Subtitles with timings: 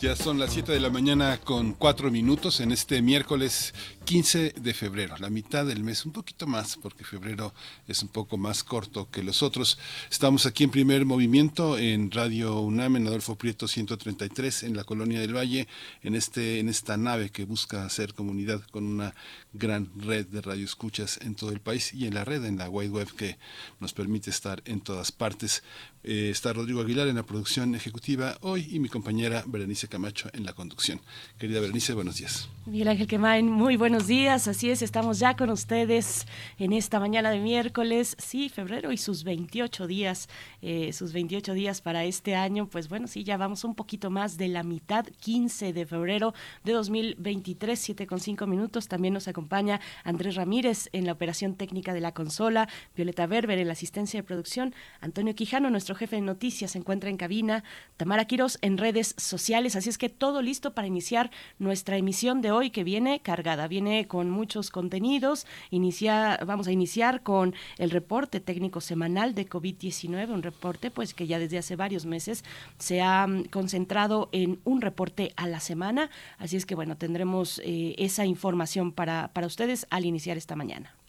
[0.00, 3.74] Ya son las 7 de la mañana con 4 minutos en este miércoles
[4.06, 7.52] 15 de febrero, la mitad del mes, un poquito más, porque febrero
[7.86, 9.78] es un poco más corto que los otros.
[10.10, 15.20] Estamos aquí en primer movimiento en Radio UNAM, en Adolfo Prieto 133, en la Colonia
[15.20, 15.68] del Valle,
[16.02, 19.14] en, este, en esta nave que busca hacer comunidad con una
[19.52, 22.88] gran red de radioescuchas en todo el país y en la red, en la wide
[22.88, 23.36] web que
[23.80, 25.62] nos permite estar en todas partes.
[26.02, 30.46] Eh, está Rodrigo Aguilar en la producción ejecutiva hoy y mi compañera Berenice Camacho en
[30.46, 30.98] la conducción.
[31.38, 32.48] Querida Berenice, buenos días.
[32.64, 34.48] Miguel Ángel Quemain, muy buenos días.
[34.48, 36.26] Así es, estamos ya con ustedes
[36.58, 40.28] en esta mañana de miércoles, sí, febrero y sus 28 días,
[40.62, 42.68] eh, sus 28 días para este año.
[42.68, 46.72] Pues bueno, sí, ya vamos un poquito más de la mitad, 15 de febrero de
[46.72, 48.88] 2023, 7 con 5 minutos.
[48.88, 53.66] También nos acompaña Andrés Ramírez en la operación técnica de la consola, Violeta Berber en
[53.66, 57.64] la asistencia de producción, Antonio Quijano, nuestro jefe de noticias, se encuentra en cabina,
[57.96, 59.76] Tamara Quiros en redes sociales.
[59.76, 64.06] Así es que todo listo para iniciar nuestra emisión de hoy que viene cargada, viene
[64.06, 65.46] con muchos contenidos.
[65.70, 71.26] Inicia, vamos a iniciar con el reporte técnico semanal de COVID-19, un reporte pues que
[71.26, 72.44] ya desde hace varios meses
[72.78, 76.10] se ha mm, concentrado en un reporte a la semana.
[76.38, 80.99] Así es que bueno, tendremos eh, esa información para, para ustedes al iniciar esta mañana.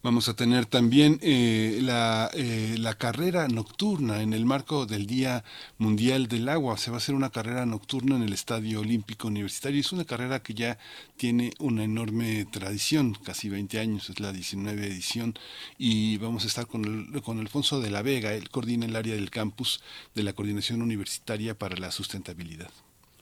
[0.00, 5.42] Vamos a tener también eh, la, eh, la, carrera nocturna en el marco del Día
[5.76, 6.78] Mundial del Agua.
[6.78, 9.80] Se va a hacer una carrera nocturna en el Estadio Olímpico Universitario.
[9.80, 10.78] Es una carrera que ya
[11.16, 15.34] tiene una enorme tradición, casi 20 años, es la 19 edición.
[15.78, 19.30] Y vamos a estar con, con Alfonso de la Vega, él coordina el área del
[19.30, 19.82] campus
[20.14, 22.70] de la Coordinación Universitaria para la Sustentabilidad.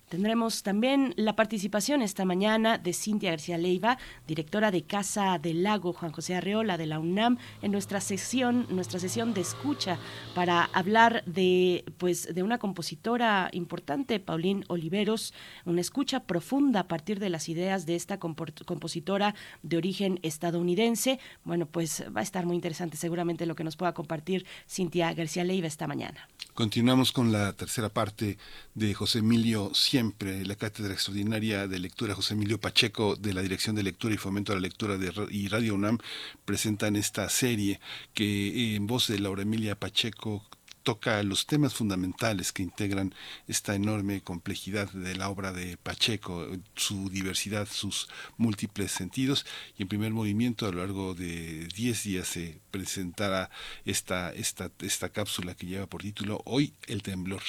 [0.08, 5.92] Tendremos también la participación esta mañana de Cintia García Leiva, directora de Casa del Lago
[5.92, 9.98] Juan José Arreola de la UNAM, en nuestra sesión, nuestra sesión de escucha
[10.32, 15.34] para hablar de pues de una compositora importante, Paulín Oliveros,
[15.64, 19.34] una escucha profunda a partir de las ideas de esta compositora
[19.64, 21.18] de origen estadounidense.
[21.42, 25.42] Bueno, pues va a estar muy interesante seguramente lo que nos pueda compartir Cintia García
[25.42, 26.28] Leiva esta mañana.
[26.54, 28.38] Continuamos con la tercera parte
[28.74, 33.74] de José Emilio siempre la Cátedra Extraordinaria de Lectura José Emilio Pacheco de la Dirección
[33.76, 35.96] de Lectura y Fomento a la Lectura de, y Radio UNAM
[36.44, 37.80] presentan esta serie
[38.12, 40.44] que eh, en voz de Laura Emilia Pacheco
[40.82, 43.14] toca los temas fundamentales que integran
[43.48, 49.46] esta enorme complejidad de la obra de Pacheco, su diversidad, sus múltiples sentidos.
[49.78, 53.48] Y en primer movimiento, a lo largo de 10 días, se presentará
[53.86, 57.42] esta, esta, esta cápsula que lleva por título Hoy el temblor.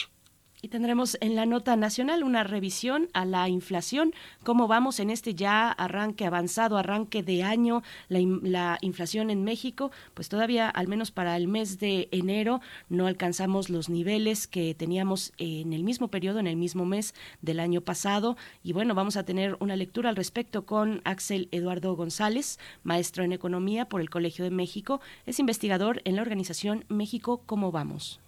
[0.69, 4.13] Tendremos en la nota nacional una revisión a la inflación,
[4.43, 9.91] cómo vamos en este ya arranque avanzado, arranque de año, la, la, inflación en México,
[10.13, 15.31] pues todavía al menos para el mes de enero no alcanzamos los niveles que teníamos
[15.37, 18.35] en el mismo periodo, en el mismo mes del año pasado.
[18.63, 23.31] Y bueno, vamos a tener una lectura al respecto con Axel Eduardo González, maestro en
[23.31, 28.19] economía por el Colegio de México, es investigador en la organización México, ¿cómo vamos?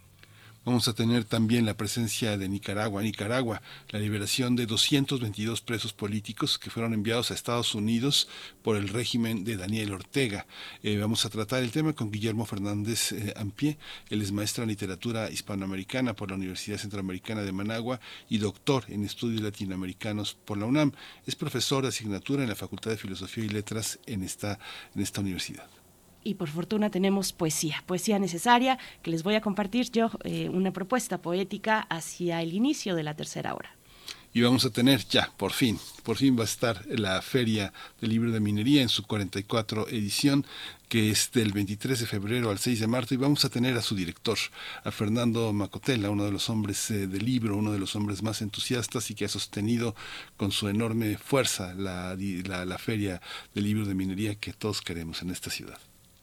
[0.65, 3.01] Vamos a tener también la presencia de Nicaragua.
[3.01, 3.61] Nicaragua,
[3.91, 8.27] la liberación de 222 presos políticos que fueron enviados a Estados Unidos
[8.61, 10.45] por el régimen de Daniel Ortega.
[10.83, 13.77] Eh, vamos a tratar el tema con Guillermo Fernández eh, Ampie.
[14.09, 19.05] Él es maestro en literatura hispanoamericana por la Universidad Centroamericana de Managua y doctor en
[19.05, 20.91] estudios latinoamericanos por la UNAM.
[21.25, 24.59] Es profesor de asignatura en la Facultad de Filosofía y Letras en esta,
[24.93, 25.78] en esta universidad
[26.23, 30.71] y por fortuna tenemos poesía, poesía necesaria que les voy a compartir yo eh, una
[30.71, 33.79] propuesta poética hacia el inicio de la tercera hora.
[34.31, 38.11] Y vamos a tener ya, por fin, por fin va a estar la Feria del
[38.11, 40.45] Libro de Minería en su 44 edición,
[40.87, 43.81] que es del 23 de febrero al 6 de marzo, y vamos a tener a
[43.81, 44.37] su director,
[44.83, 48.43] a Fernando Macotela, uno de los hombres eh, del libro, uno de los hombres más
[48.43, 49.95] entusiastas y que ha sostenido
[50.37, 53.21] con su enorme fuerza la, la Feria
[53.55, 55.79] del Libro de Minería que todos queremos en esta ciudad.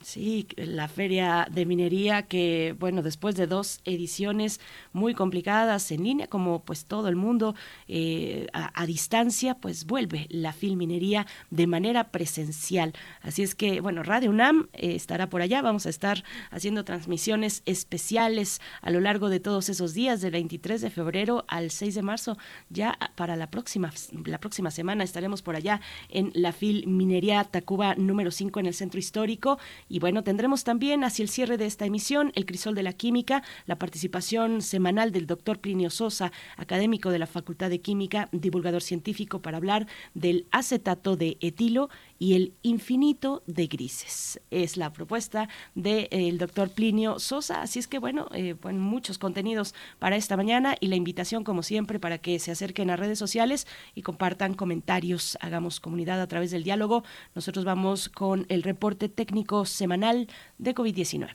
[0.07, 4.61] Sí, la feria de minería que, bueno, después de dos ediciones
[4.93, 7.57] muy complicadas en línea, como pues todo el mundo
[7.89, 12.93] eh, a, distancia, pues vuelve la Filminería de manera presencial.
[13.21, 17.63] Así es que, bueno, Radio UNAM eh, estará por allá, vamos a estar haciendo transmisiones
[17.67, 22.03] especiales a lo largo de todos esos días, del 23 de febrero al 6 de
[22.03, 22.39] marzo,
[22.71, 23.93] ya para la próxima,
[24.25, 25.81] la próxima semana estaremos por allá
[26.11, 29.59] en la Filminería Tacuba número 5 en el Centro Histórico.
[29.96, 33.43] Y bueno, tendremos también hacia el cierre de esta emisión el crisol de la química,
[33.67, 39.41] la participación semanal del doctor Plinio Sosa, académico de la Facultad de Química, divulgador científico,
[39.41, 44.41] para hablar del acetato de etilo y el infinito de grises.
[44.51, 47.63] Es la propuesta del eh, doctor Plinio Sosa.
[47.63, 51.63] Así es que, bueno, eh, bueno, muchos contenidos para esta mañana y la invitación, como
[51.63, 55.39] siempre, para que se acerquen a redes sociales y compartan comentarios.
[55.41, 57.05] Hagamos comunidad a través del diálogo.
[57.35, 60.29] Nosotros vamos con el reporte técnico semanal
[60.59, 61.29] de COVID-19.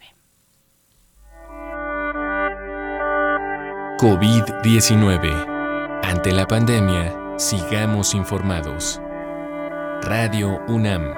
[4.00, 6.02] COVID-19.
[6.04, 9.00] Ante la pandemia, sigamos informados.
[10.04, 11.14] Radio UNAM.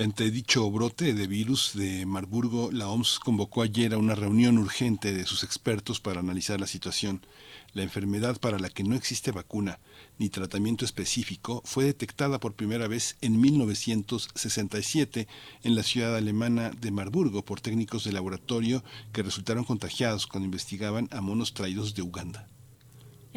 [0.00, 5.12] Ante dicho brote de virus de Marburgo, la OMS convocó ayer a una reunión urgente
[5.12, 7.26] de sus expertos para analizar la situación.
[7.72, 9.80] La enfermedad para la que no existe vacuna
[10.16, 15.26] ni tratamiento específico fue detectada por primera vez en 1967
[15.64, 21.08] en la ciudad alemana de Marburgo por técnicos de laboratorio que resultaron contagiados cuando investigaban
[21.10, 22.46] a monos traídos de Uganda.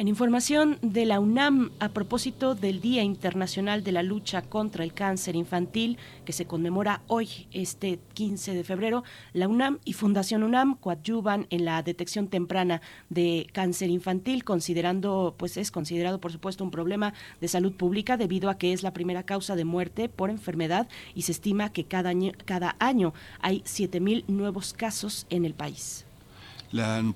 [0.02, 4.94] En información de la UNAM a propósito del Día Internacional de la Lucha contra el
[4.94, 10.74] Cáncer Infantil que se conmemora hoy, este 15 de febrero, la UNAM y Fundación UNAM
[10.74, 16.72] coadyuvan en la detección temprana de cáncer infantil, considerando, pues es considerado por supuesto un
[16.72, 20.88] problema de salud pública debido a que es la primera causa de muerte por enfermedad
[21.14, 26.06] y se estima que cada año, cada año hay 7.000 nuevos casos en el país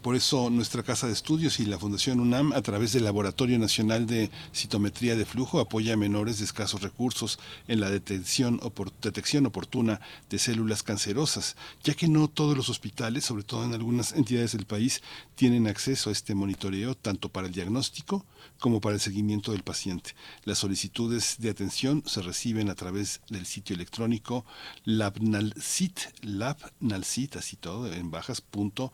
[0.03, 4.07] por eso nuestra Casa de Estudios y la Fundación UNAM, a través del Laboratorio Nacional
[4.07, 10.39] de Citometría de Flujo, apoya a menores de escasos recursos en la detección oportuna de
[10.39, 15.01] células cancerosas, ya que no todos los hospitales, sobre todo en algunas entidades del país,
[15.37, 18.27] tienen acceso a este monitoreo tanto para el diagnóstico
[18.59, 20.15] como para el seguimiento del paciente.
[20.45, 24.45] Las solicitudes de atención se reciben a través del sitio electrónico
[24.85, 28.93] labnalcit, labnalcit, así todo, en bajas, punto,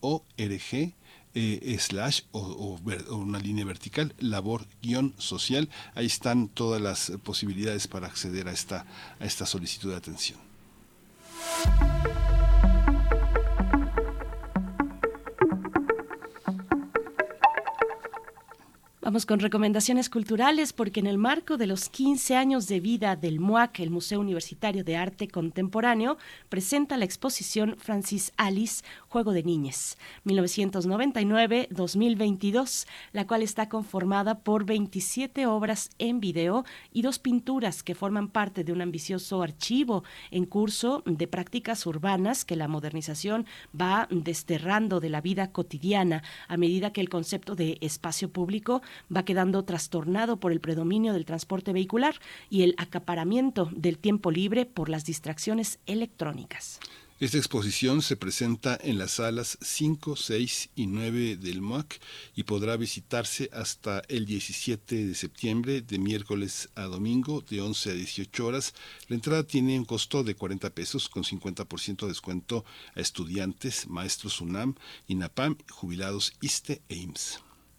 [0.00, 0.94] org
[1.34, 2.78] eh, slash o,
[3.10, 5.68] una línea vertical, labor guion social.
[5.94, 8.86] Ahí están todas las posibilidades para acceder a esta,
[9.18, 10.38] a esta solicitud de atención.
[19.04, 23.40] Vamos con recomendaciones culturales porque en el marco de los 15 años de vida del
[23.40, 26.18] MUAC, el Museo Universitario de Arte Contemporáneo,
[26.48, 35.48] presenta la exposición Francis Alice, Juego de Niñez, 1999-2022, la cual está conformada por 27
[35.48, 41.02] obras en video y dos pinturas que forman parte de un ambicioso archivo en curso
[41.06, 43.46] de prácticas urbanas que la modernización
[43.78, 46.22] va desterrando de la vida cotidiana.
[46.46, 48.80] A medida que el concepto de espacio público
[49.14, 52.14] va quedando trastornado por el predominio del transporte vehicular
[52.50, 56.80] y el acaparamiento del tiempo libre por las distracciones electrónicas.
[57.22, 62.00] Esta exposición se presenta en las salas 5, 6 y 9 del MOAC
[62.34, 67.94] y podrá visitarse hasta el 17 de septiembre, de miércoles a domingo, de 11 a
[67.94, 68.74] 18 horas.
[69.06, 72.64] La entrada tiene un costo de 40 pesos con 50% de descuento
[72.96, 74.74] a estudiantes, maestros UNAM,
[75.06, 77.06] INAPAM, jubilados ISTE e.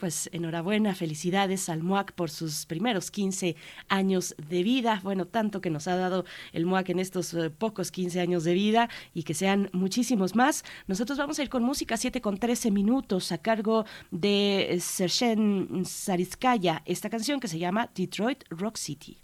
[0.04, 3.56] pues enhorabuena, felicidades al MUAC por sus primeros 15
[3.88, 5.00] años de vida.
[5.02, 8.54] Bueno, tanto que nos ha dado el MUAC en estos eh, pocos 15 años de
[8.54, 10.66] vida y que sean muchísimos más.
[10.88, 16.82] Nosotros vamos a ir con música 7 con 13 minutos a cargo de Sershen Sariskaya,
[16.84, 19.24] esta canción que se llama Detroit Rock City.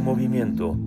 [0.00, 0.78] Movimiento.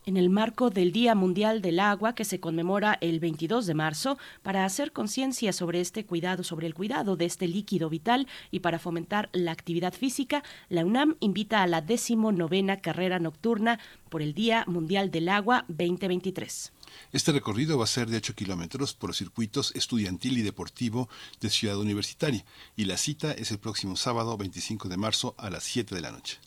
[0.06, 4.18] en el marco del Día Mundial del Agua que se conmemora el 22 de marzo
[4.44, 8.80] para hacer conciencia sobre este cuidado, sobre el cuidado de este líquido vital y para
[8.80, 11.84] fomentar la actividad física, la UNAM invita a la
[12.32, 16.72] novena carrera nocturna por el Día Mundial del Agua 2023.
[17.12, 21.10] Este recorrido va a ser de 8 kilómetros por los circuitos estudiantil y deportivo
[21.42, 22.46] de Ciudad Universitaria
[22.76, 26.12] y la cita es el próximo sábado 25 de marzo a las 7 de la
[26.12, 26.40] noche.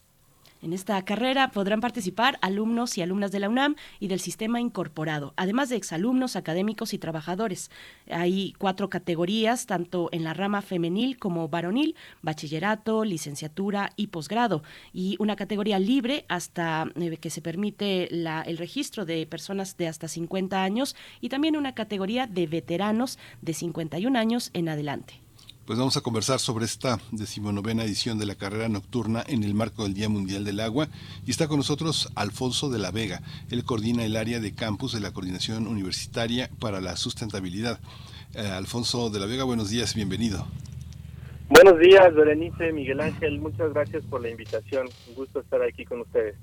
[0.61, 5.33] En esta carrera podrán participar alumnos y alumnas de la UNAM y del sistema incorporado,
[5.37, 7.71] además de exalumnos, académicos y trabajadores.
[8.11, 15.15] Hay cuatro categorías, tanto en la rama femenil como varonil, bachillerato, licenciatura y posgrado, y
[15.21, 20.61] una categoría libre hasta eh, que se permite el registro de personas de hasta 50
[20.61, 25.28] años y también una categoría de veteranos de 51 años en adelante.
[25.69, 29.83] Pues vamos a conversar sobre esta decimonovena edición de la carrera nocturna en el marco
[29.83, 30.89] del Día Mundial del Agua.
[31.27, 33.21] Y está con nosotros Alfonso de la Vega.
[33.51, 37.81] Él coordina el área de campus de la Coordinación Universitaria para la Sustentabilidad.
[38.35, 40.47] Eh, Alfonso de la Vega, buenos días, bienvenido.
[41.51, 44.89] Buenos días, Berenice, Miguel Ángel, muchas gracias por la invitación.
[45.09, 46.37] Un gusto estar aquí con ustedes.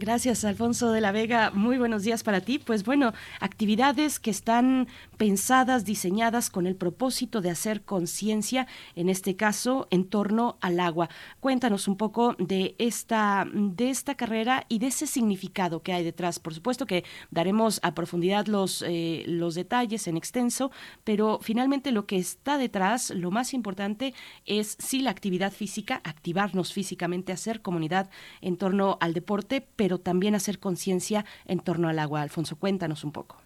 [0.00, 1.50] Gracias, Alfonso de la Vega.
[1.50, 2.58] Muy buenos días para ti.
[2.58, 4.88] Pues bueno, actividades que están
[5.18, 8.66] pensadas, diseñadas con el propósito de hacer conciencia,
[8.96, 11.10] en este caso, en torno al agua.
[11.40, 16.38] Cuéntanos un poco de esta, de esta carrera y de ese significado que hay detrás.
[16.38, 20.70] Por supuesto que daremos a profundidad los, eh, los detalles en extenso,
[21.04, 24.14] pero finalmente lo que está detrás, lo más importante
[24.46, 28.08] es sí la actividad física, activarnos físicamente, hacer comunidad
[28.40, 32.22] en torno al deporte, pero pero también hacer conciencia en torno al agua.
[32.22, 33.42] Alfonso, cuéntanos un poco.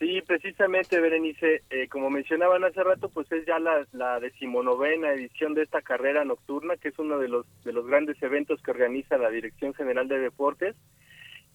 [0.00, 5.62] Sí, precisamente, Berenice, eh, como mencionaban hace rato, pues es ya la, decimonovena edición de
[5.62, 9.30] esta carrera nocturna, que es uno de los, de los grandes eventos que organiza la
[9.30, 10.74] Dirección General de Deportes.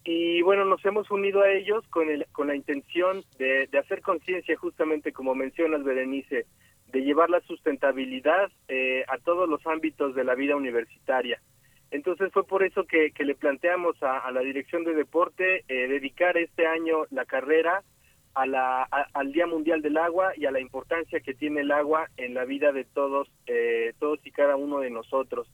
[0.04, 4.00] Y bueno, nos hemos unido a ellos con, el, con la intención de, de hacer
[4.00, 6.46] conciencia, justamente como mencionas, Berenice,
[6.92, 11.42] de llevar la sustentabilidad eh, a todos los ámbitos de la vida universitaria.
[11.90, 16.66] Entonces fue por eso que, le planteamos a, la Dirección de Deporte eh, dedicar este
[16.66, 17.82] año la carrera
[18.34, 22.08] a la, al Día Mundial del Agua y a la importancia que tiene el agua
[22.16, 25.48] en la vida de todos, eh, todos y cada uno de nosotros.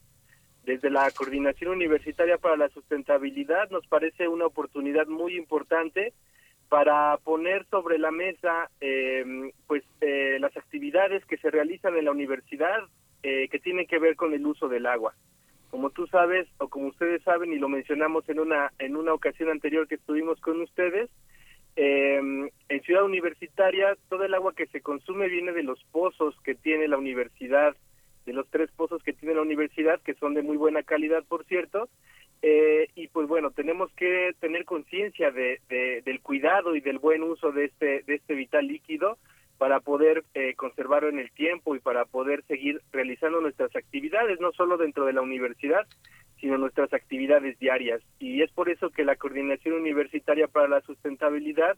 [0.64, 6.12] Desde la Coordinación Universitaria para la Sustentabilidad nos parece una oportunidad muy importante
[6.68, 12.10] para poner sobre la mesa em, pues eh, las actividades que se realizan en la
[12.10, 12.80] universidad
[13.22, 15.14] que tienen que ver con el uso del agua.
[15.74, 19.50] Como tú sabes, o como ustedes saben, y lo mencionamos en una, en una ocasión
[19.50, 21.10] anterior que estuvimos con ustedes,
[21.74, 26.54] em, en Ciudad Universitaria todo el agua que se consume viene de los pozos que
[26.54, 27.74] tiene la universidad,
[28.24, 31.44] de los tres pozos que tiene la universidad, que son de muy buena calidad, por
[31.44, 31.88] cierto,
[32.40, 35.60] eh, y pues bueno, tenemos que tener conciencia de,
[36.04, 39.18] del cuidado y del buen uso de este, de este vital líquido,
[39.58, 44.52] para poder eh, conservarlo en el tiempo y para poder seguir realizando nuestras actividades, no
[44.52, 45.86] solo dentro de la universidad,
[46.40, 48.02] sino nuestras actividades diarias.
[48.18, 51.76] Y es por eso que la Coordinación Universitaria para la Sustentabilidad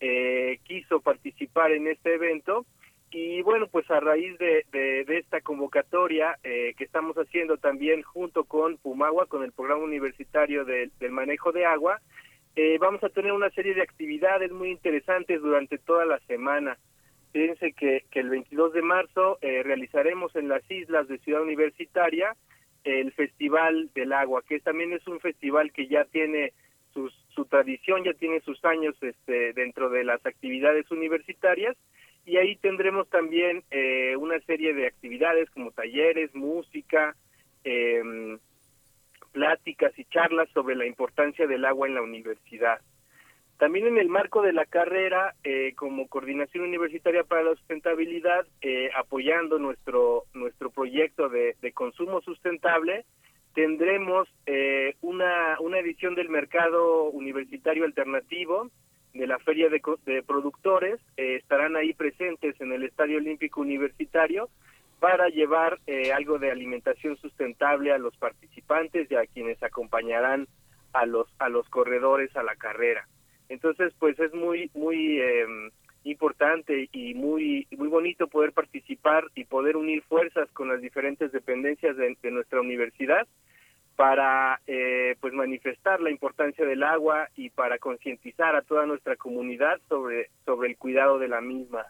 [0.00, 2.66] eh, quiso participar en este evento.
[3.10, 8.44] Y bueno, pues a raíz de, de, esta convocatoria eh, que estamos haciendo también junto
[8.44, 12.00] con Pumagua, con el Programa Universitario del Manejo de Agua,
[12.80, 16.78] vamos a tener una serie de actividades muy interesantes durante toda la semana.
[17.32, 22.36] Fíjense que, el 22 de marzo eh, realizaremos en las islas de Ciudad Universitaria
[22.84, 26.52] el Festival del Agua, que también es un festival que ya tiene
[26.92, 31.76] su tradición, ya tiene sus años este, dentro de las actividades universitarias
[32.24, 37.16] y ahí tendremos también eh, una serie de actividades como talleres, música,
[37.64, 38.38] eh,
[39.32, 42.80] pláticas y charlas sobre la importancia del agua en la universidad.
[43.58, 48.90] También en el marco de la carrera, eh, como coordinación universitaria para la sustentabilidad, eh,
[48.96, 53.04] apoyando nuestro nuestro proyecto de, consumo sustentable,
[53.54, 58.68] tendremos eh, una, una edición del mercado universitario alternativo
[59.14, 60.98] de la Feria de, de Productores.
[61.16, 64.48] estarán ahí presentes en el Estadio Olímpico Universitario
[64.98, 65.78] para llevar
[66.14, 70.48] algo de alimentación sustentable a los participantes y a quienes acompañarán
[70.92, 73.06] a los a los corredores a la carrera.
[73.52, 75.70] Entonces, pues es muy, muy em,
[76.04, 81.96] importante y muy, muy bonito poder participar y poder unir fuerzas con las diferentes dependencias
[81.96, 83.26] de, nuestra universidad
[83.94, 89.78] para eh, pues manifestar la importancia del agua y para concientizar a toda nuestra comunidad
[89.88, 91.84] sobre sobre el cuidado de la misma.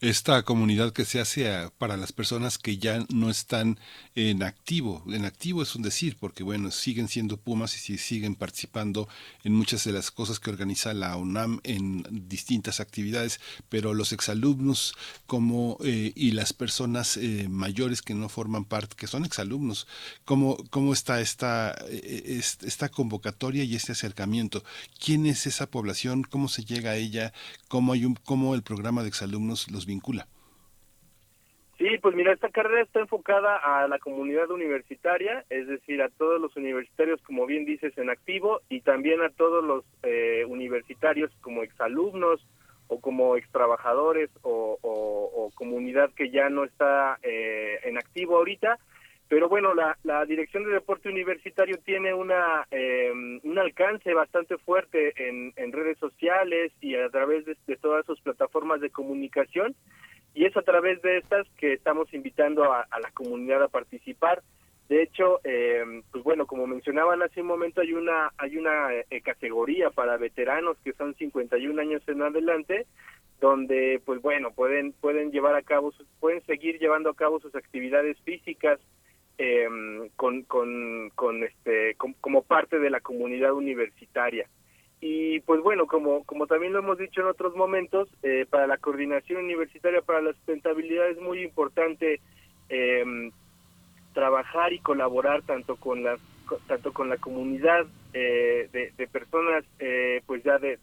[0.00, 3.78] Esta comunidad que se hace para las personas que ya no están
[4.14, 5.02] en activo.
[5.08, 9.08] En activo es un decir, porque bueno, siguen siendo Pumas y siguen participando
[9.44, 14.94] en muchas de las cosas que organiza la UNAM en distintas actividades, pero los exalumnos
[15.26, 19.86] como eh, y las personas eh, mayores que no forman parte, que son exalumnos,
[20.24, 24.64] ¿cómo, cómo está esta, eh, esta convocatoria y este acercamiento?
[25.02, 26.22] ¿Quién es esa población?
[26.22, 27.32] ¿Cómo se llega a ella?
[27.68, 30.26] ¿Cómo, hay un, cómo el programa de exalumnos los vincula?
[31.78, 36.40] Sí, pues mira, esta carrera está enfocada a la comunidad universitaria, es decir, a todos
[36.40, 41.62] los universitarios, como bien dices, en activo, y también a todos los eh, universitarios como
[41.62, 42.46] exalumnos
[42.88, 48.78] o como extrabajadores o, o, comunidad que ya no está eh, en activo ahorita.
[49.28, 55.14] Pero bueno, la, la Dirección de Deporte Universitario tiene una em, un alcance bastante fuerte
[55.28, 59.74] en, en, redes sociales y a través de, todas sus plataformas de comunicación
[60.32, 64.42] y es a través de estas que estamos invitando a, la comunidad a participar.
[64.88, 69.20] De hecho, eh, pues bueno, como mencionaban hace un momento, hay una hay una eh,
[69.22, 72.86] categoría para veteranos que son 51 años en adelante,
[73.40, 78.16] donde pues bueno pueden pueden llevar a cabo pueden seguir llevando a cabo sus actividades
[78.20, 78.78] físicas
[79.38, 79.68] eh,
[80.16, 84.48] con, con, este como parte de la comunidad universitaria.
[85.00, 88.78] Y pues bueno como como también lo hemos dicho en otros momentos eh, para la
[88.78, 92.20] coordinación universitaria para la sustentabilidad es muy importante
[92.70, 93.30] eh,
[94.14, 96.18] trabajar y colaborar tanto con las
[96.66, 100.78] tanto con la comunidad eh, de, de, personas eh, pues ya de,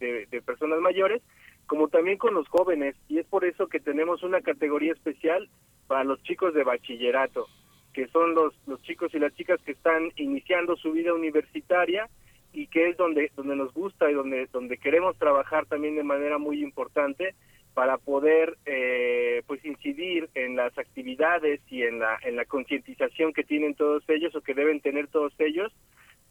[0.46, 1.22] personas mayores
[1.66, 2.96] como también con los jóvenes.
[3.08, 5.50] Y es por eso que tenemos una categoría especial
[5.88, 7.48] para los chicos de bachillerato
[7.94, 12.10] que son los, los chicos y las chicas que están iniciando su vida universitaria
[12.52, 16.38] y que es donde, donde nos gusta y donde, donde queremos trabajar también de manera
[16.38, 17.36] muy importante
[17.74, 23.44] para poder eh, pues incidir en las actividades y en la, en la concientización que
[23.44, 25.72] tienen todos ellos o que deben tener todos ellos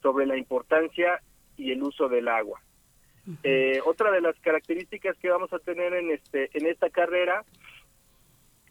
[0.03, 1.21] sobre la importancia
[1.57, 2.61] y el uso del agua.
[3.45, 7.45] Eh, otra de las características que vamos a tener en este en esta carrera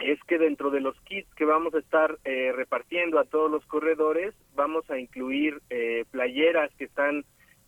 [0.03, 3.65] es que dentro de los kits que vamos a estar eh, repartiendo a todos los
[3.65, 7.23] corredores, vamos a incluir eh, playeras que están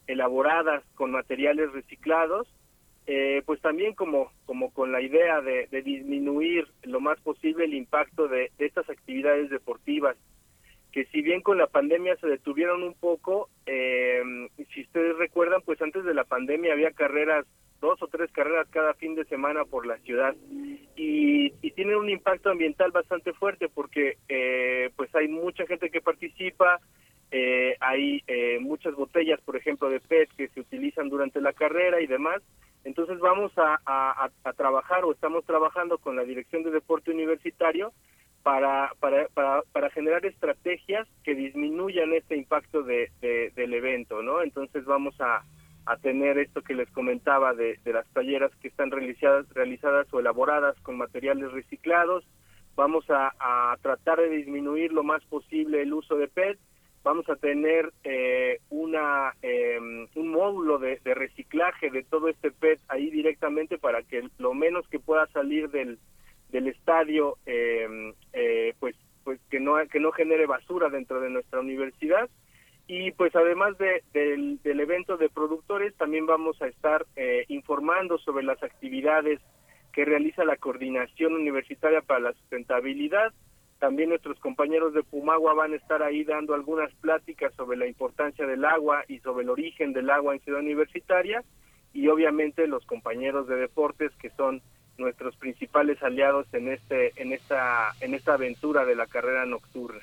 [0.08, 2.48] elaboradas con materiales reciclados,
[3.06, 8.28] eh, pues también como, como con la idea de, disminuir lo más posible el impacto
[8.28, 10.18] de, estas actividades deportivas,
[10.92, 16.04] que si bien con la pandemia se detuvieron un poco, si ustedes recuerdan, pues antes
[16.06, 17.46] de la pandemia había carreras
[17.84, 20.34] dos o tres carreras cada fin de semana por la ciudad
[20.96, 26.00] y, y tienen un impacto ambiental bastante fuerte porque eh, pues hay mucha gente que
[26.00, 26.80] participa,
[27.30, 32.00] eh, hay eh, muchas botellas, por ejemplo, de PET que se utilizan durante la carrera
[32.00, 32.42] y demás.
[32.86, 33.80] Entonces vamos a,
[34.56, 37.92] trabajar o estamos trabajando con la Dirección de Deporte Universitario
[38.44, 43.12] para, para, para, para generar estrategias que disminuyan este impacto de,
[43.56, 44.42] del evento, ¿no?
[44.42, 45.44] Entonces vamos a,
[45.86, 50.80] a tener esto que les comentaba de, las talleras que están realizadas, realizadas o elaboradas
[50.82, 52.24] con materiales reciclados.
[52.76, 53.34] Vamos a,
[53.82, 56.58] tratar de disminuir lo más posible el uso de PET.
[57.04, 63.10] Vamos a tener eh, una em, un módulo de, reciclaje de todo este PET ahí
[63.12, 66.00] directamente para que lo menos que pueda salir del,
[66.50, 71.60] del estadio em, eh, pues pues que no que no genere basura dentro de nuestra
[71.60, 72.30] universidad
[72.96, 78.44] y pues además de, del, evento de productores, también vamos a estar eh, informando sobre
[78.44, 79.40] las actividades
[79.94, 83.34] que realiza la Coordinación Universitaria para la Sustentabilidad.
[83.80, 88.46] También nuestros compañeros de Pumagua van a estar ahí dando algunas pláticas sobre la importancia
[88.46, 91.44] del agua y sobre el origen del agua en Ciudad Universitaria.
[91.94, 94.62] Y obviamente los compañeros de deportes que son
[95.00, 100.02] nuestros principales aliados en este en esta en esta aventura de la carrera nocturna.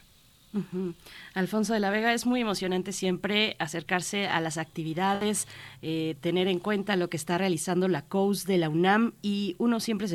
[1.34, 5.46] Alfonso de la Vega, es muy emocionante siempre acercarse a las actividades,
[5.80, 9.78] eh, tener en cuenta lo que está realizando la COUS de la UNAM y uno
[9.78, 10.08] siempre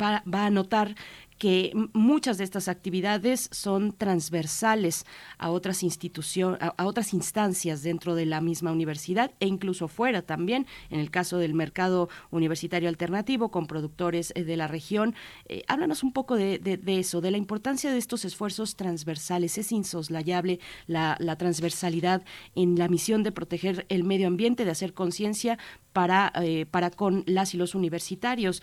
[0.00, 0.94] va, va, a notar
[1.42, 5.04] que muchas de estas actividades son transversales
[5.38, 10.68] a otras instituciones, a, otras instancias dentro de la misma universidad e incluso fuera también,
[10.88, 15.16] en el caso del mercado universitario alternativo con productores eh, de la región.
[15.48, 19.58] Eh, háblanos un poco de, eso, de la importancia de estos esfuerzos transversales.
[19.58, 22.22] Es insoslayable la, transversalidad
[22.54, 25.58] en la misión de proteger el medio ambiente, de hacer conciencia
[25.92, 28.62] para, eh, para con las y los universitarios.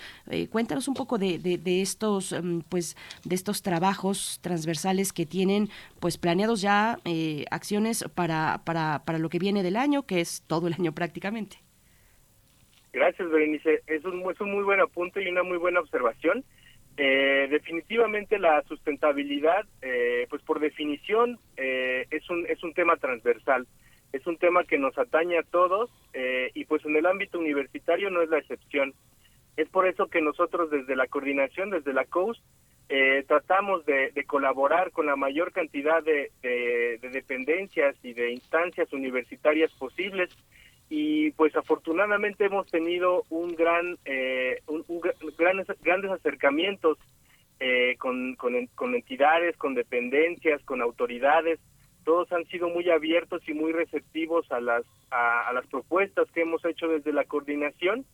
[0.50, 6.62] cuéntanos un poco de, estos mm, pues de estos trabajos transversales que tienen pues planeados
[6.62, 10.74] ya eh, acciones para, para, para lo que viene del año, que es todo el
[10.74, 11.58] año prácticamente.
[12.94, 13.82] Gracias, Berenice.
[13.88, 16.44] Es un, es un muy buen apunte y una muy buena observación.
[16.98, 23.68] Eh, definitivamente la sustentabilidad, eh, pues por definición, es, un, es un tema transversal.
[24.12, 25.92] Es un tema que nos atañe a todos
[26.56, 28.94] y pues en el ámbito universitario no es la excepción.
[29.60, 32.42] Es por eso que nosotros desde la coordinación, desde la COUS,
[32.88, 36.32] eh, tratamos de, colaborar con la mayor cantidad de,
[37.02, 40.30] dependencias y de instancias universitarias posibles
[40.90, 44.62] y pues afortunadamente hemos tenido un gran, eh,
[45.38, 46.98] grandes, grandes acercamientos
[47.60, 51.60] eh, con, con, entidades, con dependencias, con autoridades.
[52.06, 56.64] Todos han sido muy abiertos y muy receptivos a las, a las propuestas que hemos
[56.64, 58.06] hecho desde la coordinación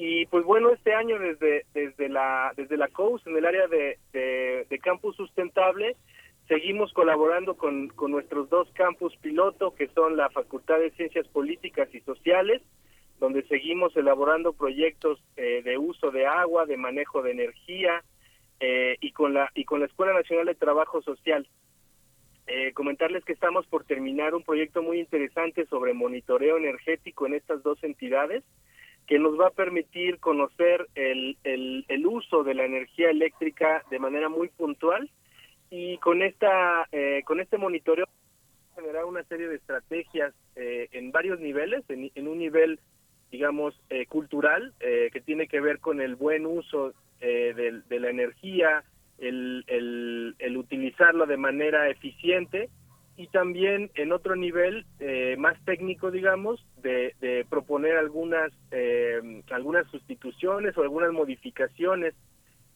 [0.00, 3.98] y pues bueno, este año desde, desde la desde la COUS en el área de,
[4.12, 5.96] de, campus sustentable
[6.46, 11.92] seguimos colaborando con, con nuestros dos campus piloto que son la Facultad de Ciencias Políticas
[11.92, 12.62] y Sociales,
[13.18, 18.04] donde seguimos elaborando proyectos eh, de uso de agua, de manejo de energía
[18.60, 21.48] eh, y con la y con la Escuela Nacional de Trabajo Social.
[22.46, 27.64] Eh, comentarles que estamos por terminar un proyecto muy interesante sobre monitoreo energético en estas
[27.64, 28.44] dos entidades
[29.08, 34.28] que nos va a permitir conocer el, el, uso de la energía eléctrica de manera
[34.28, 35.10] muy puntual
[35.70, 38.06] y con esta eh, con este monitoreo
[38.74, 42.80] generar una serie de estrategias eh, en varios niveles en, un nivel
[43.30, 48.84] digamos eh, cultural que tiene que ver con el buen uso de, de, la energía
[49.18, 52.68] el, el, el utilizarlo de manera eficiente
[53.18, 60.78] y también en otro nivel eh, más técnico, digamos, de, proponer algunas eh, algunas sustituciones
[60.78, 62.14] o algunas modificaciones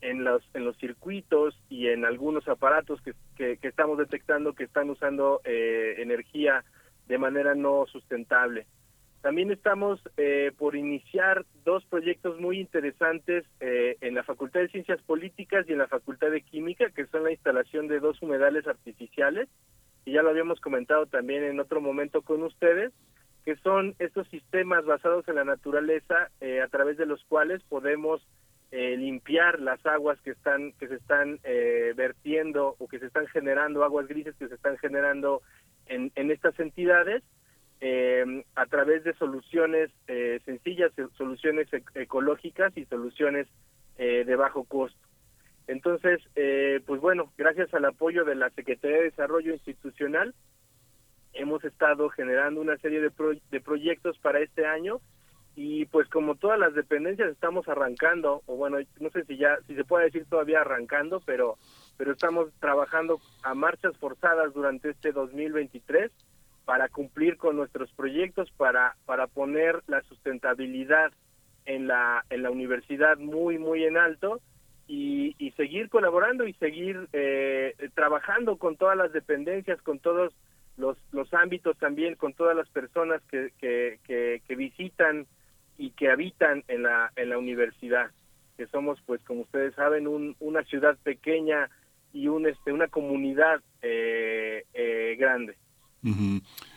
[0.01, 4.91] en los en los circuitos y en algunos aparatos que, que, estamos detectando que están
[4.91, 6.65] usando eh, energía
[7.07, 8.67] de manera no sustentable.
[9.21, 10.03] También estamos
[10.59, 15.87] por iniciar dos proyectos muy interesantes en la Facultad de Ciencias Políticas y en la
[15.87, 19.49] Facultad de Química, que son la instalación de dos humedales artificiales
[20.05, 22.93] y ya lo habíamos comentado también en otro momento con ustedes,
[23.45, 28.27] que son estos sistemas basados en la naturaleza eh, a través de los cuales podemos
[28.71, 33.27] eh, limpiar las aguas que están que se están eh, vertiendo o que se están
[33.27, 35.43] generando aguas grises que se están generando
[35.87, 37.23] en, en estas entidades
[38.55, 39.91] a través de soluciones
[40.45, 43.49] sencillas soluciones ecológicas y soluciones
[43.99, 45.01] de bajo costo
[45.67, 50.35] entonces, eh, pues bueno, gracias al apoyo de la Secretaría de Desarrollo Institucional,
[51.35, 53.11] hemos estado generando una serie de,
[53.51, 55.01] de proyectos para este año
[55.55, 59.75] y pues como todas las dependencias estamos arrancando, o bueno, no sé si ya, si
[59.75, 61.59] se puede decir todavía arrancando, pero,
[61.97, 66.11] pero estamos trabajando a marchas forzadas durante este 2023
[66.65, 71.13] para cumplir con nuestros proyectos, para, para poner la sustentabilidad
[71.67, 74.41] en la, en la universidad muy, muy en alto
[74.89, 80.33] y, seguir colaborando y seguir eh, trabajando con todas las dependencias, con todos
[80.77, 80.97] los,
[81.33, 83.99] ámbitos también, con todas las personas que, que,
[84.47, 85.27] que, visitan
[85.79, 88.11] y que habitan en la, en la universidad,
[88.57, 91.71] que somos, pues como ustedes saben, un, una ciudad pequeña
[92.13, 95.57] y un, este, una comunidad eh, eh, grande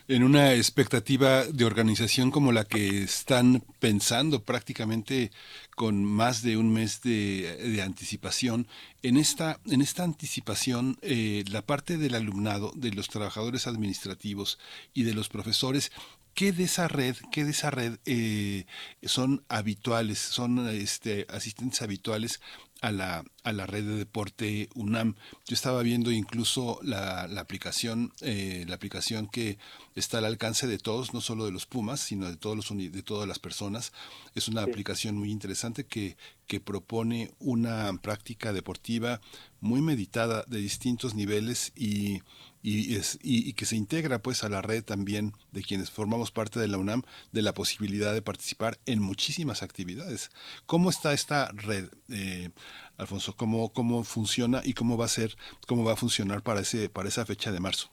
[0.07, 5.31] en una expectativa de organización como la que están pensando prácticamente
[5.75, 8.67] con más de un mes de, anticipación.
[9.01, 14.59] En esta, en esta anticipación, eh, la parte del alumnado, de los trabajadores administrativos
[14.93, 15.91] y de los profesores
[16.35, 18.65] ¿Qué de esa red, qué de esa red eh,
[19.03, 22.41] son habituales, son este, asistentes habituales
[22.81, 25.15] a la, a la red de deporte UNAM.
[25.47, 29.57] Yo estaba viendo incluso la, la aplicación, eh, la aplicación que
[29.95, 33.03] está al alcance de todos, no solo de los Pumas, sino de todos los de
[33.03, 33.93] todas las personas.
[34.35, 39.21] Es una aplicación muy interesante que, que propone una práctica deportiva
[39.61, 42.21] muy meditada de distintos niveles y
[42.65, 46.59] y, es, y, que se integra pues a la red también de quienes formamos parte
[46.59, 50.31] de la UNAM de la posibilidad de participar en muchísimas actividades.
[50.65, 52.49] ¿Cómo está esta red, eh,
[52.97, 53.35] Alfonso?
[53.37, 55.35] ¿Cómo, ¿Cómo funciona y cómo va a ser,
[55.67, 57.89] cómo va a funcionar para, ese, para esa fecha de marzo?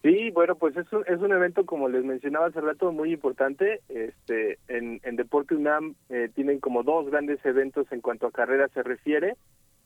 [0.00, 3.82] Sí, bueno, pues es un, es un evento, como les mencionaba hace rato, muy importante.
[3.90, 8.82] Este, en, Deporte UNAM eh, tienen como dos grandes eventos en cuanto a carrera se
[8.82, 9.36] refiere.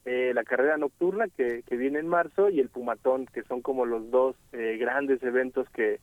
[0.06, 3.86] Eh, la carrera nocturna que, que viene en marzo y el Pumatón, que son como
[3.86, 5.98] los dos eh, grandes eventos que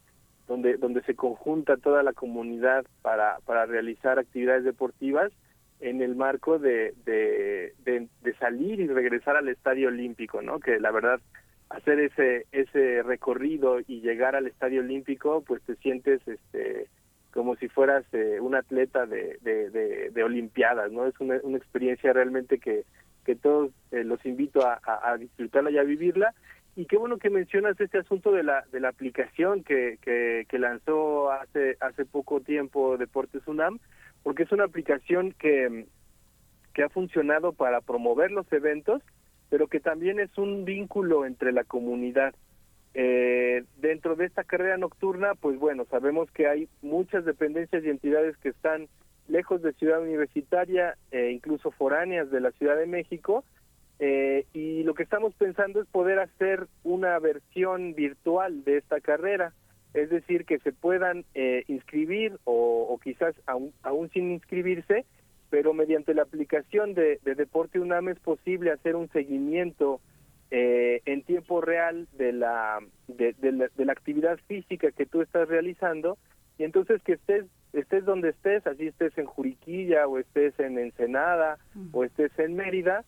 [0.47, 5.31] donde donde se conjunta toda la comunidad para, para realizar actividades deportivas
[5.81, 8.07] en el marco de, de,
[8.39, 10.59] salir y regresar al Estadio Olímpico, ¿no?
[10.59, 11.19] Que la verdad
[11.69, 16.87] hacer ese ese recorrido y llegar al Estadio Olímpico, pues te sientes este
[17.31, 19.69] como si fueras eh, un atleta de, de,
[20.09, 21.05] de, Olimpiadas, ¿no?
[21.05, 22.83] Es una, una experiencia realmente que,
[23.25, 26.33] que todos eh, los invito a, disfrutarla y a vivirla.
[26.75, 30.59] Y qué bueno que mencionas este asunto de la, de la aplicación que, que, que
[30.59, 33.79] lanzó hace, hace poco tiempo Deportes UNAM,
[34.23, 35.85] porque es una aplicación que,
[36.73, 39.01] que ha funcionado para promover los eventos
[39.51, 42.33] pero que también es un vínculo entre la comunidad.
[42.93, 48.37] Eh, dentro de esta carrera nocturna, pues bueno, sabemos que hay muchas dependencias y entidades
[48.37, 48.87] que están
[49.31, 53.43] lejos de Ciudad Universitaria e incluso foráneas de la Ciudad de México,
[54.03, 59.53] eh, y lo que estamos pensando es poder hacer una versión virtual de esta carrera,
[59.93, 65.05] es decir, que se puedan eh, inscribir o, quizás aún, aún sin inscribirse,
[65.51, 70.01] pero mediante la aplicación de, Deporte UNAM es posible hacer un seguimiento
[70.49, 73.35] eh, en tiempo real de la, de,
[73.77, 76.17] la, actividad física que tú estás realizando
[76.57, 81.57] y entonces que estés estés donde estés, así estés en Juriquilla o estés en Ensenada
[81.91, 83.03] o estés en Mérida,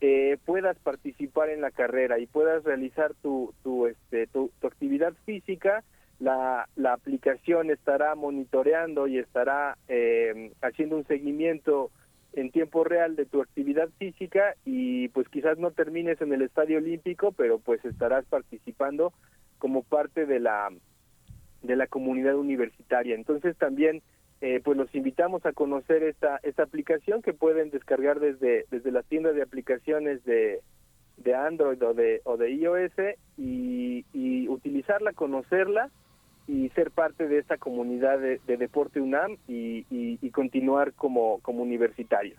[0.00, 5.14] eh, puedas participar en la carrera y puedas realizar tu, tu, este, tu, tu actividad
[5.24, 5.82] física
[6.18, 11.90] la, la aplicación estará monitoreando y estará eh, haciendo un seguimiento
[12.32, 16.78] en tiempo real de tu actividad física y pues quizás no termines en el estadio
[16.78, 19.12] olímpico pero pues estarás participando
[19.58, 20.70] como parte de la
[21.66, 24.02] de la comunidad universitaria entonces también
[24.40, 29.02] eh, pues los invitamos a conocer esta esta aplicación que pueden descargar desde desde la
[29.02, 30.60] tienda de aplicaciones de
[31.16, 32.92] de Android o de o de iOS
[33.36, 34.04] y,
[34.48, 35.90] utilizarla conocerla
[36.46, 42.36] y ser parte de esta comunidad de, Deporte UNAM y, continuar como, como universitario.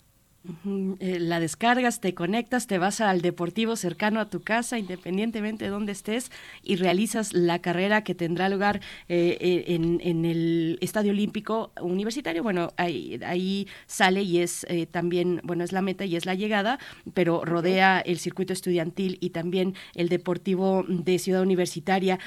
[0.99, 5.71] Eh, la descargas, te conectas, te vas al deportivo cercano a tu casa, independientemente de
[5.71, 6.31] dónde estés,
[6.63, 12.43] y realizas la carrera que tendrá lugar eh, eh, en, el Estadio Olímpico Universitario.
[12.43, 16.79] Bueno, ahí, ahí sale y es también, bueno, es la meta y es la llegada,
[17.13, 22.19] pero rodea el circuito estudiantil y también el deportivo de Ciudad Universitaria.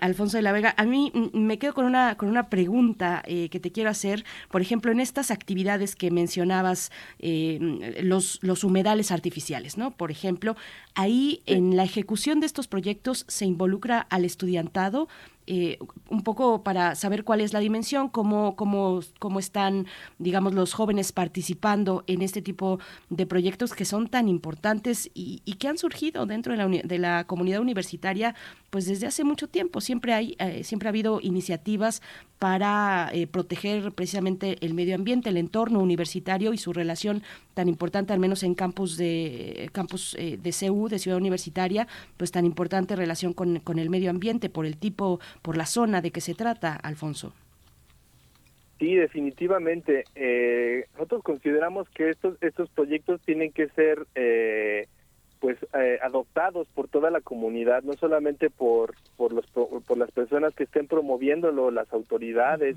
[0.00, 3.72] Alfonso de la Vega, a mí me quedo con una, con una pregunta que te
[3.72, 4.24] quiero hacer.
[4.50, 6.90] Por ejemplo, en estas actividades que mencionabas,
[7.60, 9.90] los, los humedales artificiales, ¿no?
[9.90, 10.56] Por ejemplo,
[10.94, 15.08] ahí en la ejecución de estos proyectos se involucra al estudiantado
[15.48, 15.78] eh,
[16.08, 19.86] un poco para saber cuál es la dimensión, cómo, cómo, cómo están,
[20.18, 22.80] digamos, los jóvenes participando en este tipo
[23.10, 27.24] de proyectos que son tan importantes y, que han surgido dentro de la, de la,
[27.24, 28.34] comunidad universitaria,
[28.70, 29.80] pues desde hace mucho tiempo.
[29.80, 32.02] Siempre, hay, eh, siempre ha habido iniciativas
[32.38, 37.22] para eh, proteger precisamente el medio ambiente, el entorno universitario y su relación
[37.54, 42.44] tan importante, al menos en campus de campus de CEU, de Ciudad Universitaria, pues tan
[42.44, 46.20] importante relación con, con el medio ambiente por el tipo por la zona de que
[46.20, 47.32] se trata, Alfonso.
[48.78, 50.04] Sí, definitivamente.
[50.14, 54.86] Eh, nosotros consideramos que estos estos proyectos tienen que ser eh,
[55.40, 60.54] pues eh, adoptados por toda la comunidad, no solamente por por los por las personas
[60.54, 62.76] que estén promoviéndolo, las autoridades,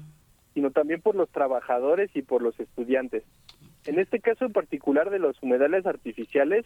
[0.54, 3.24] sino también por los trabajadores y por los estudiantes.
[3.86, 6.65] En este caso en particular de los humedales artificiales,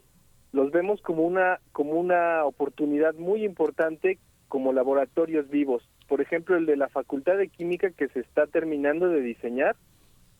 [0.51, 4.19] los vemos como una como una oportunidad muy importante
[4.53, 5.81] como laboratorios vivos.
[6.07, 9.75] Por ejemplo, el de la Facultad de Química que se está terminando de diseñar,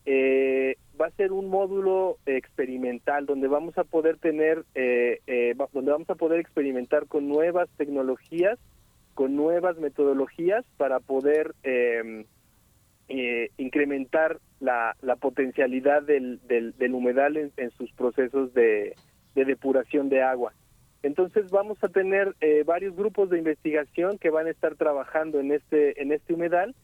[0.06, 5.90] eh, va a ser un módulo experimental donde vamos a poder tener, eh, eh, donde
[5.90, 8.56] vamos a poder experimentar con nuevas tecnologías,
[9.14, 12.24] con nuevas metodologías para poder em,
[13.56, 18.94] incrementar la, la potencialidad del, del, humedal en, sus procesos de
[19.34, 20.52] depuración de agua.
[21.04, 25.52] Entonces vamos a tener eh, varios grupos de investigación que van a estar trabajando en
[25.52, 26.74] este en este humedal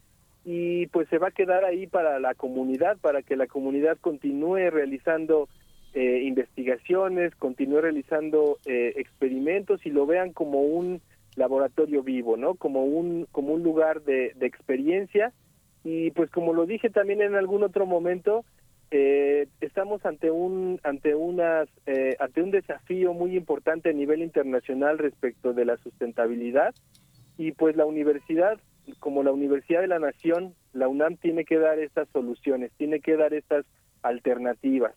[0.45, 4.69] y pues se va a quedar ahí para la comunidad, para que la comunidad continúe
[4.71, 5.49] realizando
[5.95, 11.01] eh, investigaciones, continúe realizando eh, experimentos y lo vean como un
[11.37, 12.57] laboratorio vivo, ¿no?
[12.57, 15.33] Como un, como un lugar de, de experiencia
[15.83, 18.45] y pues como lo dije también en algún otro momento,
[18.93, 24.99] eh, estamos ante un ante unas eh, ante un desafío muy importante a nivel internacional
[24.99, 26.75] respecto de la sustentabilidad.
[27.39, 28.59] Y pues la universidad
[28.99, 33.17] como la universidad de la nación la UNAM tiene que dar estas soluciones tiene que
[33.17, 33.65] dar estas
[34.03, 34.95] alternativas.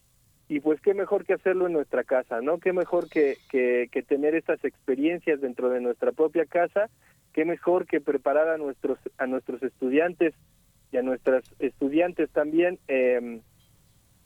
[0.49, 4.33] Y pues qué mejor que hacerlo en nuestra casa no qué mejor que, que, tener
[4.33, 6.89] estas experiencias dentro de nuestra propia casa.
[7.31, 10.33] Qué mejor que preparar a nuestros a nuestros estudiantes
[10.91, 13.41] y a nuestras estudiantes también eh,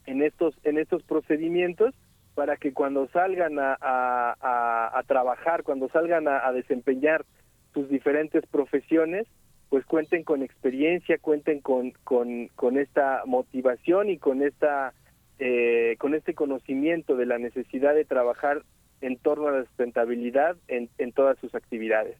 [0.08, 1.94] en estos en estos procedimientos
[2.34, 7.24] para que cuando salgan a, a, trabajar, cuando salgan a, desempeñar
[7.74, 9.26] sus diferentes profesiones,
[9.68, 14.94] pues cuenten con experiencia, cuenten con, con, con esta motivación y con esta
[15.40, 18.62] eh, con este conocimiento de la necesidad de trabajar
[19.00, 22.16] en torno a la sustentabilidad en, en todas sus actividades.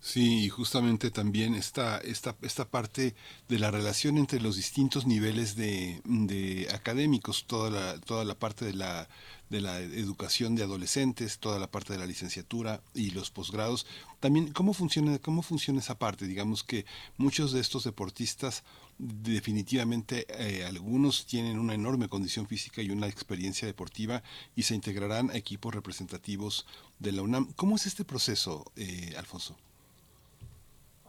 [0.00, 3.16] Sí, y justamente también esta, esta, esta parte
[3.48, 8.64] de la relación entre los distintos niveles de, de académicos, toda la, toda la parte
[8.64, 9.08] de la,
[9.50, 13.86] de la educación de adolescentes, toda la parte de la licenciatura y los posgrados.
[14.20, 16.28] También, ¿cómo funciona, cómo funciona esa parte?
[16.28, 16.86] Digamos que
[17.16, 18.62] muchos de estos deportistas
[18.98, 24.22] definitivamente eh, algunos tienen una enorme condición física y una experiencia deportiva
[24.54, 26.66] y se integrarán a equipos representativos
[27.00, 27.52] de la UNAM.
[27.56, 29.56] ¿Cómo es este proceso, eh, Alfonso?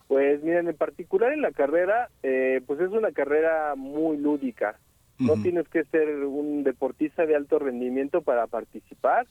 [0.10, 4.80] Pues miren, en particular en la carrera, eh, pues es una carrera muy lúdica.
[5.20, 9.28] No tienes que ser un deportista de alto rendimiento para participar.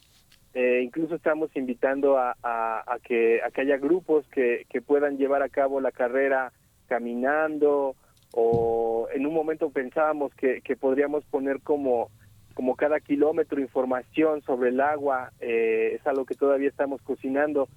[0.55, 5.43] Eh, incluso estamos invitando a, a, que, a que haya grupos que, que puedan llevar
[5.43, 6.53] a cabo la carrera
[6.87, 7.97] caminando
[8.33, 12.09] o en un momento pensábamos que, que podríamos poner como
[12.55, 17.69] como cada kilómetro información sobre el agua, eh, es algo que todavía estamos cocinando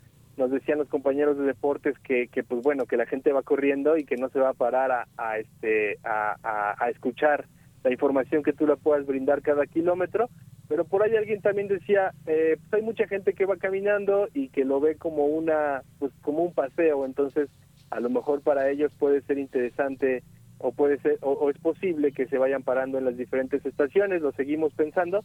[0.41, 3.95] nos decían los compañeros de deportes que, que pues bueno que la gente va corriendo
[3.95, 7.45] y que no se va a parar a, a este a, escuchar
[7.83, 10.29] la información que tú la puedas brindar cada kilómetro.
[10.67, 14.49] Pero por ahí alguien también decía eh, pues hay mucha gente que va caminando y
[14.49, 17.05] que lo ve como una pues como un paseo.
[17.05, 17.47] Entonces
[17.91, 20.23] a lo mejor para ellos puede ser interesante
[20.57, 24.23] o puede ser o es posible que se vayan parando en las diferentes estaciones.
[24.23, 25.23] Lo seguimos pensando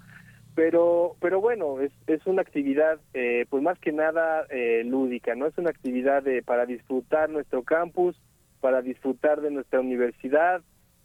[0.57, 5.47] pero pero bueno es, es una actividad eh, pues más que nada eh, lúdica no
[5.47, 8.21] es una actividad de, para disfrutar nuestro campus
[8.61, 10.63] para disfrutar de nuestra universidad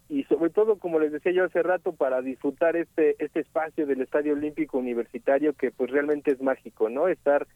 [0.08, 4.00] y sobre todo como les decía yo hace rato para disfrutar este este espacio del
[4.00, 7.46] Estadio Olímpico Universitario que pues realmente es mágico no estar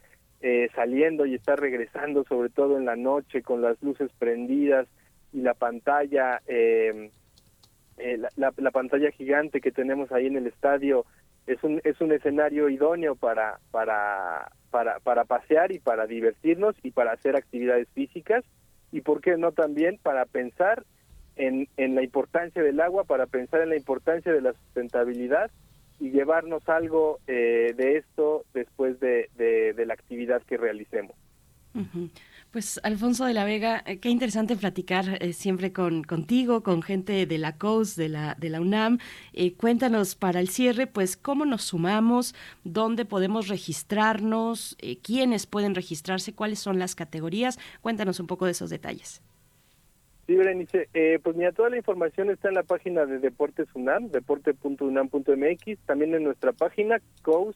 [0.43, 4.87] eh, saliendo y estar regresando sobre todo en la noche con las luces prendidas
[5.33, 6.43] y la pantalla
[8.37, 11.07] la, la pantalla gigante que tenemos ahí en el estadio
[11.47, 16.91] es un, es un escenario idóneo para, para, para, para pasear y para divertirnos y
[16.91, 18.45] para hacer actividades físicas
[18.93, 20.85] y por qué no también para pensar
[21.37, 25.51] en, en la importancia del agua, para pensar en la importancia de la sustentabilidad
[26.01, 31.17] y llevarnos algo eh, de esto después de, de, la actividad que realicemos.
[32.57, 37.27] Pues Alfonso de la Vega, eh, qué interesante platicar eh, siempre con contigo, con gente
[37.27, 38.97] de la COUS, de la, UNAM.
[39.35, 42.35] Eh, cuéntanos para el cierre, pues cómo nos sumamos,
[42.65, 47.59] dónde podemos registrarnos, quiénes pueden registrarse, cuáles son las categorías.
[47.83, 49.21] Cuéntanos un poco de esos detalles.
[50.27, 50.89] Sí, Berenice,
[51.23, 56.25] pues mira, toda la información está en la página de Deportes UNAM, deporte.unam.mx, también en
[56.25, 57.55] nuestra página, COUS,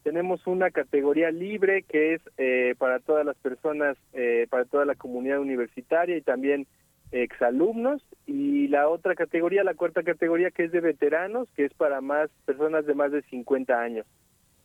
[0.03, 4.95] tenemos una categoría libre que es eh, para todas las personas, eh, para toda la
[4.95, 6.67] comunidad universitaria y también
[7.13, 8.03] exalumnos.
[8.27, 12.31] Y la otra categoría, la cuarta categoría, que es de veteranos, que es para más
[12.45, 14.07] personas de más de 50 años.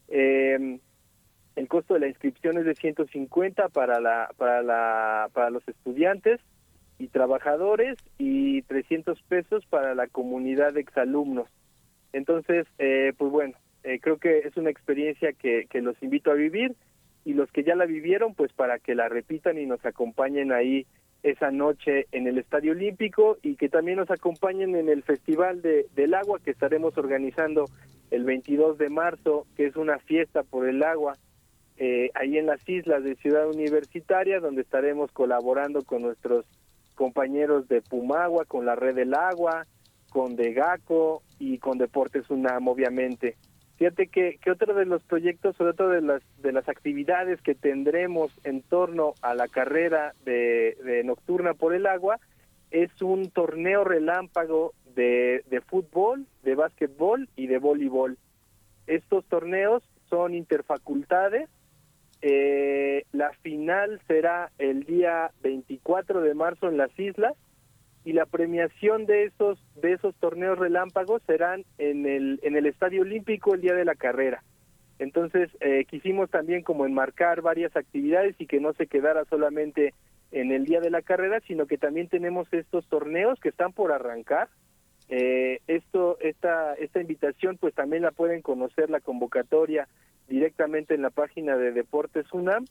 [0.10, 0.80] Eh,
[1.56, 6.40] el costo de la inscripción es de 150 para la para la para los estudiantes
[7.00, 11.50] y trabajadores y 300 pesos para la comunidad de exalumnos.
[12.14, 13.56] Entonces, eh, pues bueno,
[13.88, 16.76] eh, creo que es una experiencia que, que los invito a vivir
[17.24, 20.86] y los que ya la vivieron, pues para que la repitan y nos acompañen ahí
[21.24, 25.88] esa noche en el Estadio Olímpico y que también nos acompañen en el Festival de,
[25.96, 27.66] del Agua que estaremos organizando
[28.12, 31.14] el 22 de marzo, que es una fiesta por el agua
[31.78, 36.46] eh, ahí en las islas de Ciudad Universitaria, donde estaremos colaborando con nuestros
[36.96, 39.66] compañeros de Pumagua, con la Red del Agua,
[40.10, 43.36] con Degaco y con Deportes UNAM, obviamente.
[43.78, 48.32] Fíjate que, otro de los proyectos, sobre todo de las, de las actividades que tendremos
[48.44, 52.20] en torno a la carrera de, Nocturna por el Agua,
[52.72, 58.18] es un torneo relámpago de, de fútbol, de básquetbol y de voleibol.
[58.88, 61.48] Estos torneos son interfacultades.
[62.24, 67.36] Eh, la final será el día 24 de marzo en las islas
[68.08, 73.02] y la premiación de esos de esos torneos relámpagos serán en el en el Estadio
[73.02, 74.44] Olímpico el día de la carrera.
[74.98, 79.94] Entonces eh, quisimos también como enmarcar varias actividades y que no se quedara solamente
[80.32, 83.92] en el día de la carrera, sino que también tenemos estos torneos que están por
[83.92, 84.48] arrancar.
[85.10, 89.90] Eh, esto esta esta invitación pues también la pueden conocer la convocatoria
[90.30, 92.68] directamente en la página de Deportes UNAM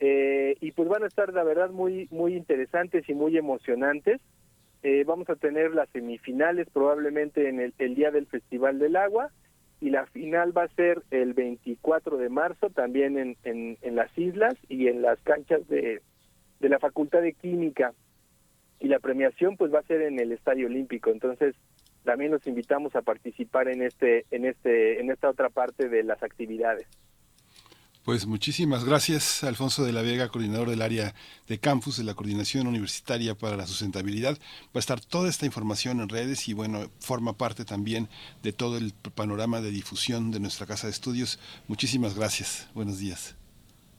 [0.00, 4.20] eh, y pues van a estar la verdad muy muy interesantes y muy emocionantes.
[4.82, 9.30] Eh, vamos a tener las semifinales probablemente en el, el, día del Festival del Agua
[9.80, 14.16] y la final va a ser el 24 de marzo también en, en, en las
[14.18, 16.02] islas y en las canchas de,
[16.58, 17.92] de la Facultad de Química.
[18.80, 21.10] Y la premiación pues va a ser en el Estadio Olímpico.
[21.10, 21.54] Entonces
[22.02, 26.20] también los invitamos a participar en este en este en esta otra parte de las
[26.24, 26.88] actividades
[28.04, 31.14] pues muchísimas gracias, Alfonso de la Vega, coordinador del área
[31.46, 34.38] de campus de la Coordinación Universitaria para la Sustentabilidad.
[34.66, 38.08] Va a estar toda esta información en redes y bueno, forma parte también
[38.42, 41.38] de todo el panorama de difusión de nuestra casa de estudios.
[41.68, 42.68] Muchísimas gracias.
[42.74, 43.36] Buenos días.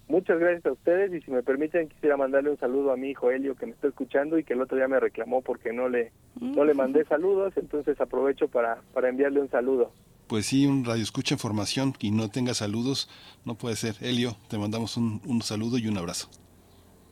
[0.09, 3.31] Muchas gracias a ustedes y si me permiten quisiera mandarle un saludo a mi hijo
[3.31, 6.11] Helio que me está escuchando y que el otro día me reclamó porque no le
[6.41, 9.93] no le mandé saludos, entonces aprovecho para para enviarle un saludo
[10.27, 13.09] pues sí, un radio escucha información y no tenga saludos,
[13.45, 13.95] no puede ser.
[14.01, 16.29] Helio, te mandamos un, un saludo y un abrazo.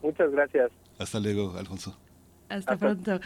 [0.02, 0.70] Muchas gracias.
[0.98, 1.96] Hasta luego, Alfonso.
[2.48, 3.20] Hasta, Hasta pronto.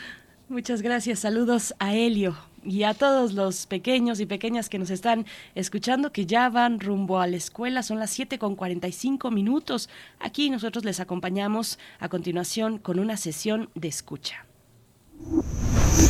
[0.48, 1.20] Muchas gracias.
[1.20, 5.26] Saludos a Helio y a todos los pequeños y pequeñas que nos están
[5.56, 7.82] escuchando, que ya van rumbo a la escuela.
[7.82, 9.88] Son las 7 con 45 minutos.
[10.20, 14.46] Aquí nosotros les acompañamos a continuación con una sesión de escucha.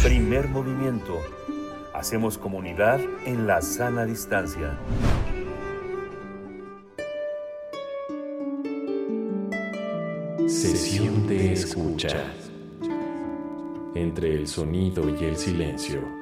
[0.02, 1.22] Primer movimiento
[1.97, 4.78] Hacemos comunidad en la sana distancia.
[10.47, 12.34] Sesión de escucha.
[13.94, 16.15] Entre el sonido y el silencio.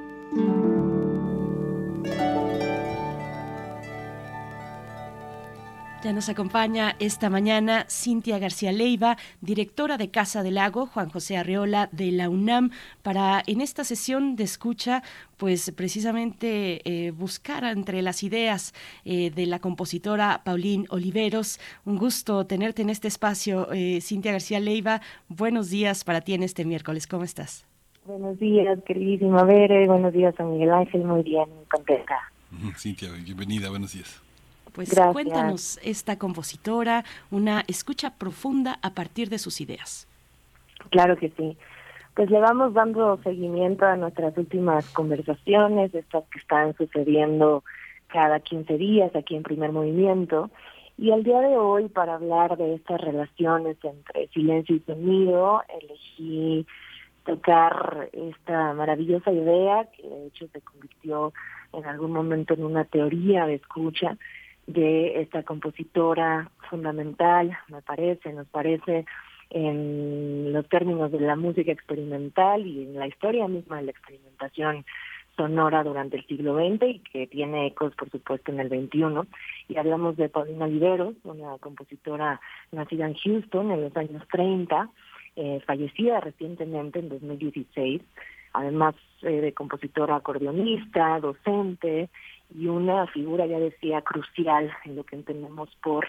[6.05, 11.38] Ya nos acompaña esta mañana Cintia García Leiva, directora de Casa del Lago, Juan José
[11.38, 15.02] Arreola de la UNAM, para en esta sesión de escucha,
[15.38, 18.74] pues precisamente eh, buscar entre las ideas
[19.07, 21.59] eh, de la compositora Paulín Oliveros.
[21.86, 25.00] Un gusto tenerte en este espacio, eh, Cintia García Leiva.
[25.30, 27.07] Buenos días para ti en este miércoles.
[27.07, 27.66] ¿Cómo estás?
[28.05, 29.86] Buenos días, queridísima Bere.
[29.86, 31.02] Buenos días a Miguel Ángel.
[31.02, 32.30] Muy bien, contenta.
[32.76, 33.70] Cintia, bienvenida.
[33.70, 34.24] Buenos días.
[34.75, 35.12] Pues Gracias.
[35.12, 40.09] cuéntanos esta compositora, una escucha profunda a partir de sus ideas.
[40.91, 41.57] Claro que sí.
[42.14, 47.62] Pues le vamos dando seguimiento a nuestras últimas conversaciones, estas que están sucediendo
[48.09, 50.51] cada 15 días aquí en primer movimiento.
[50.99, 56.66] Y el día de hoy, para hablar de estas relaciones entre silencio y sonido, elegí
[57.25, 61.33] tocar esta maravillosa idea que de hecho se convirtió
[61.72, 64.16] en algún momento en una teoría de escucha,
[64.67, 69.05] de esta compositora fundamental, me parece, nos parece
[69.51, 74.85] en los términos de la música experimental y en la historia misma de la experimentación
[75.37, 79.29] sonora durante el siglo XX y que tiene ecos, por supuesto, en el XXI.
[79.69, 82.41] Y hablamos de Paulina Oliveros, una compositora
[82.73, 84.89] nacida en Houston en los años 30,
[85.37, 88.03] eh, fallecida recientemente en 2016,
[88.53, 92.09] además eh, de compositora acordeonista, docente,
[92.55, 96.07] y una figura, ya decía, crucial en lo que entendemos por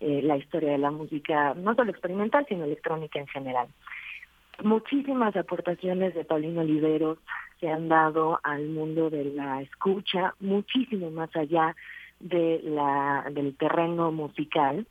[0.00, 3.68] eh, la historia de la música, no solo experimental, sino electrónica en general.
[4.62, 7.18] Muchísimas aportaciones de Paulino Oliveros
[7.60, 11.74] se han dado al mundo de la escucha, muchísimo más allá
[12.20, 14.86] de la, del terreno musical,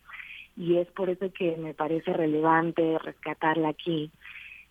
[0.57, 4.09] y es por eso que me parece relevante rescatarla aquí,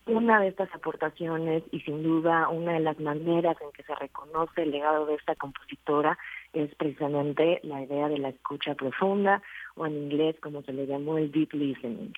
[0.07, 4.63] una de estas aportaciones y sin duda una de las maneras en que se reconoce
[4.63, 6.17] el legado de esta compositora
[6.53, 9.41] es precisamente la idea de la escucha profunda
[9.75, 12.13] o en inglés como se le llamó el deep listening.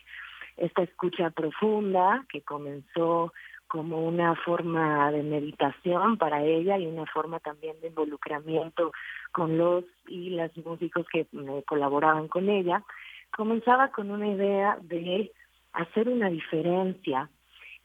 [0.58, 3.34] Esta escucha profunda que comenzó
[3.68, 8.92] como una forma de meditación para ella y una forma también de involucramiento
[9.32, 11.28] con los y las músicos que
[11.66, 12.84] colaboraban con ella,
[13.32, 15.32] comenzaba con una idea de
[15.74, 17.30] hacer una diferencia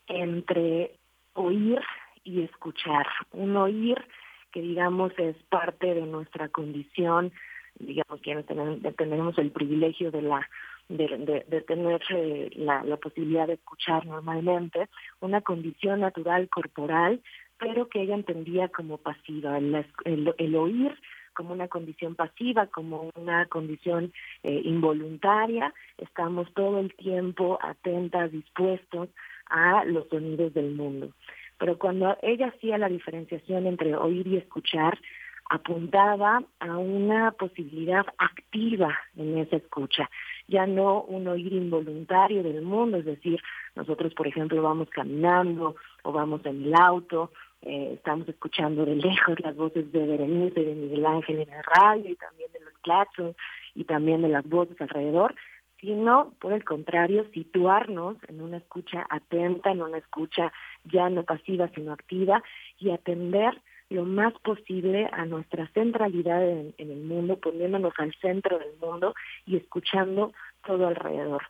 [0.07, 0.99] entre
[1.35, 1.81] oír
[2.25, 3.07] y escuchar.
[3.33, 3.97] Un oír
[4.53, 7.33] que digamos es parte de nuestra condición,
[7.79, 10.49] digamos quienes tenemos, el privilegio de la
[10.89, 14.89] de, tener eh, la, posibilidad de escuchar normalmente,
[15.21, 17.23] una condición natural corporal,
[17.57, 19.57] pero que ella entendía como pasiva.
[19.57, 20.95] El, el, oír
[21.33, 29.09] como una condición pasiva, como una condición eh, involuntaria, estamos todo el tiempo atentas, dispuestos
[29.53, 31.11] a los sonidos del mundo.
[31.59, 34.99] Pero cuando ella hacía la diferenciación entre oír y escuchar,
[35.51, 40.09] apuntaba a una posibilidad activa en esa escucha,
[40.49, 43.41] ya no un oír involuntario del mundo, es decir,
[43.75, 49.39] nosotros por ejemplo vamos caminando o vamos en el auto, eh, estamos escuchando de lejos
[49.41, 53.37] las voces de Berenice de Miguel Ángel en el radio y también de los claxons
[53.75, 55.35] y también de las voces alrededor,
[55.83, 60.53] sino por el contrario, situarnos en una escucha atenta, en una escucha
[60.85, 62.41] ya no pasiva, sino activa,
[62.79, 63.61] y atender
[63.91, 69.13] lo más posible a nuestra centralidad en, el mundo, poniéndonos al centro del mundo
[69.45, 70.33] y escuchando
[70.65, 71.43] todo alrededor.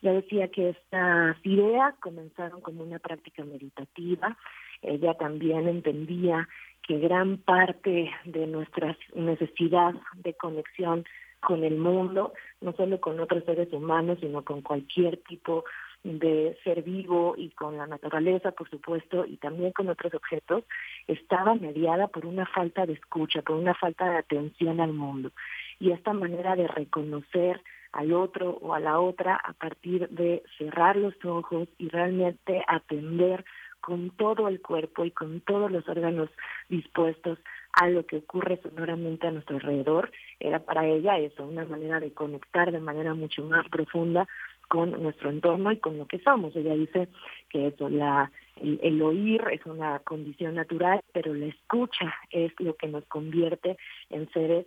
[0.00, 4.36] Ya decía que estas ideas comenzaron como una práctica meditativa.
[4.82, 6.48] Ella también entendía
[6.86, 11.04] que gran parte de nuestra necesidad de conexión
[11.40, 15.64] con el mundo, no solo con otros seres humanos, sino con cualquier tipo
[16.02, 20.64] de ser vivo y con la naturaleza, por supuesto, y también con otros objetos,
[21.06, 25.30] estaba mediada por una falta de escucha, por una falta de atención al mundo.
[25.78, 27.60] Y esta manera de reconocer
[27.92, 33.44] al otro o a la otra a partir de cerrar los ojos y realmente atender
[33.80, 36.28] con todo el cuerpo y con todos los órganos
[36.68, 37.38] dispuestos
[37.80, 42.12] a lo que ocurre sonoramente a nuestro alrededor, era para ella eso, una manera de
[42.12, 44.28] conectar de manera mucho más profunda
[44.68, 46.54] con nuestro entorno y con lo que somos.
[46.54, 47.08] Ella dice
[47.48, 52.86] que eso, la, el, oír es una condición natural, pero la escucha es lo que
[52.86, 53.78] nos convierte
[54.10, 54.66] en seres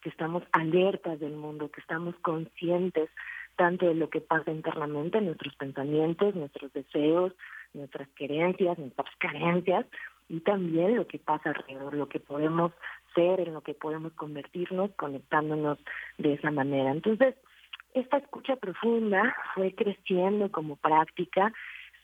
[0.00, 3.10] que estamos alertas del mundo, que estamos conscientes
[3.56, 7.32] tanto de lo que pasa internamente, nuestros pensamientos, nuestros deseos,
[7.74, 9.84] nuestras creencias, nuestras carencias,
[10.32, 12.72] y también lo que pasa alrededor, lo que podemos
[13.14, 15.78] ser, en lo que podemos convertirnos, conectándonos
[16.16, 16.90] de esa manera.
[16.90, 17.34] Entonces,
[17.92, 21.52] esta escucha profunda fue creciendo como práctica,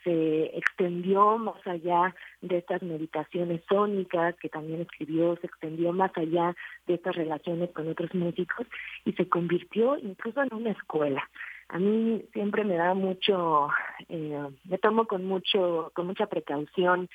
[0.04, 6.54] se extendió más allá de estas meditaciones sónicas que también escribió, se extendió más allá
[6.86, 8.66] de estas relaciones con otros músicos
[9.06, 11.26] y se convirtió incluso en una escuela.
[11.68, 13.68] A mí siempre me da mucho,
[14.10, 17.08] eh, me tomo con mucho, con mucha precaución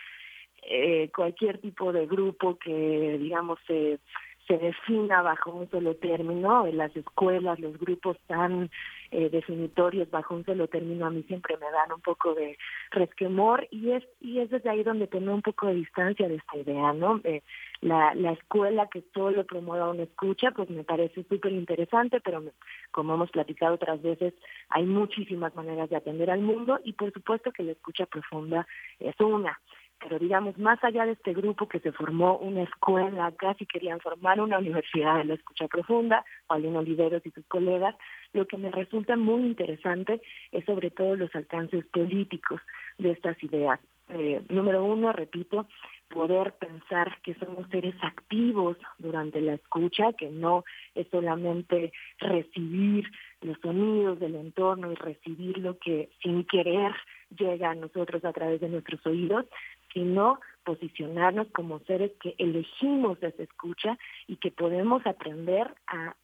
[0.70, 4.00] eh, cualquier tipo de grupo que, digamos, se,
[4.48, 6.66] se defina bajo un solo término.
[6.68, 8.70] En las escuelas, los grupos tan
[9.12, 12.58] eh, definitorios bajo un solo término a mí siempre me dan un poco de
[12.92, 16.58] resquemor y es y es desde ahí donde tengo un poco de distancia de esta
[16.58, 17.22] idea, ¿no?
[17.24, 17.42] Eh,
[17.82, 22.44] la, la escuela que solo promueva una escucha, pues me parece súper interesante, pero
[22.92, 24.34] como hemos platicado otras veces,
[24.70, 28.68] hay muchísimas maneras de atender al mundo y por supuesto que la escucha profunda
[29.00, 29.60] es una
[30.04, 34.42] pero digamos, más allá de este grupo que se formó una escuela, casi querían formar
[34.42, 37.96] una universidad de la escucha profunda, Paulino Oliveros y sus colegas,
[38.34, 42.60] lo que me resulta muy interesante es sobre todo los alcances políticos
[42.98, 43.80] de estas ideas.
[44.10, 45.66] Eh, número uno, repito,
[46.10, 53.10] poder pensar que somos seres activos durante la escucha, que no es solamente recibir
[53.42, 56.94] los sonidos del entorno y recibir lo que sin querer
[57.38, 59.46] llega a nosotros a través de nuestros oídos,
[59.94, 66.16] sino posicionarnos como seres que elegimos esa escucha y que podemos aprender a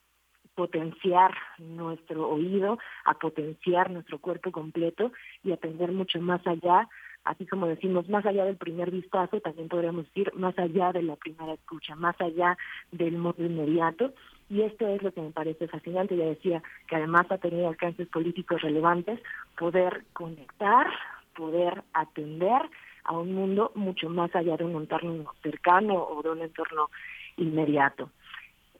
[0.56, 6.90] potenciar nuestro oído, a potenciar nuestro cuerpo completo y aprender mucho más allá,
[7.24, 11.16] así como decimos, más allá del primer vistazo, también podríamos decir más allá de la
[11.16, 12.58] primera escucha, más allá
[12.92, 14.14] del modo inmediato.
[14.50, 18.10] Y esto es lo que me parece fascinante, ya decía que además ha tenido alcances
[18.10, 19.18] políticos relevantes,
[19.58, 20.88] poder conectar,
[21.36, 22.64] poder atender
[23.10, 26.90] a un mundo mucho más allá de un entorno cercano o de un entorno
[27.38, 28.12] inmediato.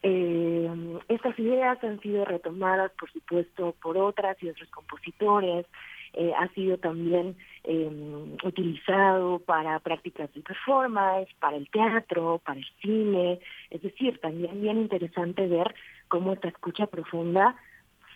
[0.04, 0.70] Eh,
[1.08, 5.66] estas ideas han sido retomadas, por supuesto, por otras y otros compositores.
[6.14, 7.90] Eh, ha sido también eh,
[8.44, 13.40] utilizado para prácticas de performance, para el teatro, para el cine.
[13.72, 15.74] Es decir, también bien interesante ver
[16.08, 17.56] cómo esta escucha profunda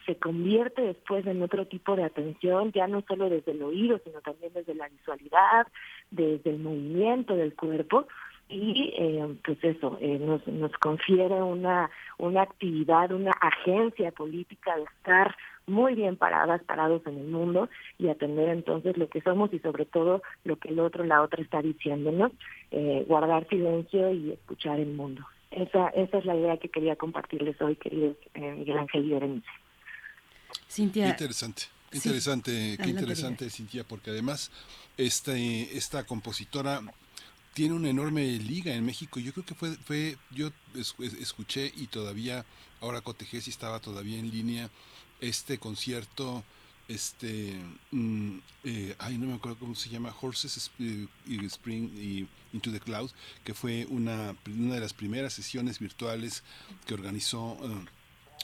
[0.06, 4.22] se convierte después en otro tipo de atención, ya no solo desde el oído, sino
[4.22, 5.68] también desde la visualidad,
[6.12, 8.08] desde el movimiento del cuerpo
[8.50, 14.84] y eh, pues eso eh, nos, nos confiere una una actividad una agencia política de
[14.84, 15.36] estar
[15.66, 19.86] muy bien paradas, parados en el mundo y atender entonces lo que somos y sobre
[19.86, 22.32] todo lo que el otro, la otra está diciéndonos,
[22.72, 25.24] eh, guardar silencio y escuchar el mundo.
[25.52, 29.50] Esa, esa es la idea que quería compartirles hoy, querido eh, Miguel Ángel y Berenice.
[30.70, 31.10] Cintia.
[31.10, 31.64] interesante.
[31.92, 34.50] Interesante, qué interesante, Cintia, porque además
[34.98, 36.82] esta, esta compositora
[37.54, 39.20] tiene una enorme liga en México.
[39.20, 40.52] Yo creo que fue, fue yo
[41.20, 42.46] escuché y todavía,
[42.82, 44.70] ahora cotejé si estaba todavía en línea
[45.22, 46.44] este concierto,
[46.88, 47.56] este,
[47.92, 52.80] mm, eh, ay, no me acuerdo cómo se llama, Horses eh, Spring y Into the
[52.80, 53.12] Cloud,
[53.44, 56.44] que fue una, una de las primeras sesiones virtuales
[56.86, 57.58] que organizó.
[57.64, 57.86] Eh,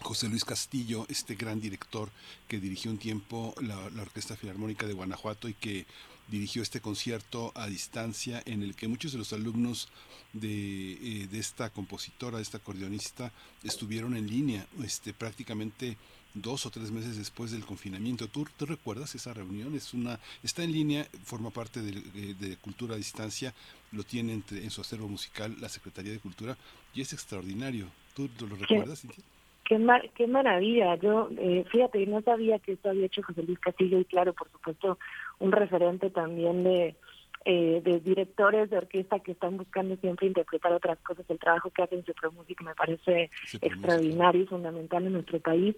[0.02, 2.10] José Luis Castillo, este gran director
[2.48, 5.86] que dirigió un tiempo la, Orquesta Filarmónica de Guanajuato y que
[6.28, 9.90] dirigió este concierto a distancia en el que muchos de los alumnos
[10.34, 13.32] de, eh, de esta compositora, de esta acordeonista,
[13.64, 15.98] estuvieron en línea este, prácticamente
[16.36, 18.28] dos o tres meses después del confinamiento.
[18.28, 19.76] ¿Tú, ¿Tú, recuerdas esa reunión?
[19.76, 23.54] Es una, está en línea, forma parte de, de Cultura a Distancia,
[23.92, 26.58] lo tiene entre, en su acervo musical la Secretaría de Cultura
[26.94, 27.88] y es extraordinario.
[28.14, 29.04] ¿Tú, lo recuerdas?
[29.70, 30.96] Qué, mar, qué maravilla.
[30.96, 34.50] Yo, eh, fíjate, no sabía que esto había hecho José Luis Castillo y claro, por
[34.50, 34.98] supuesto,
[35.38, 36.96] un referente también de,
[37.46, 41.24] eh, de directores de orquesta que están buscando siempre interpretar otras cosas.
[41.30, 43.30] El trabajo que hacen Super Music me parece
[43.62, 45.76] extraordinario y fundamental en nuestro país.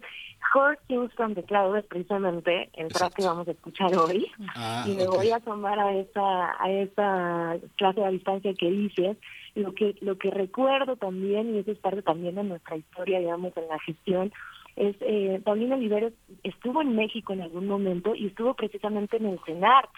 [0.88, 4.26] Kings from the Cloud es precisamente el track que vamos a escuchar hoy.
[4.56, 9.18] Ah, y me voy a tomar a esa, a esa clase de distancia que dices
[9.56, 13.56] lo que, lo que recuerdo también, y eso es parte también de nuestra historia, digamos,
[13.58, 14.32] en la gestión,
[14.76, 19.40] es eh, Paulina Oliveros estuvo en México en algún momento y estuvo precisamente en el
[19.46, 19.90] CENART.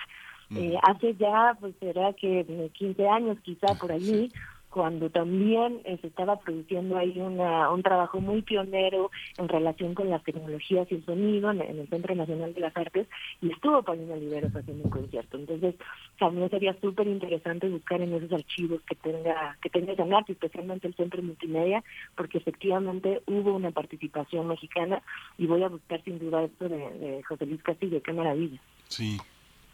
[0.55, 4.29] Eh, hace ya, pues será que 15 años quizá por allí,
[4.73, 10.09] cuando también eh, se estaba produciendo ahí una, un trabajo muy pionero en relación con
[10.09, 13.07] las tecnologías y el sonido en, el Centro Nacional de las Artes
[13.39, 15.37] y estuvo Paulina Oliveros haciendo un concierto.
[15.37, 15.75] Entonces,
[16.17, 20.95] también sería súper interesante buscar en esos archivos que tenga que tenga arte, especialmente el
[20.95, 21.83] Centro Multimedia,
[22.15, 25.03] porque efectivamente hubo una participación mexicana
[25.37, 28.59] y voy a buscar sin duda esto de, José Luis Castillo, qué maravilla.
[28.87, 29.19] Sí,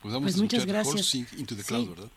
[0.01, 1.15] pues, vamos pues muchas gracias.
[1.15, 2.09] Into the Cloud, ¿verdad?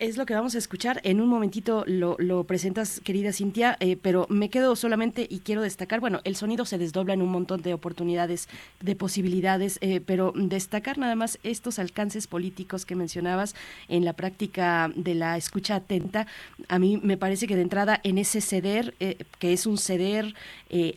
[0.00, 1.02] Es lo que vamos a escuchar.
[1.04, 6.00] En un momentito lo, presentas, querida Cintia, eh, pero me quedo solamente y quiero destacar,
[6.00, 8.48] bueno, el sonido se desdobla en un montón de oportunidades,
[8.80, 13.54] de posibilidades, eh, pero destacar nada más estos alcances políticos que mencionabas
[13.88, 16.26] en la práctica de la escucha atenta.
[16.68, 20.34] A mí me parece que de entrada en ese ceder, eh, que es un ceder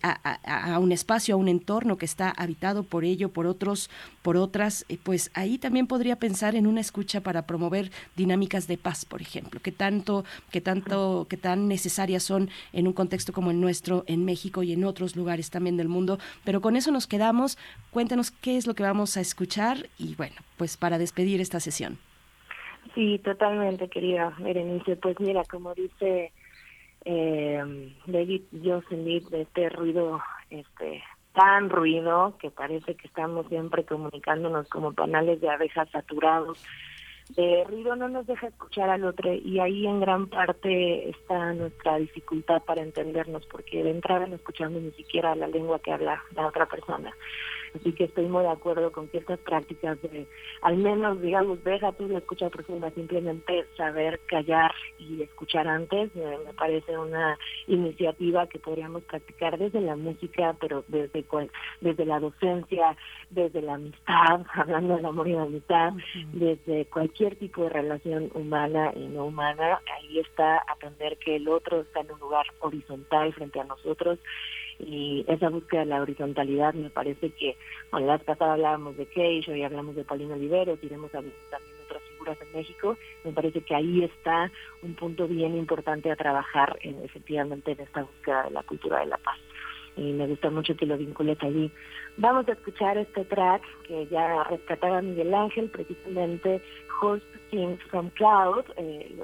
[0.01, 3.89] a, un espacio, a un entorno que está habitado por ello, por otros,
[4.23, 9.05] por otras, pues ahí también podría pensar en una escucha para promover dinámicas de paz
[9.05, 13.59] por ejemplo, que tanto, que tanto, que tan necesarias son en un contexto como el
[13.59, 16.17] nuestro, en México y en otros lugares también del mundo.
[16.43, 17.57] Pero con eso nos quedamos.
[17.91, 21.97] Cuéntanos qué es lo que vamos a escuchar y bueno, pues para despedir esta sesión.
[22.95, 24.95] Sí, totalmente, querida Berenice.
[24.95, 26.31] Pues mira, como dice
[27.05, 31.03] eh, David Jocelyn, de este ruido, este
[31.33, 36.63] tan ruido que parece que estamos siempre comunicándonos como panales de abejas saturados
[37.29, 41.97] de ruido no nos deja escuchar al otro y ahí en gran parte está nuestra
[41.97, 46.47] dificultad para entendernos porque de entrada no escuchamos ni siquiera la lengua que habla la
[46.47, 47.11] otra persona.
[47.75, 50.27] Así que estoy muy de acuerdo con que estas prácticas de,
[50.61, 56.37] al menos, digamos, deja tú de escuchar profunda, simplemente saber callar y escuchar antes, me,
[56.55, 61.25] parece una iniciativa que podríamos practicar desde la música, pero desde,
[61.81, 62.95] desde la docencia,
[63.29, 65.93] desde la amistad, hablando del amor y la amistad,
[66.31, 71.81] desde cualquier tipo de relación humana y no humana, ahí está aprender que el otro
[71.81, 74.19] está en un lugar horizontal frente a nosotros
[74.79, 77.55] y esa búsqueda de la horizontalidad me parece que,
[77.91, 81.35] bueno, la vez pasada hablábamos de Keisho hoy hablamos de Paulino Oliveros, iremos a también
[81.85, 84.51] otras figuras en México, me parece que ahí está
[84.81, 89.07] un punto bien importante a trabajar en, efectivamente en esta búsqueda de la cultura de
[89.07, 89.37] la paz.
[89.95, 91.71] Y me gusta mucho que lo vincules allí.
[92.17, 96.61] Vamos a escuchar este track que ya rescataba Miguel Ángel, precisamente
[96.99, 99.15] Horse Sings from Cloud, eh,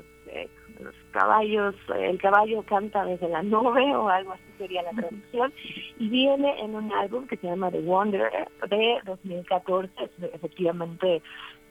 [0.80, 5.54] los caballos, el caballo canta desde la nube o algo así sería la traducción,
[5.98, 8.30] y viene en un álbum que se llama The Wonder
[8.70, 9.92] de 2014,
[10.34, 11.22] efectivamente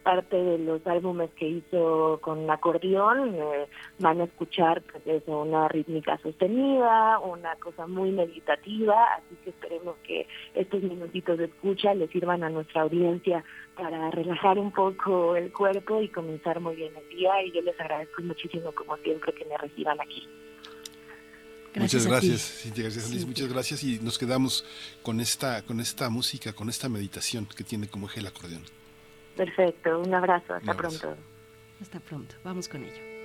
[0.08, 6.18] parte de los álbumes que hizo con acordeón, eh, van a escuchar pues, una rítmica
[6.22, 12.42] sostenida, una cosa muy meditativa, así que esperemos que estos minutitos de escucha le sirvan
[12.42, 13.44] a nuestra audiencia
[13.76, 17.78] para relajar un poco el cuerpo y comenzar muy bien el día y yo les
[17.78, 20.26] agradezco muchísimo como siempre que me reciban aquí.
[21.74, 24.64] muchas gracias, Cintia García Solís, muchas gracias y nos quedamos
[25.02, 28.77] con esta, con esta música, con esta meditación que tiene como eje el acordeón.
[29.38, 31.16] Perfecto, un abrazo, hasta pronto.
[31.80, 33.17] Hasta pronto, vamos con ello.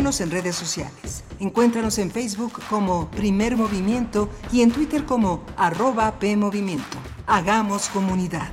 [0.00, 1.24] Síguenos en redes sociales.
[1.40, 6.96] Encuéntranos en Facebook como Primer Movimiento y en Twitter como arroba PMovimiento.
[7.26, 8.48] Hagamos comunidad.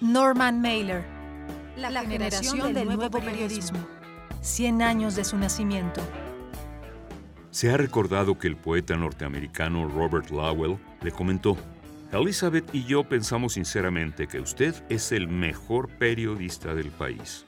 [0.00, 1.04] Norman Mailer.
[1.76, 3.86] La, generación, del, nuevo, periodismo.
[4.40, 6.00] 100 años de su nacimiento.
[7.50, 11.58] Se ha recordado que el poeta norteamericano Robert Lowell le comentó,
[12.12, 17.46] Elizabeth y yo pensamos sinceramente que usted es el mejor periodista del país.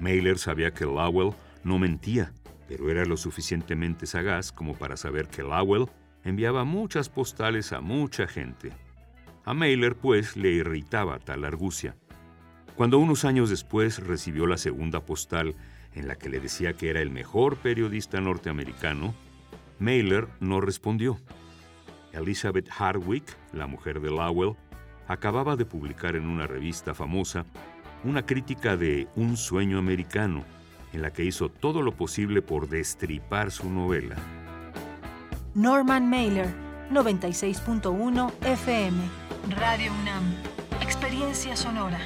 [0.00, 1.32] Mailer sabía que Lowell
[1.62, 2.32] no mentía,
[2.68, 5.86] pero era lo suficientemente sagaz como para saber que Lowell
[6.24, 8.72] enviaba muchas postales a mucha gente.
[9.44, 11.96] A Mailer, pues, le irritaba tal argucia.
[12.74, 15.54] Cuando unos años después recibió la segunda postal
[15.94, 19.14] en la que le decía que era el mejor periodista norteamericano,
[19.78, 21.18] Mailer no respondió.
[22.14, 24.56] Elizabeth Hardwick, la mujer de Lowell,
[25.08, 27.44] acababa de publicar en una revista famosa
[28.04, 30.44] una crítica de Un sueño americano,
[30.92, 34.16] en la que hizo todo lo posible por destripar su novela.
[35.54, 36.48] Norman Mailer,
[36.90, 38.98] 96.1 FM,
[39.58, 40.34] Radio UNAM,
[40.82, 41.98] Experiencia Sonora.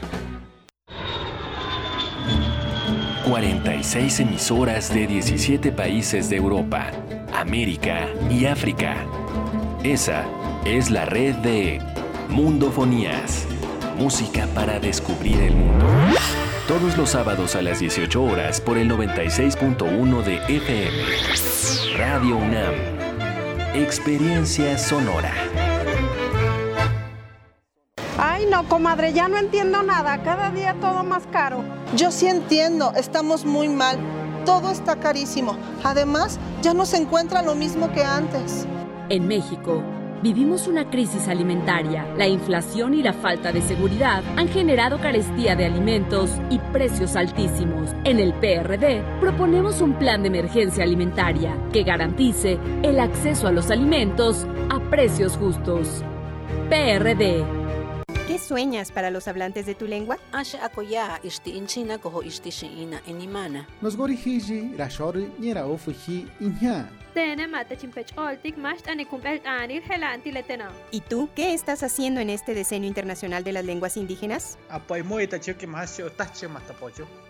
[3.28, 6.90] 46 emisoras de 17 países de Europa,
[7.34, 8.96] América y África.
[9.84, 10.24] Esa
[10.64, 11.80] es la red de
[12.28, 13.46] Mundofonías,
[13.96, 15.86] música para descubrir el mundo.
[16.66, 21.96] Todos los sábados a las 18 horas por el 96.1 de FM.
[21.96, 22.74] Radio UNAM.
[23.74, 25.32] Experiencia sonora.
[28.18, 30.20] Ay, no, comadre, ya no entiendo nada.
[30.24, 31.62] Cada día todo más caro.
[31.94, 33.96] Yo sí entiendo, estamos muy mal.
[34.44, 35.56] Todo está carísimo.
[35.84, 38.66] Además, ya no se encuentra lo mismo que antes.
[39.10, 39.82] En México,
[40.22, 42.06] vivimos una crisis alimentaria.
[42.18, 47.88] La inflación y la falta de seguridad han generado carestía de alimentos y precios altísimos.
[48.04, 53.70] En el PRD proponemos un plan de emergencia alimentaria que garantice el acceso a los
[53.70, 56.04] alimentos a precios justos.
[56.68, 57.46] PRD.
[58.26, 60.18] ¿Qué sueñas para los hablantes de tu lengua?
[67.14, 68.58] Rashori, niera ofuji, iña.
[70.90, 74.58] ¿Y tú qué estás haciendo en este Decenio Internacional de las Lenguas Indígenas?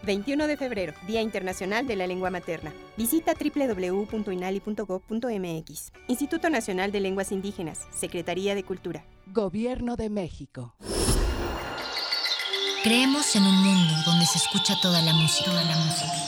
[0.03, 2.73] 21 de febrero, Día Internacional de la Lengua Materna.
[2.97, 5.93] Visita www.inali.gov.mx.
[6.09, 9.05] Instituto Nacional de Lenguas Indígenas, Secretaría de Cultura.
[9.27, 10.75] Gobierno de México.
[12.83, 15.51] Creemos en un mundo donde se escucha toda la música.
[15.51, 16.28] Toda la música.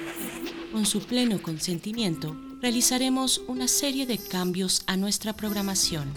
[0.71, 6.13] con su pleno consentimiento, realizaremos una serie de cambios a nuestra programación.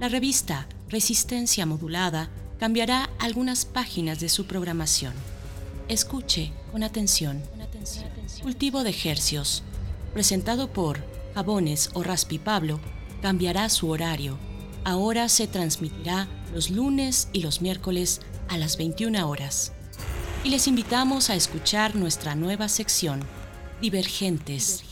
[0.00, 5.12] La revista Resistencia Modulada cambiará algunas páginas de su programación.
[5.88, 7.42] Escuche con atención.
[8.42, 9.62] Cultivo de Hercios,
[10.12, 12.80] presentado por Jabones o Raspi Pablo,
[13.22, 14.38] cambiará su horario.
[14.84, 19.72] Ahora se transmitirá los lunes y los miércoles a las 21 horas.
[20.44, 23.22] Y les invitamos a escuchar nuestra nueva sección,
[23.80, 24.82] Divergentes,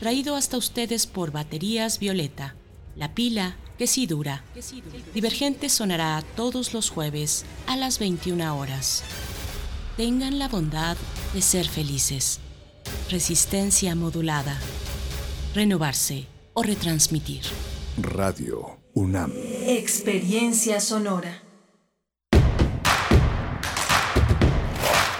[0.00, 2.56] traído hasta ustedes por Baterías Violeta,
[2.96, 4.42] la pila que sí dura.
[5.14, 9.04] Divergentes sonará todos los jueves a las 21 horas.
[9.96, 10.96] Tengan la bondad
[11.34, 12.40] de ser felices.
[13.10, 14.58] Resistencia modulada.
[15.54, 17.42] Renovarse o retransmitir.
[17.98, 19.32] Radio UNAM.
[19.66, 21.45] Experiencia sonora.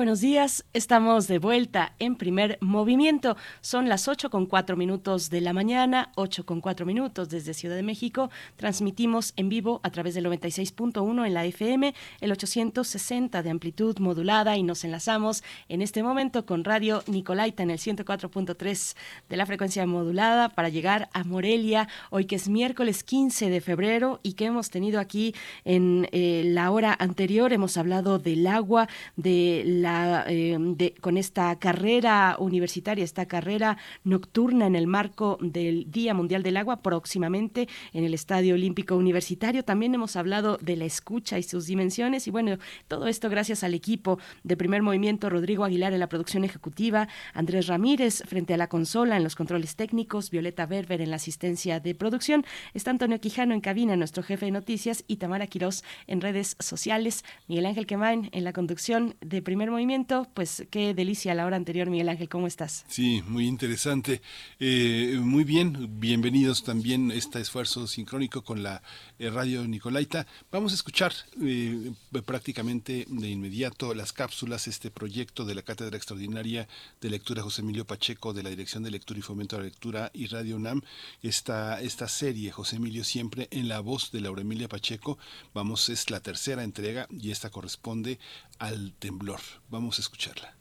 [0.00, 3.36] Buenos días, estamos de vuelta en primer movimiento.
[3.60, 7.76] Son las 8 con 4 minutos de la mañana, 8 con 4 minutos desde Ciudad
[7.76, 8.30] de México.
[8.56, 14.56] Transmitimos en vivo a través del 96.1 en la FM, el 860 de amplitud modulada
[14.56, 18.96] y nos enlazamos en este momento con Radio Nicolaita en el 104.3
[19.28, 24.18] de la frecuencia modulada para llegar a Morelia, hoy que es miércoles 15 de febrero
[24.22, 25.34] y que hemos tenido aquí
[25.66, 27.52] en eh, la hora anterior.
[27.52, 29.89] Hemos hablado del agua, de la
[30.28, 36.56] eh, con esta carrera universitaria, esta carrera nocturna en el marco del Día Mundial del
[36.56, 39.64] Agua, próximamente en el Estadio Olímpico Universitario.
[39.64, 42.26] También hemos hablado de la escucha y sus dimensiones.
[42.26, 46.44] Y bueno, todo esto gracias al equipo de primer movimiento, Rodrigo Aguilar en la producción
[46.44, 51.16] ejecutiva, Andrés Ramírez frente a la consola en los controles técnicos, Violeta Berber en la
[51.16, 52.44] asistencia de producción.
[52.74, 57.24] Está Antonio Quijano en cabina, nuestro jefe de noticias, y Tamara Quirós en redes sociales.
[57.48, 61.88] Miguel Ángel Quemain en la conducción de primer movimiento pues qué delicia la hora anterior,
[61.88, 62.84] Miguel Ángel, ¿cómo estás?
[62.88, 64.20] Sí, muy interesante.
[64.58, 68.82] Eh, muy bien, bienvenidos también a este esfuerzo sincrónico con la
[69.18, 70.26] eh, Radio Nicolaita.
[70.50, 71.12] Vamos a escuchar
[71.42, 71.92] eh,
[72.24, 76.68] prácticamente de inmediato las cápsulas, este proyecto de la Cátedra Extraordinaria
[77.00, 80.10] de Lectura José Emilio Pacheco de la Dirección de Lectura y Fomento a la Lectura
[80.12, 80.82] y Radio UNAM.
[81.22, 85.18] Esta, esta serie, José Emilio siempre en la voz de Laura Emilia Pacheco.
[85.54, 88.18] Vamos, es la tercera entrega y esta corresponde
[88.58, 89.40] al temblor.
[89.70, 90.54] Vamos a escucharla.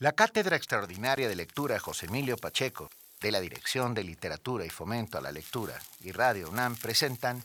[0.00, 2.90] La Cátedra Extraordinaria de Lectura José Emilio Pacheco,
[3.20, 7.44] de la Dirección de Literatura y Fomento a la Lectura y Radio UNAM presentan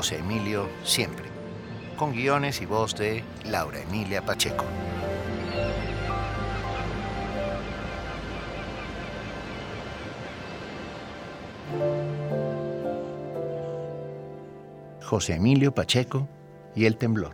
[0.00, 1.26] José Emilio Siempre,
[1.98, 4.64] con guiones y voz de Laura Emilia Pacheco.
[15.02, 16.26] José Emilio Pacheco
[16.74, 17.32] y el temblor.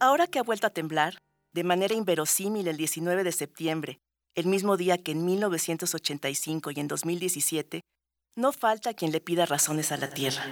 [0.00, 1.18] Ahora que ha vuelto a temblar,
[1.52, 4.00] de manera inverosímil el 19 de septiembre,
[4.38, 7.80] el mismo día que en 1985 y en 2017,
[8.36, 10.44] no falta quien le pida razones a la Tierra.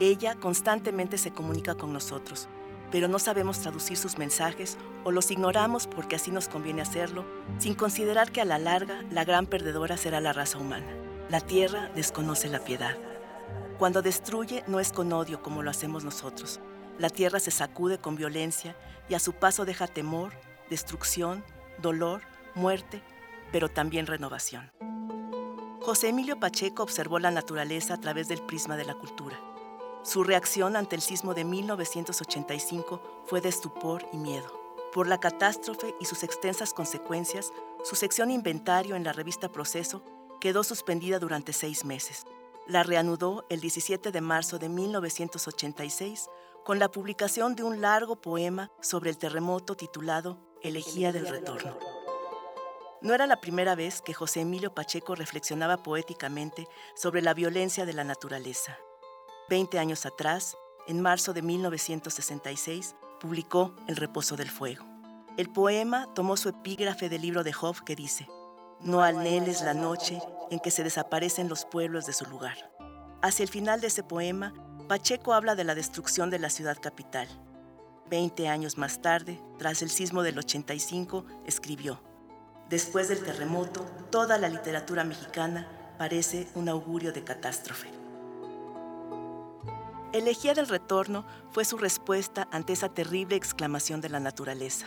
[0.00, 2.50] Ella constantemente se comunica con nosotros,
[2.90, 7.24] pero no sabemos traducir sus mensajes o los ignoramos porque así nos conviene hacerlo,
[7.58, 10.94] sin considerar que a la larga la gran perdedora será la raza humana.
[11.30, 12.98] La Tierra desconoce la piedad.
[13.78, 16.60] Cuando destruye no es con odio como lo hacemos nosotros.
[16.98, 18.76] La Tierra se sacude con violencia
[19.08, 20.34] y a su paso deja temor,
[20.68, 21.44] destrucción,
[21.78, 22.22] dolor,
[22.54, 23.02] muerte,
[23.52, 24.70] pero también renovación.
[25.80, 29.38] José Emilio Pacheco observó la naturaleza a través del prisma de la cultura.
[30.02, 34.52] Su reacción ante el sismo de 1985 fue de estupor y miedo.
[34.92, 37.52] Por la catástrofe y sus extensas consecuencias,
[37.84, 40.02] su sección inventario en la revista Proceso
[40.40, 42.24] quedó suspendida durante seis meses.
[42.66, 46.28] La reanudó el 17 de marzo de 1986
[46.64, 50.38] con la publicación de un largo poema sobre el terremoto titulado
[50.68, 51.78] Elegía del Retorno.
[53.00, 57.92] No era la primera vez que José Emilio Pacheco reflexionaba poéticamente sobre la violencia de
[57.92, 58.76] la naturaleza.
[59.48, 60.56] Veinte años atrás,
[60.88, 64.84] en marzo de 1966, publicó El reposo del fuego.
[65.36, 68.26] El poema tomó su epígrafe del libro de Job que dice,
[68.80, 72.72] No anheles la noche en que se desaparecen los pueblos de su lugar.
[73.22, 74.52] Hacia el final de ese poema,
[74.88, 77.28] Pacheco habla de la destrucción de la ciudad capital,
[78.08, 82.00] Veinte años más tarde, tras el sismo del 85, escribió,
[82.68, 87.88] Después del terremoto, toda la literatura mexicana parece un augurio de catástrofe.
[90.12, 94.86] Elegía del retorno fue su respuesta ante esa terrible exclamación de la naturaleza.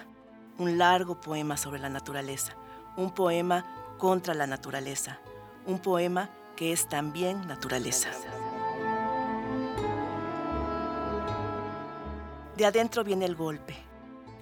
[0.57, 2.55] Un largo poema sobre la naturaleza,
[2.97, 3.65] un poema
[3.97, 5.20] contra la naturaleza,
[5.65, 8.09] un poema que es también naturaleza.
[12.60, 13.74] De adentro viene el golpe,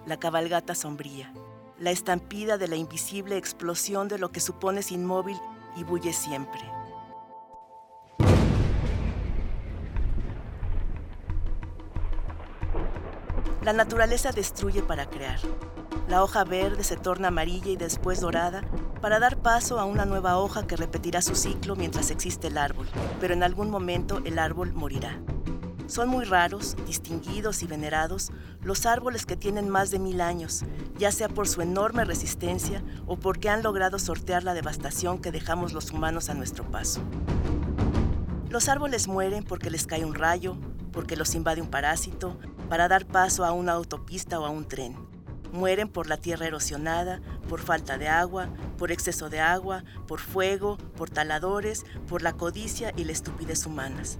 [0.07, 1.31] la cabalgata sombría,
[1.77, 5.37] la estampida de la invisible explosión de lo que supones inmóvil
[5.75, 6.59] y bulle siempre.
[13.61, 15.39] La naturaleza destruye para crear.
[16.09, 18.63] La hoja verde se torna amarilla y después dorada
[18.99, 22.87] para dar paso a una nueva hoja que repetirá su ciclo mientras existe el árbol,
[23.21, 25.19] pero en algún momento el árbol morirá.
[25.87, 28.31] Son muy raros, distinguidos y venerados
[28.61, 30.65] los árboles que tienen más de mil años,
[30.97, 35.71] ya sea por su enorme resistencia o porque han logrado sortear la devastación que dejamos
[35.71, 36.99] los humanos a nuestro paso.
[38.49, 40.57] Los árboles mueren porque les cae un rayo,
[40.91, 44.97] porque los invade un parásito, para dar paso a una autopista o a un tren.
[45.53, 50.77] Mueren por la tierra erosionada, por falta de agua, por exceso de agua, por fuego,
[50.97, 54.19] por taladores, por la codicia y la estupidez humanas.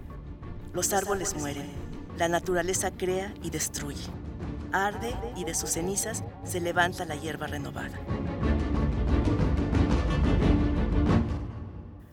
[0.77, 1.71] Los árboles mueren,
[2.19, 4.11] la naturaleza crea y destruye.
[4.71, 7.99] Arde y de sus cenizas se levanta la hierba renovada.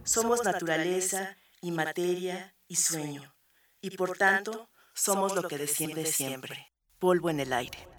[0.02, 3.34] Somos naturaleza y materia y sueño,
[3.82, 7.93] y por tanto somos lo que desciende siempre, polvo en el aire.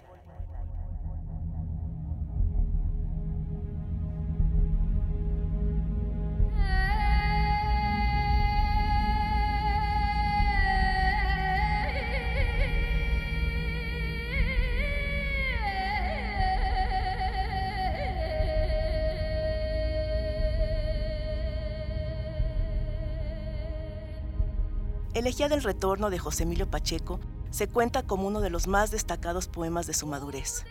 [25.16, 29.48] Elegía del Retorno de José Emilio Pacheco se cuenta como uno de los más destacados
[29.48, 30.66] poemas de su madurez.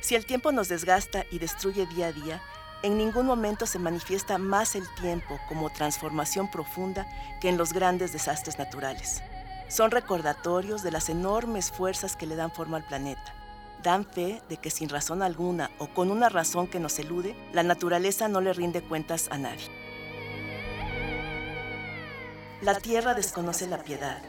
[0.00, 2.40] Si el tiempo nos desgasta y destruye día a día,
[2.84, 7.04] en ningún momento se manifiesta más el tiempo como transformación profunda
[7.40, 9.24] que en los grandes desastres naturales.
[9.68, 13.34] Son recordatorios de las enormes fuerzas que le dan forma al planeta.
[13.82, 17.64] Dan fe de que sin razón alguna o con una razón que nos elude, la
[17.64, 19.68] naturaleza no le rinde cuentas a nadie.
[22.64, 24.22] La tierra desconoce la piedad.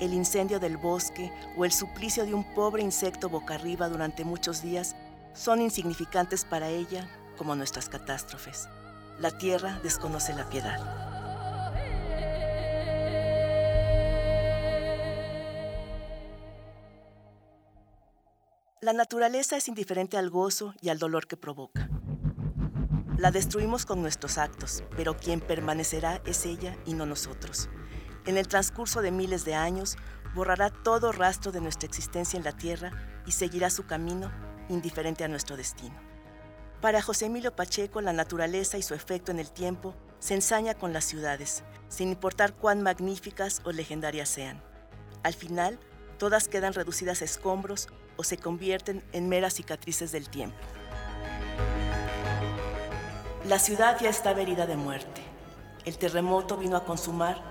[0.00, 4.62] El incendio del bosque o el suplicio de un pobre insecto boca arriba durante muchos
[4.62, 4.94] días
[5.32, 8.68] son insignificantes para ella como nuestras catástrofes.
[9.18, 10.78] La tierra desconoce la piedad.
[18.82, 21.90] La naturaleza es indiferente al gozo y al dolor que provoca.
[23.16, 27.68] La destruimos con nuestros actos, pero quien permanecerá es ella y no nosotros.
[28.26, 29.96] En el transcurso de miles de años,
[30.34, 32.90] borrará todo rastro de nuestra existencia en la Tierra
[33.24, 34.32] y seguirá su camino
[34.68, 35.94] indiferente a nuestro destino.
[36.80, 40.92] Para José Emilio Pacheco, la naturaleza y su efecto en el tiempo se ensaña con
[40.92, 44.60] las ciudades, sin importar cuán magníficas o legendarias sean.
[45.22, 45.78] Al final,
[46.18, 47.86] todas quedan reducidas a escombros
[48.16, 50.56] o se convierten en meras cicatrices del tiempo.
[53.46, 55.20] La ciudad ya estaba herida de muerte.
[55.84, 57.42] El terremoto vino a consumar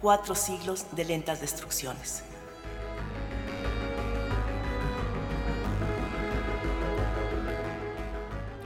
[0.00, 2.22] cuatro siglos de lentas destrucciones.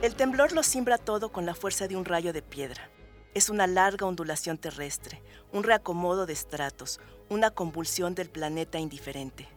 [0.03, 2.87] El temblor lo simbra todo con la fuerza de un rayo de piedra.
[3.33, 9.47] Es una larga ondulación terrestre, un reacomodo de estratos, una convulsión del planeta indiferente.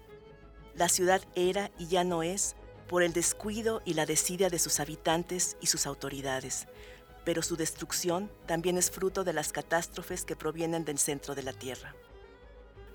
[0.74, 2.56] La ciudad era y ya no es
[2.88, 6.66] por el descuido y la desidia de sus habitantes y sus autoridades,
[7.28, 11.52] pero su destrucción también es fruto de las catástrofes que provienen del centro de la
[11.52, 11.94] Tierra.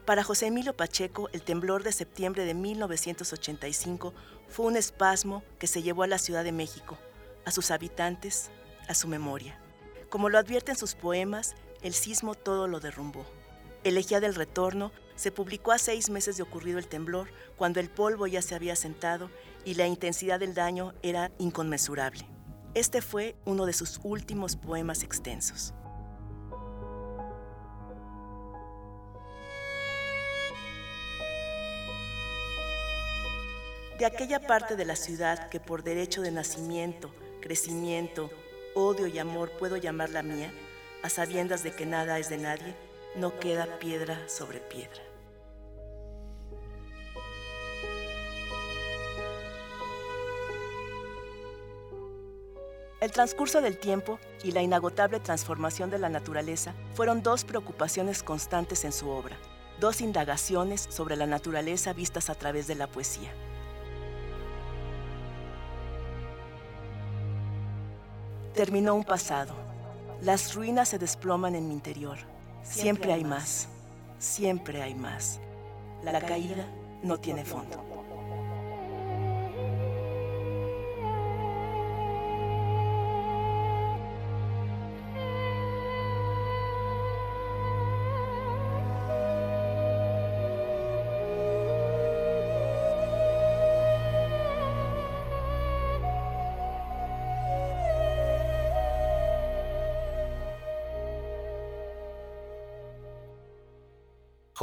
[0.07, 4.11] Para José Emilio Pacheco, el temblor de septiembre de 1985
[4.47, 6.97] fue un espasmo que se llevó a la Ciudad de México,
[7.45, 8.49] a sus habitantes,
[8.87, 9.59] a su memoria.
[10.09, 11.53] Como lo advierte en sus poemas,
[11.83, 13.27] el sismo todo lo derrumbó.
[13.83, 18.25] Elegía del Retorno se publicó a seis meses de ocurrido el temblor, cuando el polvo
[18.25, 19.29] ya se había sentado
[19.63, 22.32] y la intensidad del daño era inconmensurable.
[22.75, 25.75] Este fue uno de sus últimos poemas extensos.
[33.99, 38.31] De aquella parte de la ciudad que por derecho de nacimiento, crecimiento,
[38.73, 40.51] odio y amor puedo llamar la mía,
[41.03, 42.75] a sabiendas de que nada es de nadie,
[43.15, 45.12] no queda piedra sobre piedra.
[53.03, 58.85] El transcurso del tiempo y la inagotable transformación de la naturaleza fueron dos preocupaciones constantes
[58.85, 59.35] en su obra,
[59.77, 63.29] dos indagaciones sobre la naturaleza vistas a través de la poesía.
[68.53, 69.53] Terminó un pasado.
[70.21, 72.19] Las ruinas se desploman en mi interior.
[72.63, 73.67] Siempre hay más.
[74.17, 75.41] Siempre hay más.
[76.05, 76.65] La caída
[77.03, 77.92] no tiene fondo.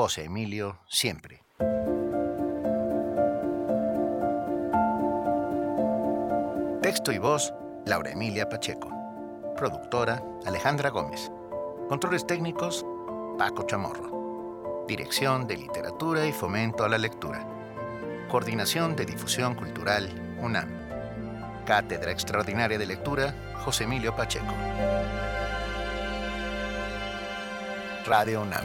[0.02, 1.44] José Emilio siempre.
[6.80, 7.52] Texto y voz,
[7.84, 8.90] Laura Emilia Pacheco.
[9.58, 11.30] Productora, Alejandra Gómez.
[11.90, 12.86] Controles técnicos,
[13.36, 14.86] Paco Chamorro.
[14.88, 17.46] Dirección de Literatura y Fomento a la Lectura.
[18.30, 20.08] Coordinación de Difusión Cultural,
[20.40, 20.70] UNAM.
[21.66, 23.34] Cátedra Extraordinaria de Lectura,
[23.66, 24.54] José Emilio Pacheco.
[28.06, 28.64] Radio UNAM.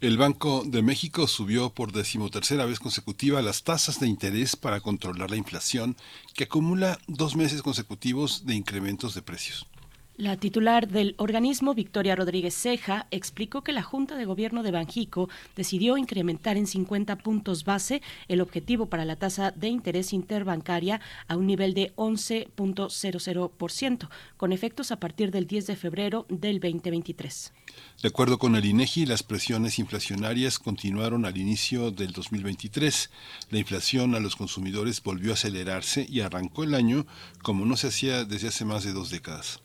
[0.00, 5.30] el Banco de México subió por decimotercera vez consecutiva las tasas de interés para controlar
[5.30, 5.96] la inflación,
[6.34, 9.66] que acumula dos meses consecutivos de incrementos de precios.
[10.18, 15.28] La titular del organismo, Victoria Rodríguez Ceja, explicó que la Junta de Gobierno de Banjico
[15.54, 21.36] decidió incrementar en 50 puntos base el objetivo para la tasa de interés interbancaria a
[21.36, 27.52] un nivel de 11.00%, con efectos a partir del 10 de febrero del 2023.
[28.00, 33.10] De acuerdo con el INEGI, las presiones inflacionarias continuaron al inicio del 2023.
[33.50, 37.06] La inflación a los consumidores volvió a acelerarse y arrancó el año
[37.42, 39.60] como no se hacía desde hace más de dos décadas.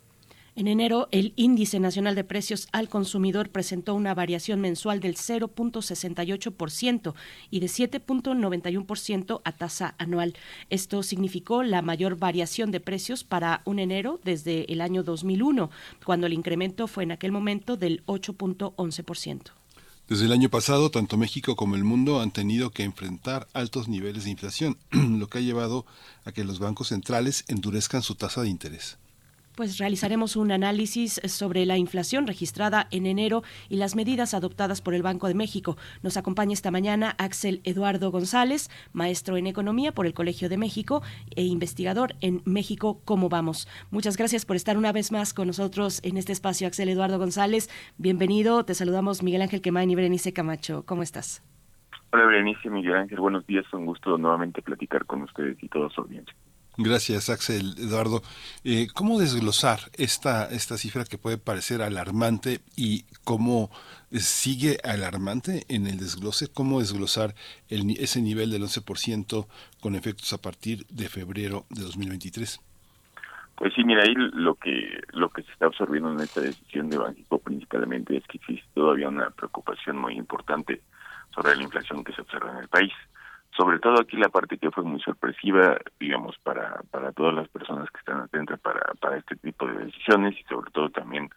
[0.53, 7.13] En enero, el Índice Nacional de Precios al Consumidor presentó una variación mensual del 0.68%
[7.49, 10.35] y de 7.91% a tasa anual.
[10.69, 15.69] Esto significó la mayor variación de precios para un enero desde el año 2001,
[16.03, 19.51] cuando el incremento fue en aquel momento del 8.11%.
[20.09, 24.25] Desde el año pasado, tanto México como el mundo han tenido que enfrentar altos niveles
[24.25, 25.85] de inflación, lo que ha llevado
[26.25, 28.97] a que los bancos centrales endurezcan su tasa de interés
[29.61, 34.95] pues realizaremos un análisis sobre la inflación registrada en enero y las medidas adoptadas por
[34.95, 35.77] el Banco de México.
[36.01, 41.03] Nos acompaña esta mañana Axel Eduardo González, maestro en economía por el Colegio de México
[41.35, 43.67] e investigador en México Cómo Vamos.
[43.91, 47.69] Muchas gracias por estar una vez más con nosotros en este espacio, Axel Eduardo González.
[47.99, 48.65] Bienvenido.
[48.65, 50.87] Te saludamos Miguel Ángel Quemain y Berenice Camacho.
[50.87, 51.43] ¿Cómo estás?
[52.11, 53.19] Hola Berenice, Miguel Ángel.
[53.19, 53.71] Buenos días.
[53.73, 56.33] Un gusto nuevamente platicar con ustedes y todos su audiencia.
[56.83, 58.21] Gracias, Axel Eduardo.
[58.63, 63.69] Eh, ¿Cómo desglosar esta, esta cifra que puede parecer alarmante y cómo
[64.11, 66.51] sigue alarmante en el desglose?
[66.51, 67.35] ¿Cómo desglosar
[67.69, 69.47] el, ese nivel del 11%
[69.79, 72.59] con efectos a partir de febrero de 2023?
[73.55, 76.97] Pues sí, mira, ahí lo que lo que se está absorbiendo en esta decisión de
[76.97, 80.81] Banco principalmente es que existe todavía una preocupación muy importante
[81.35, 82.91] sobre la inflación que se observa en el país
[83.55, 87.89] sobre todo aquí la parte que fue muy sorpresiva, digamos, para, para todas las personas
[87.91, 91.29] que están atentas para, para este tipo de decisiones y sobre todo también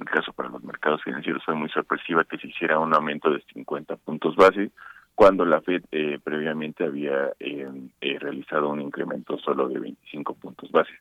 [0.00, 3.30] en el caso para los mercados financieros fue muy sorpresiva que se hiciera un aumento
[3.30, 4.70] de 50 puntos base
[5.14, 7.68] cuando la Fed eh, previamente había eh,
[8.00, 10.92] eh, realizado un incremento solo de 25 puntos base.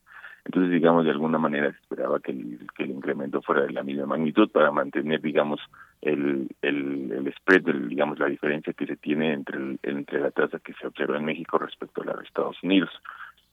[0.50, 3.84] Entonces, digamos, de alguna manera se esperaba que el, que el incremento fuera de la
[3.84, 5.62] misma magnitud para mantener, digamos,
[6.02, 10.74] el, el, el spread, digamos, la diferencia que se tiene entre, entre la tasa que
[10.74, 12.90] se observa en México respecto a la de Estados Unidos.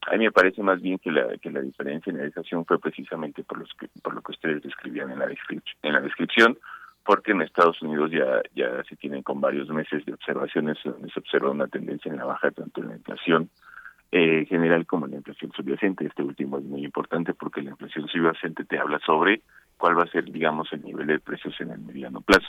[0.06, 2.78] A mí me parece más bien que la, que la diferencia en la descripción fue
[2.78, 3.68] precisamente por, los
[4.02, 6.56] por lo que ustedes describían en la, en la descripción,
[7.04, 11.20] porque en Estados Unidos ya, ya se tienen con varios meses de observaciones donde se
[11.20, 13.50] observa una tendencia en la baja tanto en la inflación
[14.12, 16.06] eh, general como la inflación subyacente.
[16.06, 19.42] Este último es muy importante porque la inflación subyacente te habla sobre
[19.76, 22.48] cuál va a ser, digamos, el nivel de precios en el mediano plazo.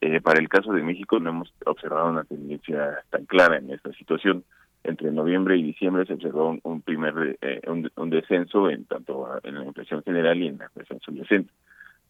[0.00, 3.92] Eh, para el caso de México no hemos observado una tendencia tan clara en esta
[3.92, 4.44] situación.
[4.84, 9.64] entre noviembre y diciembre se observó un, primer eh, un, descenso en tanto en la
[9.64, 11.52] inflación general y en la inflación subyacente.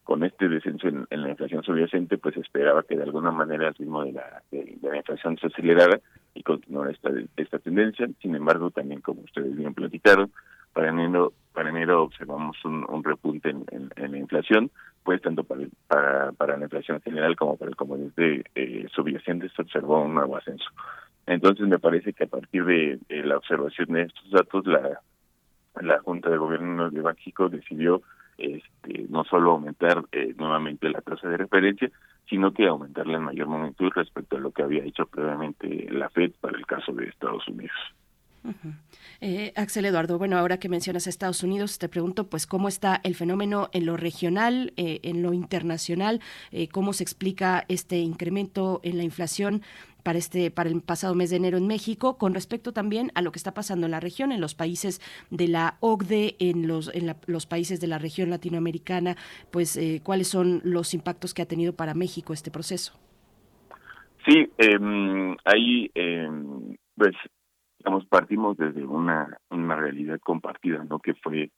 [0.09, 4.05] Con este descenso en, la inflación subyacente, pues esperaba que de alguna manera el ritmo
[4.05, 6.01] de la, de, la inflación se acelerara
[6.33, 8.09] y continuara esta, esta tendencia.
[8.23, 10.33] Sin embargo, también como ustedes bien platicaron,
[10.73, 14.71] para enero, para enero observamos un, repunte en, la inflación,
[15.05, 19.61] pues tanto para, para, para la inflación general como para el componente eh, subyacente se
[19.61, 20.71] observó un nuevo ascenso.
[21.27, 25.03] Entonces me parece que a partir de, la observación de estos datos, la,
[25.83, 28.01] la Junta de Gobierno de México decidió
[28.39, 31.90] este, no solo aumentar eh, nuevamente la tasa de referencia,
[32.28, 36.32] sino que aumentarla en mayor magnitud respecto a lo que había hecho previamente la Fed
[36.40, 37.77] para el caso de Estados Unidos.
[39.20, 43.01] Eh, Axel Eduardo, bueno, ahora que mencionas a Estados Unidos, te pregunto, pues, ¿cómo está
[43.02, 46.20] el fenómeno en lo regional, eh, en lo internacional?
[46.70, 49.62] ¿Cómo se explica este incremento en la inflación
[50.09, 53.31] para este para el pasado mes de enero en México con respecto también a lo
[53.31, 57.15] que está pasando en la región en los países de la OCDE en los en
[57.27, 59.17] los países de la región latinoamericana
[59.51, 62.99] pues cuáles son los impactos que ha tenido para México este proceso
[64.25, 66.31] sí eh, ahí eh,
[66.97, 67.15] pues
[67.79, 70.99] digamos, partimos desde una, una realidad compartida, ¿no?
[70.99, 71.51] Que fue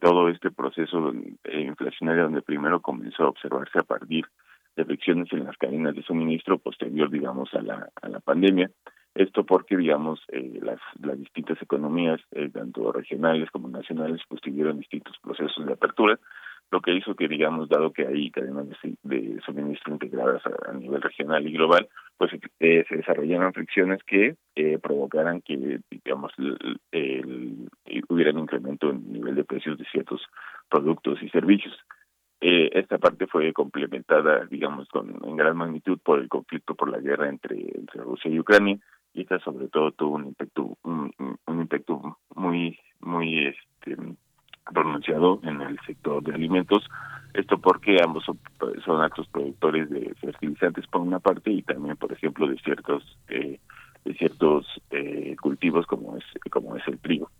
[0.00, 1.12] todo este proceso
[1.44, 4.24] eh, inflacionario donde primero comenzó a observarse a partir
[4.76, 8.70] de fricciones en las cadenas de suministro posterior, digamos, a la, a la pandemia.
[9.14, 14.78] Esto porque, digamos, eh, las, las distintas economías, eh, tanto regionales como nacionales, pues tuvieron
[14.78, 16.18] distintos procesos de apertura
[16.72, 18.66] lo que hizo que, digamos, dado que hay cadenas
[19.02, 21.86] de, suministro integradas a, nivel regional y global,
[22.16, 27.68] pues eh, se desarrollaron fricciones que eh, provocaran que, digamos, el,
[28.08, 30.22] hubiera un incremento en el nivel de precios de ciertos
[30.70, 31.76] productos y servicios.
[32.44, 36.98] Eh, esta parte fue complementada, digamos, con en gran magnitud por el conflicto por la
[36.98, 38.78] guerra entre, entre Rusia y Ucrania,
[39.14, 41.12] y esta sobre todo tuvo un impacto, un,
[41.46, 43.96] impacto muy, muy este,
[44.74, 46.84] pronunciado en el sector de alimentos.
[47.32, 52.48] Esto porque ambos son, actos productores de fertilizantes por una parte y también, por ejemplo,
[52.48, 53.60] de ciertos eh,
[54.04, 57.30] de ciertos eh, cultivos como es como es el trigo.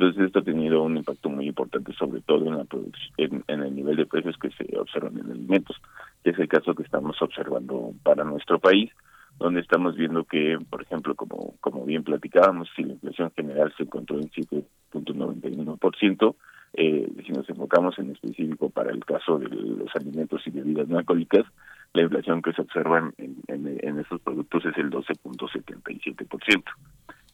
[0.00, 3.76] Entonces esto ha tenido un impacto muy importante, sobre todo en la producción, en, el
[3.76, 5.76] nivel de precios que se observan en alimentos,
[6.24, 8.90] que es el caso que estamos observando para nuestro país,
[9.38, 13.82] donde estamos viendo que, por ejemplo, como como bien platicábamos, si la inflación general se
[13.82, 16.34] encontró en 7.91%,
[16.72, 20.96] eh, si nos enfocamos en específico para el caso de los alimentos y bebidas no
[20.96, 21.44] alcohólicas,
[21.92, 26.64] la inflación que se observa en, en, estos productos es el 12.77%.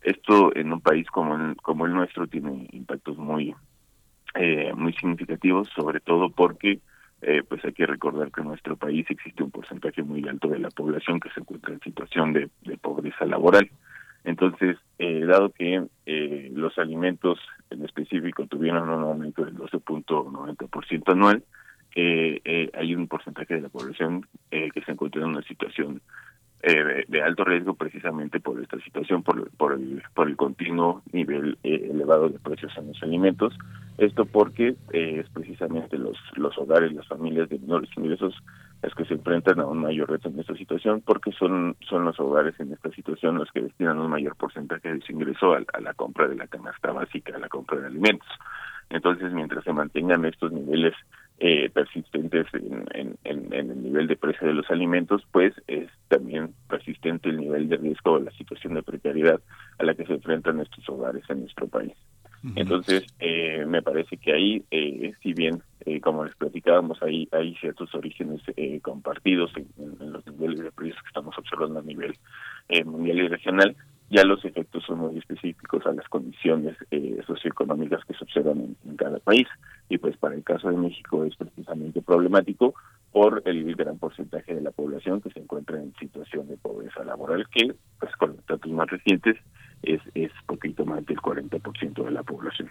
[0.07, 3.55] Esto en un país como el, como el nuestro tiene impactos muy
[4.35, 6.81] eh, muy significativos, sobre todo porque
[7.23, 10.59] eh, pues hay que recordar que en nuestro país existe un porcentaje muy alto de
[10.59, 12.49] la población que se encuentra en situación de
[12.81, 13.71] pobreza laboral.
[14.27, 17.39] Entonces, eh, dado que eh, los alimentos
[17.71, 21.45] en específico tuvieron un aumento del 12.90% anual,
[21.95, 26.03] eh, hay un porcentaje de la población que se encuentra en una situación
[26.73, 32.29] de, alto riesgo precisamente por esta situación, por, por, el, por el continuo nivel elevado
[32.29, 33.57] de precios en los alimentos.
[33.99, 38.35] Esto porque es precisamente los, los hogares, las familias de menores ingresos
[38.83, 42.19] es que se enfrentan a un mayor reto en esta situación porque son, son los
[42.21, 45.95] hogares en esta situación los que destinan un mayor porcentaje de su ingreso a, la
[45.95, 48.29] compra de la canasta básica, a la compra de alimentos.
[48.91, 50.95] Entonces, mientras se mantengan estos niveles
[51.39, 57.29] eh, persistentes en, en, el nivel de precio de los alimentos, pues es también persistente
[57.29, 59.41] el nivel de riesgo o la situación de precariedad
[59.79, 61.93] a la que se enfrentan estos hogares en nuestro país.
[62.55, 67.57] Entonces, eh, me parece que ahí, eh, si bien, eh, como les platicábamos, hay, hay
[67.57, 72.15] ciertos orígenes eh, compartidos en, los niveles de precios que estamos observando a nivel
[72.85, 73.77] mundial y regional,
[74.09, 76.77] ya los efectos son muy específicos a las condiciones
[77.27, 79.49] socioeconómicas que se observan en, cada país.
[79.89, 82.75] Y pues para el caso de México es precisamente problemático
[83.13, 87.47] por el gran porcentaje de la población que se encuentra en situación de pobreza laboral,
[87.51, 89.37] que pues con los datos más recientes
[89.83, 92.71] es, es poquito más del 40% de la población.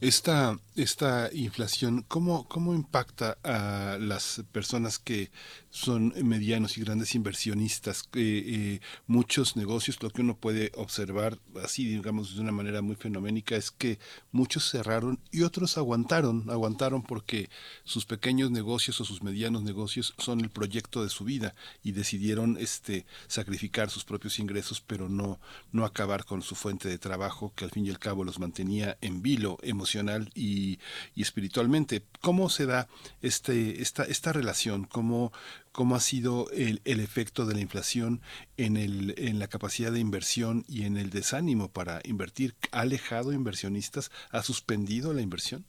[0.00, 5.30] Esta, esta inflación, ¿cómo, ¿cómo impacta a las personas que
[5.72, 8.08] son medianos y grandes inversionistas?
[8.14, 13.56] Eh, muchos negocios, lo que uno puede observar así, digamos, de una manera muy fenoménica,
[13.56, 13.98] es que
[14.30, 17.48] muchos cerraron y otros aguantaron, aguantaron porque
[17.84, 22.58] sus pequeños negocios o sus medianos negocios son el proyecto de su vida y decidieron
[22.60, 25.40] este, sacrificar sus propios ingresos, pero no,
[25.72, 28.98] no acabar con su fuente de trabajo que al fin y al cabo los mantenía
[29.00, 30.78] en vilo emocional y,
[31.14, 32.04] y, espiritualmente.
[32.20, 32.88] ¿Cómo se da
[33.22, 34.84] este, esta, esta relación?
[34.84, 35.32] ¿Cómo,
[35.72, 38.20] cómo ha sido el, el, efecto de la inflación
[38.56, 42.52] en, el, en la capacidad de inversión y en el desánimo para invertir?
[42.70, 44.10] ¿Ha alejado inversionistas?
[44.30, 45.64] ¿Ha suspendido la inversión?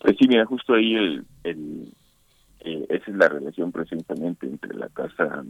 [0.00, 1.92] Pues sí, mira, justo ahí el, el
[2.60, 5.44] eh, esa es la relación precisamente entre la tasa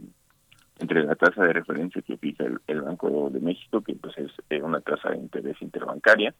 [0.79, 4.61] entre la tasa de referencia que fija el, Banco de México, que pues es eh,
[4.61, 6.33] una tasa de interés interbancaria,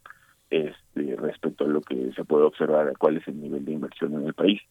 [0.50, 4.28] este, respecto a lo que se puede observar, cuál es el nivel de inversión en
[4.28, 4.62] el país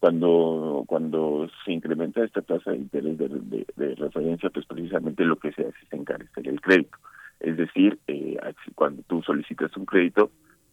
[0.00, 5.62] cuando cuando se incrementa esta tasa de interés de, referencia, pues precisamente lo que se
[5.62, 6.98] hace es encarecer el crédito.
[7.40, 8.36] Es decir, eh,
[8.74, 10.30] cuando tú solicitas un crédito,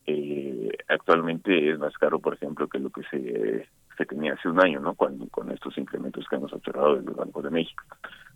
[0.07, 4.59] eh, actualmente es más caro, por ejemplo, que lo que se, se tenía hace un
[4.63, 4.93] año, ¿no?
[4.93, 7.83] Cuando, con estos incrementos que hemos observado desde el Banco de México.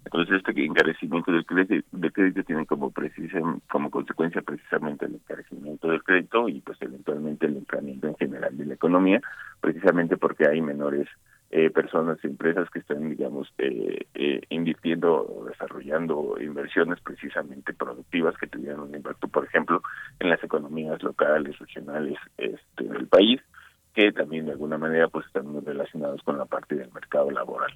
[0.05, 3.39] Entonces, este encarecimiento del crédito, del crédito tiene como, precisa,
[3.69, 8.65] como consecuencia precisamente el encarecimiento del crédito y pues eventualmente el incremento en general de
[8.65, 9.21] la economía,
[9.61, 11.07] precisamente porque hay menores
[11.51, 18.45] eh, personas empresas que están, digamos, eh, eh, invirtiendo o desarrollando inversiones precisamente productivas que
[18.45, 19.81] tuvieran un impacto, por ejemplo,
[20.19, 23.41] en las economías locales, regionales este, del país,
[23.95, 27.71] que también de alguna manera pues están relacionados con la parte del mercado laboral.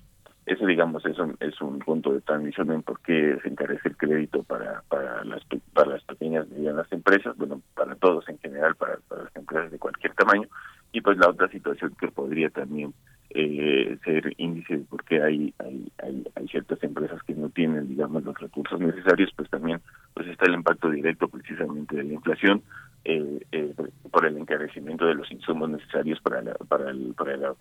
[0.46, 3.96] Eso, digamos, es un, es un punto de transmisión en por qué se encarece el
[3.98, 5.42] crédito para, para, las,
[5.74, 9.72] para las pequeñas y medianas empresas, bueno, para todos en general, para, para las empresas
[9.72, 10.48] de cualquier tamaño.
[10.92, 12.94] Y pues la otra situación que podría también
[13.30, 18.38] eh, ser índice porque hay, hay, hay, hay, ciertas empresas que no tienen, digamos, los
[18.38, 19.80] recursos necesarios, pues también
[20.14, 22.62] pues está el impacto directo precisamente de la inflación
[23.06, 23.74] eh, eh,
[24.12, 27.56] por el encarecimiento de los insumos necesarios para la, para, el, para la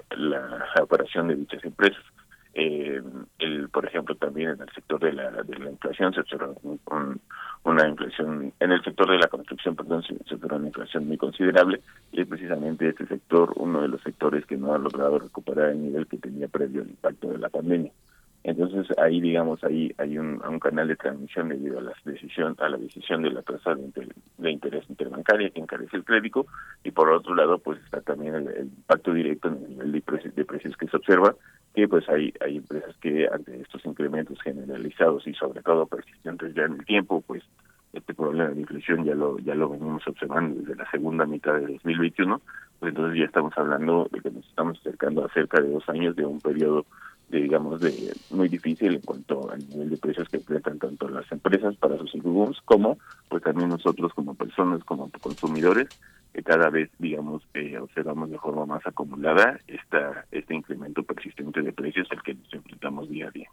[0.82, 2.02] operación de dichas empresas.
[2.54, 3.00] Eh,
[3.38, 6.48] el, por ejemplo, también en el sector de la, de la inflación se observa
[7.64, 11.80] una inflación, en el sector de la construcción, perdón, se, observa una inflación muy considerable
[12.12, 15.82] y es precisamente este sector uno de los sectores que no ha logrado recuperar el
[15.82, 17.92] nivel que tenía previo al impacto de la pandemia.
[18.44, 22.68] Entonces ahí, digamos, ahí hay un, un canal de transmisión debido a la decisión, a
[22.68, 26.46] la decisión de la tasa de, interés interbancaria que encarece el crédito
[26.82, 29.92] y por otro lado, pues está también el, impacto directo en el nivel
[30.34, 31.36] de precios que se observa
[31.74, 36.64] que pues hay hay empresas que ante estos incrementos generalizados y sobre todo persistentes ya
[36.64, 37.42] en el tiempo pues
[37.92, 41.72] este problema de inflación ya lo ya lo venimos observando desde la segunda mitad de
[41.72, 42.40] 2021
[42.78, 46.16] pues entonces ya estamos hablando de que nos estamos acercando a cerca de dos años
[46.16, 46.84] de un periodo
[47.28, 51.30] de, digamos de muy difícil en cuanto al nivel de precios que enfrentan tanto las
[51.32, 55.88] empresas para sus insumos como pues también nosotros como personas como consumidores
[56.44, 62.08] cada vez, digamos, eh, observamos de forma más acumulada esta, este incremento persistente de precios
[62.10, 63.48] al que nos enfrentamos día a día.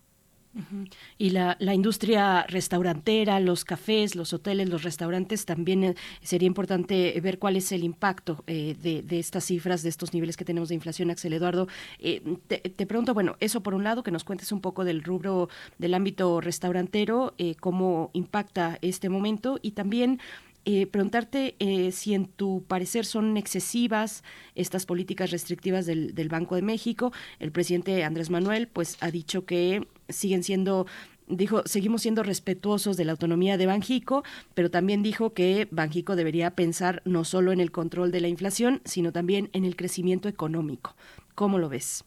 [1.17, 7.19] Y la, la, industria restaurantera, los cafés, los hoteles, los restaurantes, también eh, sería importante
[7.21, 10.75] ver cuál es el impacto eh, de, estas cifras, de estos niveles que tenemos de
[10.75, 11.67] inflación, Axel Eduardo.
[11.99, 15.03] Eh, te, te, pregunto, bueno, eso por un lado, que nos cuentes un poco del
[15.03, 20.19] rubro del ámbito restaurantero, cómo impacta este momento y también
[20.71, 24.23] eh, preguntarte eh, si en tu parecer son excesivas
[24.53, 27.11] estas políticas restrictivas del, Banco de México.
[27.39, 30.85] El presidente Andrés Manuel pues ha dicho que siguen siendo
[31.27, 34.23] dijo, seguimos siendo respetuosos de la autonomía de Banjico,
[34.53, 38.81] pero también dijo que Banjico debería pensar no solo en el control de la inflación,
[38.85, 40.95] sino también en el crecimiento económico.
[41.33, 42.05] ¿Cómo lo ves?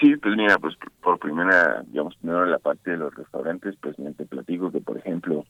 [0.00, 4.12] Sí, pues mira, pues por primera, digamos, primero la parte de los restaurantes, pues me
[4.12, 5.44] te platico que, por ejemplo,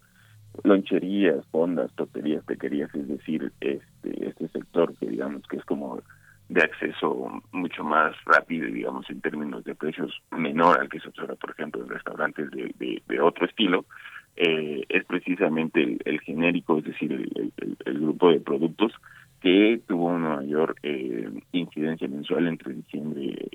[0.64, 6.00] loncherías, fondas, toterías, pequerías, es decir, este, este sector que digamos que es como
[6.48, 11.34] de acceso mucho más rápido, digamos, en términos de precios menor al que se observa,
[11.34, 13.84] por ejemplo, en restaurantes de, de, otro estilo,
[14.36, 17.52] eh, es precisamente el, genérico, es decir, el,
[17.84, 18.92] el, grupo de productos
[19.40, 23.48] que tuvo una mayor eh, incidencia mensual entre diciembre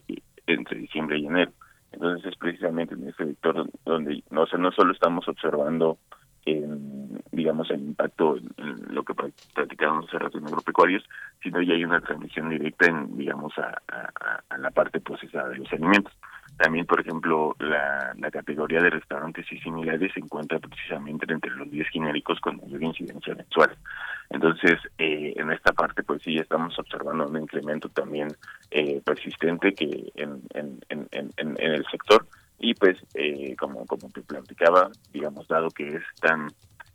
[0.47, 1.51] entre diciembre y enero.
[1.91, 5.97] Entonces es precisamente en ese sector donde no, o no solo estamos observando
[6.45, 11.03] en, digamos, el impacto en, lo que hace rato en agropecuarios,
[11.41, 13.81] sino ya hay una transmisión directa en, digamos, a,
[14.57, 16.13] la parte procesada de los alimentos.
[16.57, 21.87] También, por ejemplo, la, categoría de restaurantes y similares se encuentra precisamente entre los 10
[21.89, 23.75] genéricos con mayor incidencia mensual.
[24.29, 28.29] Entonces, eh, en esta parte, pues sí, estamos observando un incremento también
[28.69, 30.41] eh, persistente que en
[31.57, 32.25] el sector
[32.61, 36.47] y pues eh, como como te platicaba digamos dado que es tan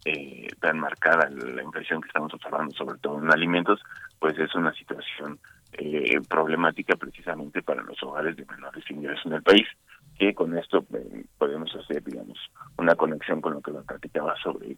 [0.04, 3.80] eh, tan marcada la inflación que estamos observando sobre todo en alimentos
[4.20, 5.38] pues es una situación
[5.72, 9.66] eh, problemática precisamente para los hogares de menores ingresos en el país
[10.18, 10.86] que con esto
[11.36, 12.38] podemos hacer digamos
[12.78, 14.76] una conexión con lo que lo platicaba sobre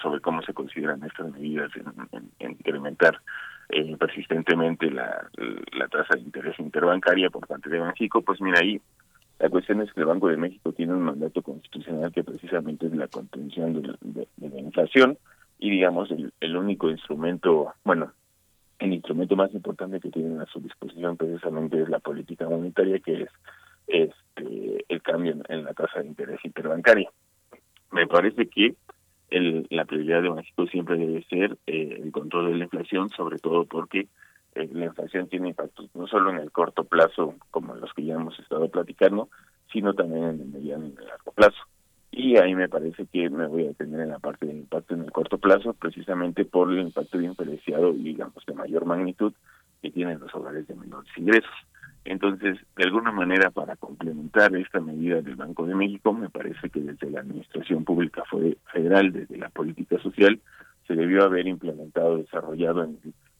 [0.00, 3.20] sobre cómo se consideran estas medidas en, incrementar
[3.70, 5.28] eh, persistentemente la,
[5.72, 8.80] la tasa de interés interbancaria por parte de Banxico, pues mira ahí
[9.38, 12.94] la cuestión es que el Banco de México tiene un mandato constitucional que precisamente es
[12.94, 15.18] la contención de, la inflación
[15.58, 18.12] y digamos el, el, único instrumento, bueno,
[18.78, 23.22] el instrumento más importante que tienen a su disposición precisamente es la política monetaria que
[23.22, 23.28] es
[23.86, 27.10] este el cambio en, la tasa de interés interbancaria.
[27.92, 28.74] Me parece que
[29.30, 33.38] el, la prioridad de México siempre debe ser eh, el control de la inflación, sobre
[33.38, 34.08] todo porque
[34.54, 38.14] eh, la inflación tiene impactos no solo en el corto plazo, como los que ya
[38.14, 39.28] hemos estado platicando,
[39.72, 41.58] sino también en el mediano y en el largo plazo.
[42.12, 45.02] Y ahí me parece que me voy a detener en la parte del impacto en
[45.02, 49.32] el corto plazo, precisamente por el impacto diferenciado y, digamos, de mayor magnitud
[49.82, 51.50] que tienen los hogares de menores ingresos.
[52.04, 56.80] Entonces, de alguna manera, para complementar esta medida del Banco de México, me parece que
[56.80, 58.22] desde la Administración Pública
[58.72, 60.38] Federal, desde la política social,
[60.86, 62.98] se debió haber implementado, desarrollado en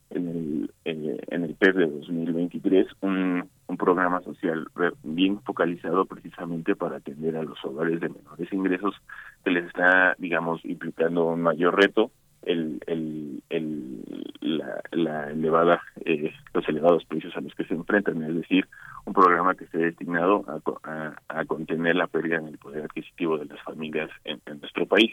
[0.09, 4.67] en el, en, el PEP de 2023 un, un programa social
[5.03, 8.95] bien focalizado precisamente para atender a los hogares de menores ingresos
[9.43, 12.11] que les está, digamos, implicando un mayor reto
[12.45, 14.03] el, el, el
[14.41, 18.67] la, la, elevada eh, los elevados precios a los que se enfrentan es decir
[19.05, 20.45] un programa que esté destinado
[20.83, 24.85] a, a, contener la pérdida en el poder adquisitivo de las familias en, en nuestro
[24.85, 25.11] país.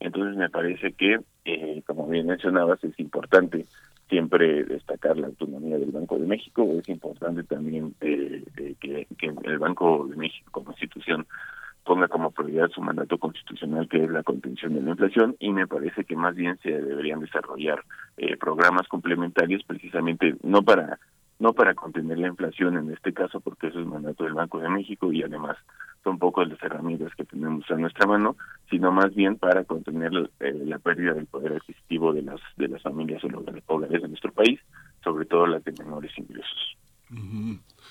[0.00, 3.66] Entonces me parece que eh, como bien mencionabas es importante
[4.08, 6.66] siempre destacar la autonomía del Banco de México.
[6.78, 9.06] Es importante también eh, eh, que,
[9.44, 11.26] el Banco de México como institución
[11.84, 15.66] ponga como prioridad su mandato constitucional que es la contención de la inflación y me
[15.66, 17.84] parece que más bien se deberían desarrollar
[18.16, 20.98] eh, programas complementarios precisamente no para
[21.38, 24.68] no para contener la inflación en este caso, porque eso es mandato del Banco de
[24.68, 25.56] México y además
[26.04, 28.36] son pocas las herramientas que tenemos a nuestra mano,
[28.70, 32.82] sino más bien para contener eh, la pérdida del poder adquisitivo de las de las
[32.82, 34.60] familias o los hogares de nuestro país,
[35.02, 36.76] sobre todo las de menores ingresos.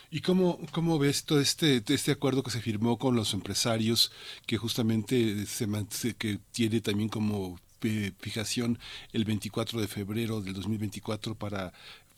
[0.09, 4.11] ¿Y cómo, cómo ves todo este, este acuerdo que se firmó con los empresarios,
[4.45, 8.79] que justamente se, que tiene también como eh, fijación
[9.11, 11.73] el 24 de febrero del 2024 para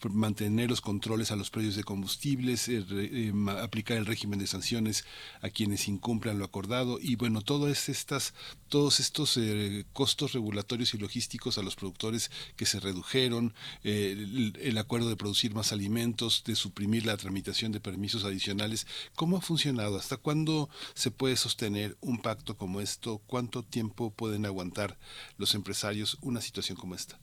[0.10, 5.06] mantener los controles a los precios de combustibles, eh, eh, aplicar el régimen de sanciones
[5.42, 8.34] a quienes incumplan lo acordado y bueno, todas estas,
[8.70, 13.54] todos estos eh, costos regulatorios y logísticos a los productores que se redujeron,
[13.84, 19.42] el, acuerdo de producir más alimentos, de suprimir la tramitación de permisos adicionales, ¿cómo ha
[19.42, 19.98] funcionado?
[19.98, 23.22] ¿Hasta cuándo se puede sostener un pacto como esto?
[23.26, 24.98] ¿Cuánto tiempo pueden aguantar
[25.38, 27.18] los empresarios una situación como esta?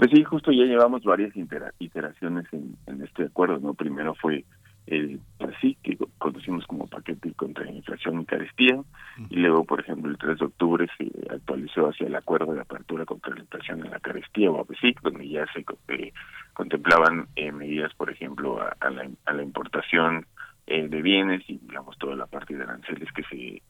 [0.00, 1.34] Pues sí, justo ya llevamos varias
[1.78, 3.74] iteraciones en, este acuerdo, ¿no?
[3.74, 4.46] Primero fue
[4.86, 8.80] el PASI, que conocimos como paquete contra la inflación y carestía,
[9.28, 13.04] y luego, por ejemplo, el 3 de octubre se actualizó hacia el acuerdo de apertura
[13.04, 16.14] contra la inflación y la carestía, o APESIC, donde ya se eh,
[16.54, 20.24] contemplaban eh, medidas, por ejemplo, a, la, a la, importación
[20.66, 23.62] eh, de bienes y, digamos, toda la parte de aranceles que se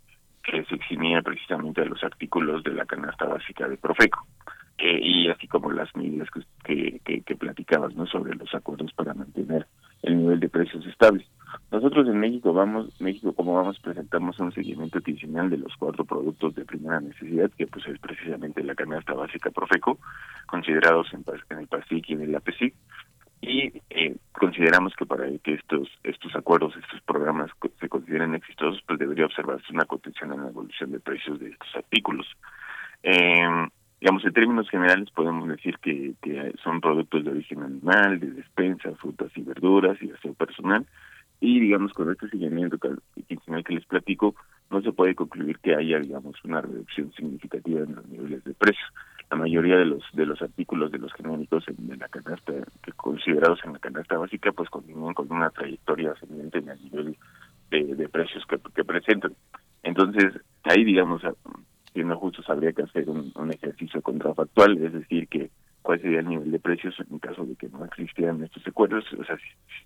[0.45, 4.27] que se eximía precisamente a los artículos de la canasta básica de Profeco
[4.83, 6.29] y así como las medidas
[6.65, 9.67] que, que, platicabas no sobre los acuerdos para mantener
[10.03, 11.27] el nivel de precios estable.
[11.71, 16.55] Nosotros en México vamos, México como vamos presentamos un seguimiento adicional de los cuatro productos
[16.55, 19.99] de primera necesidad que pues es precisamente la canasta básica Profeco,
[20.47, 21.25] considerados en,
[21.59, 22.75] el PASIC y en el APESIC
[23.43, 27.51] y eh, consideramos que para que estos estos acuerdos, estos programas
[27.81, 31.75] se consideren exitosos, pues debería observarse una contención en la evolución de precios de estos
[31.75, 32.27] artículos.
[33.03, 33.69] Eh,
[34.01, 38.95] Digamos, en términos generales podemos decir que, que son productos de origen animal, de despensa,
[38.97, 40.87] frutas y verduras y aseo personal.
[41.39, 42.79] Y digamos, con este seguimiento
[43.27, 44.35] quincenal que les platico,
[44.71, 48.89] no se puede concluir que haya, digamos, una reducción significativa en los niveles de precios.
[49.31, 52.53] La mayoría de los de los artículos de los genéricos en, la canasta,
[52.83, 57.17] que considerados en la canasta básica, pues continúan con una trayectoria ascendente en el nivel
[57.71, 59.35] de, de precios que, que presentan.
[59.83, 61.23] Entonces, ahí, digamos,
[61.93, 65.51] siendo justos habría que hacer un, ejercicio contrafactual, es decir, que
[65.83, 69.25] cuál sería el nivel de precios en caso de que no existieran estos acuerdos, o
[69.25, 69.37] sea,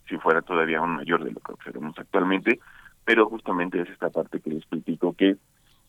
[0.09, 2.61] si, fuera todavía aún mayor de lo que observamos actualmente,
[3.05, 5.37] pero justamente es esta parte que les platico que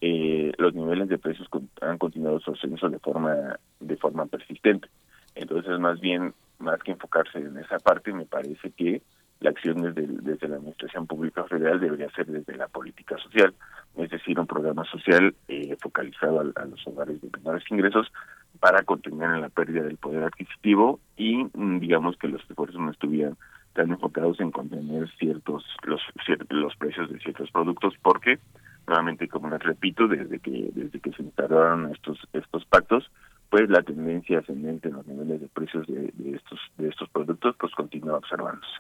[0.02, 1.48] eh, los niveles de precios
[1.82, 4.90] han continuado su ascenso de forma de forma persistente.
[5.36, 9.02] Entonces, más bien, más que enfocarse en esa parte, me parece que
[9.40, 13.54] la acción desde, desde la Administración Pública Federal debería ser desde la política social,
[13.98, 18.12] es decir, un programa social eh, focalizado a, los hogares de menores ingresos
[18.60, 22.92] para contener en la pérdida del poder adquisitivo y mm, digamos que los esfuerzos no
[22.92, 23.38] estuvieran
[23.74, 26.02] tan enfocados en contener ciertos los
[26.50, 28.40] los precios de ciertos productos porque
[28.88, 33.12] nuevamente como les repito desde que desde que se instalaron estos estos pactos
[33.50, 37.74] pues la tendencia ascendente en los niveles de precios de, estos de estos productos pues
[37.74, 38.74] continúa observándose.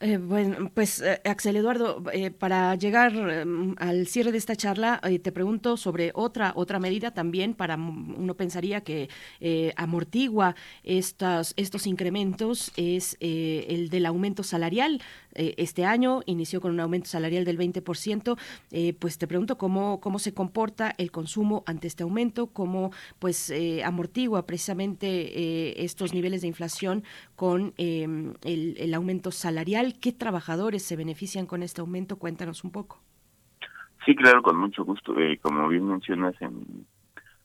[0.00, 5.00] Eh, bueno, pues eh, Axel Eduardo, eh, para llegar em, al cierre de esta charla,
[5.00, 9.08] te pregunto sobre otra otra medida también para uno pensaría que
[9.76, 10.54] amortigua
[10.84, 15.02] estas estos incrementos es el del aumento salarial.
[15.56, 18.36] Este año inició con un aumento salarial del 20%.
[18.98, 23.52] pues te pregunto cómo cómo se comporta el consumo ante este aumento, cómo pues
[23.84, 27.04] amortigua precisamente estos niveles de inflación
[27.36, 29.68] con em, el aumento salarial
[30.00, 32.18] ¿Qué trabajadores se benefician con este aumento?
[32.18, 33.00] Cuéntanos un poco.
[34.04, 35.18] Sí, claro, con mucho gusto.
[35.18, 36.86] Eh, como bien mencionas, en,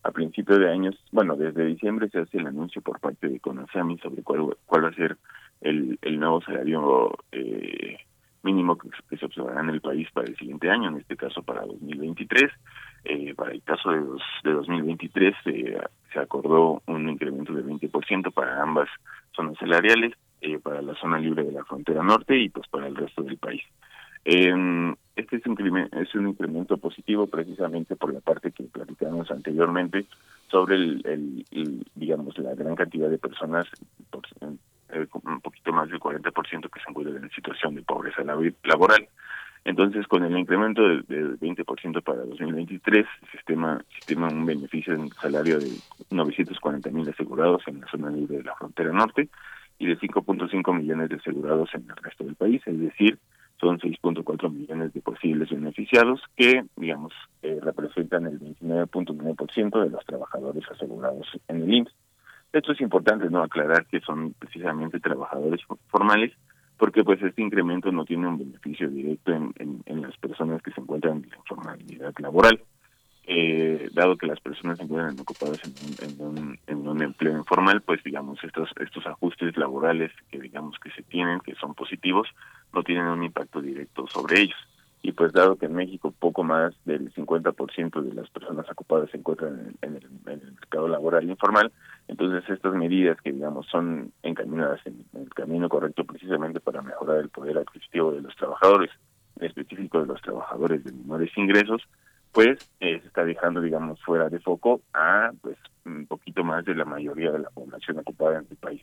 [0.03, 3.98] a principios de años, bueno, desde diciembre se hace el anuncio por parte de Conasami
[3.99, 5.18] sobre cuál, cuál va a ser
[5.64, 7.98] el, el nuevo salario eh,
[8.44, 11.65] mínimo que, se observará en el país para el siguiente año, en este caso para
[11.65, 12.52] 2023.
[13.06, 18.61] Eh, para el caso de, dos, de 2023 se acordó un incremento del 20% para
[18.61, 18.88] ambas
[19.35, 22.95] zonas salariales eh, para la zona libre de la frontera norte y pues para el
[22.95, 23.64] resto del país.
[24.26, 30.06] Eh, este es un, es un incremento positivo precisamente por la parte que platicamos anteriormente
[30.49, 31.45] sobre el,
[31.95, 33.68] digamos la gran cantidad de personas
[34.10, 34.23] por,
[34.89, 39.07] eh, un poquito más del 40% que se encuentran en situación de pobreza laboral.
[39.65, 45.10] Entonces, con el incremento del, del 20% para 2023, el sistema sistema un beneficio en
[45.10, 45.72] salario de
[46.11, 49.30] 940 mil asegurados en la zona libre de la frontera norte
[49.80, 53.18] y de 5.5 millones de asegurados en el resto del país, es decir,
[53.60, 60.64] son 6.4 millones de posibles beneficiados que, digamos, eh, representan el 29.9% de los trabajadores
[60.69, 61.93] asegurados en el IMSS.
[62.53, 66.31] Esto es importante no aclarar que son precisamente trabajadores formales,
[66.77, 71.17] porque pues este incremento no tiene un beneficio directo en, las personas que se encuentran
[71.17, 72.59] en la informalidad laboral
[73.25, 78.03] eh, dado que las personas se encuentran ocupadas en un, en, un, empleo informal, pues
[78.03, 82.27] digamos estos estos ajustes laborales que digamos que se tienen, que son positivos,
[82.73, 84.57] no tienen un impacto directo sobre ellos.
[85.03, 89.17] Y pues dado que en México poco más del 50% de las personas ocupadas se
[89.17, 91.71] encuentran en, el, mercado laboral informal,
[92.07, 97.17] entonces estas medidas que digamos son encaminadas en, en el camino correcto precisamente para mejorar
[97.17, 98.89] el poder adquisitivo de los trabajadores,
[99.39, 101.84] en específico de los trabajadores de menores ingresos,
[102.34, 106.75] pues eh, se está dejando, digamos, fuera de foco a pues un poquito más de
[106.75, 108.81] la mayoría de la población ocupada en el país.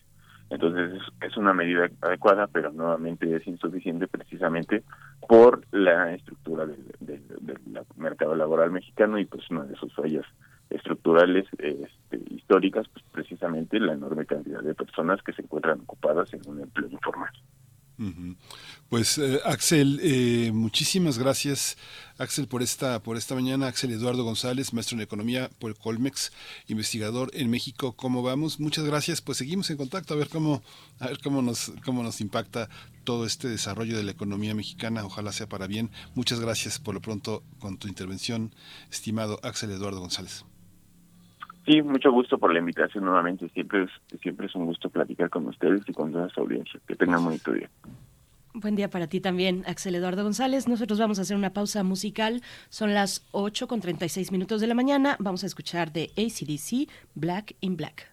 [0.51, 4.83] Entonces es una medida adecuada, pero nuevamente es insuficiente precisamente
[5.29, 7.23] por la estructura del,
[7.97, 10.25] mercado laboral mexicano y pues una de sus fallas
[10.71, 16.41] estructurales este, históricas, pues precisamente la enorme cantidad de personas que se encuentran ocupadas en
[16.47, 17.31] un empleo informal.
[18.89, 21.77] Pues eh, Axel, eh, muchísimas gracias
[22.17, 23.67] Axel por esta por esta mañana.
[23.67, 26.33] Axel Eduardo González, maestro en economía por Colmex,
[26.67, 27.93] investigador en México.
[27.93, 28.59] ¿Cómo vamos?
[28.59, 29.21] Muchas gracias.
[29.21, 30.63] Pues seguimos en contacto a ver cómo
[30.99, 32.69] a ver cómo nos cómo nos impacta
[33.05, 35.05] todo este desarrollo de la economía mexicana.
[35.05, 35.91] Ojalá sea para bien.
[36.15, 38.55] Muchas gracias por lo pronto con tu intervención,
[38.91, 40.45] estimado Axel Eduardo González.
[41.67, 43.49] Sí, mucho gusto por la invitación nuevamente.
[43.51, 46.81] Siempre es, siempre es un gusto platicar con ustedes y con toda su audiencia.
[46.87, 47.69] Que tengan muy día.
[48.53, 50.67] Buen día para ti también, Axel Eduardo González.
[50.67, 52.43] Nosotros vamos a hacer una pausa musical.
[52.69, 55.17] Son las 8 con 36 minutos de la mañana.
[55.21, 58.10] Vamos a escuchar de ACDC, Black in Black.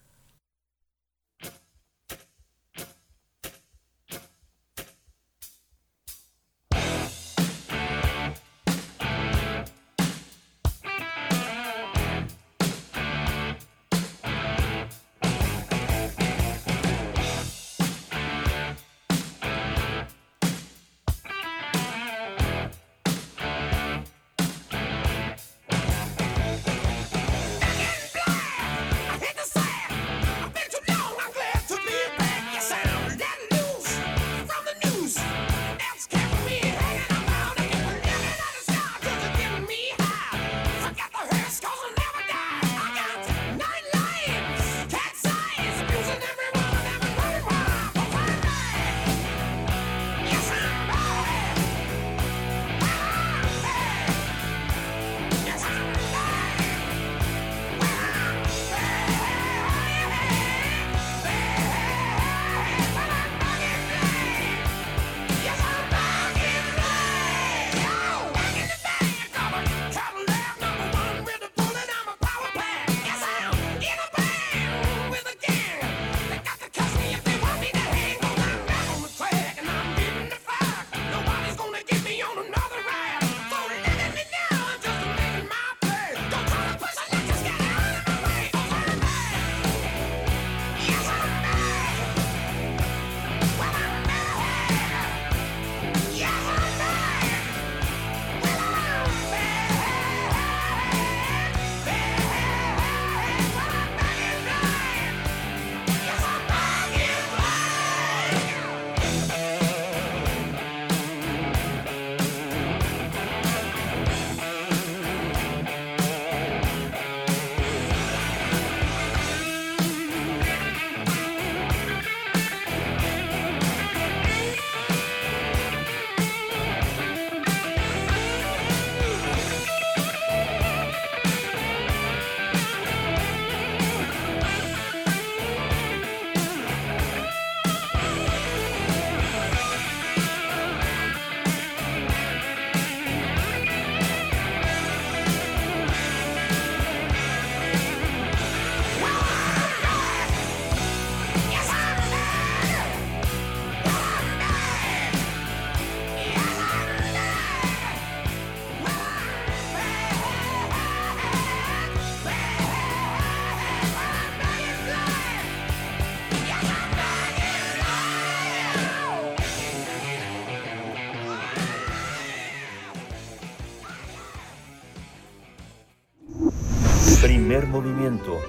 [177.65, 178.39] Movimiento.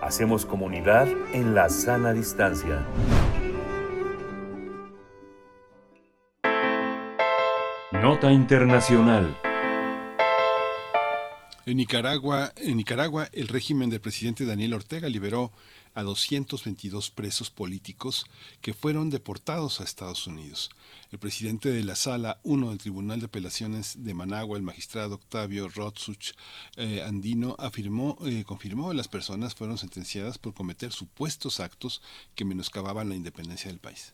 [0.00, 2.86] Hacemos comunidad en la sana distancia.
[7.90, 9.36] Nota Internacional.
[11.66, 15.50] En Nicaragua, en Nicaragua, el régimen del presidente Daniel Ortega liberó
[15.96, 18.26] a 222 presos políticos
[18.60, 20.70] que fueron deportados a Estados Unidos.
[21.10, 25.68] El presidente de la Sala 1 del Tribunal de Apelaciones de Managua, el magistrado Octavio
[25.68, 26.32] Rotsuch
[26.76, 32.02] eh, Andino, afirmó, eh, confirmó que las personas fueron sentenciadas por cometer supuestos actos
[32.34, 34.12] que menoscababan la independencia del país.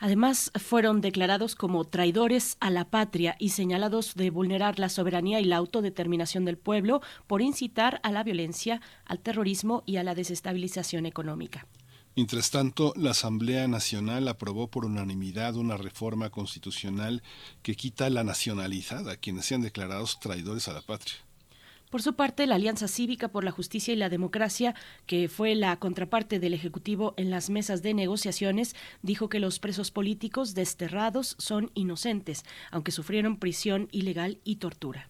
[0.00, 5.44] Además, fueron declarados como traidores a la patria y señalados de vulnerar la soberanía y
[5.44, 11.06] la autodeterminación del pueblo por incitar a la violencia, al terrorismo y a la desestabilización
[11.06, 11.66] económica.
[12.14, 17.22] Mientras tanto, la Asamblea Nacional aprobó por unanimidad una reforma constitucional
[17.62, 21.27] que quita la nacionalidad a quienes sean declarados traidores a la patria.
[21.90, 24.74] Por su parte, la Alianza Cívica por la Justicia y la Democracia,
[25.06, 29.90] que fue la contraparte del Ejecutivo en las mesas de negociaciones, dijo que los presos
[29.90, 35.08] políticos desterrados son inocentes, aunque sufrieron prisión ilegal y tortura.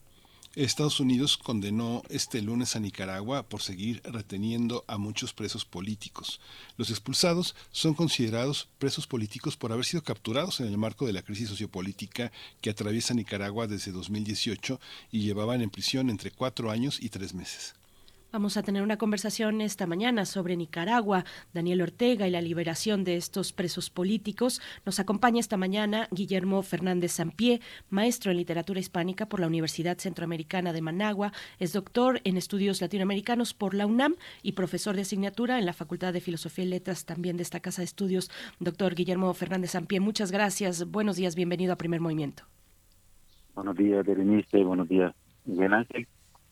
[0.54, 6.40] Estados Unidos condenó este lunes a Nicaragua por seguir reteniendo a muchos presos políticos.
[6.76, 11.22] Los expulsados son considerados presos políticos por haber sido capturados en el marco de la
[11.22, 14.80] crisis sociopolítica que atraviesa Nicaragua desde 2018
[15.12, 17.74] y llevaban en prisión entre cuatro años y tres meses.
[18.30, 21.24] Vamos a tener una conversación esta mañana sobre Nicaragua,
[21.54, 24.60] Daniel Ortega y la liberación de estos presos políticos.
[24.84, 30.74] Nos acompaña esta mañana Guillermo Fernández Sampié, maestro en literatura hispánica por la Universidad Centroamericana
[30.74, 35.64] de Managua, es doctor en estudios latinoamericanos por la UNAM y profesor de asignatura en
[35.64, 38.30] la Facultad de Filosofía y Letras también de esta casa de estudios.
[38.60, 40.90] Doctor Guillermo Fernández Sampié, muchas gracias.
[40.90, 42.42] Buenos días, bienvenido a Primer Movimiento.
[43.54, 44.62] Buenos días, Berenice.
[44.64, 45.14] Buenos días,
[45.46, 46.06] Miguel Ángel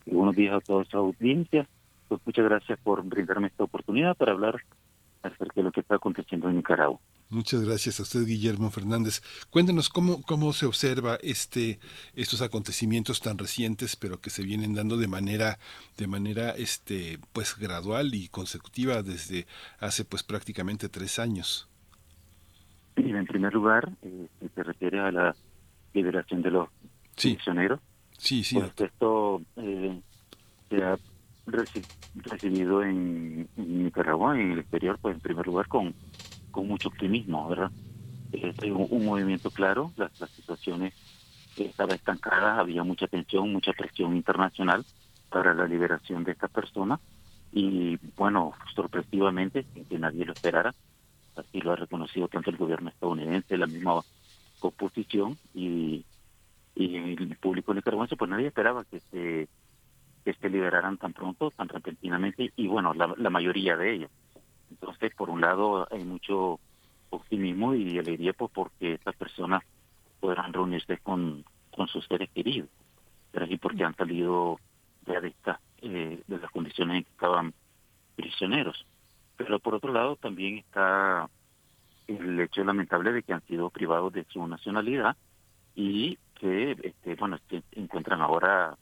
[0.06, 1.68] y buenos días a toda esta audiencia.
[2.08, 4.62] Pues muchas gracias por brindarme esta oportunidad para hablar
[5.22, 7.00] acerca de lo que está aconteciendo en Nicaragua.
[7.28, 9.20] Muchas gracias a usted, Guillermo Fernández.
[9.50, 11.80] Cuéntenos cómo, cómo se observa este,
[12.14, 15.58] estos acontecimientos tan recientes, pero que se vienen dando de manera,
[15.96, 19.46] de manera este, pues gradual y consecutiva desde
[19.80, 21.68] hace pues prácticamente tres años.
[22.94, 25.34] en primer lugar, eh, se refiere a la
[25.94, 26.68] liberación de los
[27.16, 27.80] prisioneros.
[27.80, 28.56] Sí, sí.
[28.56, 30.00] Pues esto eh,
[30.68, 30.98] se ha
[31.46, 35.94] recibido en, Nicaragua y en el exterior, pues en primer lugar con,
[36.50, 37.70] con mucho optimismo, ¿verdad?
[38.62, 40.94] hay un, movimiento claro, las, situaciones
[41.56, 44.84] estaban estancadas, había mucha tensión, mucha presión internacional
[45.30, 47.00] para la liberación de esta persona
[47.52, 50.74] y bueno, sorpresivamente, sin que nadie lo esperara,
[51.36, 54.00] así lo ha reconocido tanto el gobierno estadounidense, la misma
[54.60, 56.04] oposición y
[56.76, 59.48] y el público nicaragüense, pues nadie esperaba que se,
[60.24, 64.10] que se liberaran tan pronto, tan repentinamente, y bueno, la, la mayoría de ellos.
[64.70, 66.60] Entonces, por un lado, hay mucho
[67.10, 69.62] optimismo y alegría pues, porque estas personas
[70.20, 71.44] podrán reunirse con,
[71.74, 72.68] con sus seres queridos,
[73.32, 74.58] pero así porque han salido
[75.06, 77.54] de, esta, eh, de las condiciones en que estaban
[78.16, 78.84] prisioneros.
[79.36, 81.28] Pero por otro lado, también está
[82.06, 85.16] el hecho lamentable de que han sido privados de su nacionalidad
[85.74, 87.38] y que este, bueno
[87.72, 88.76] encuentran ahora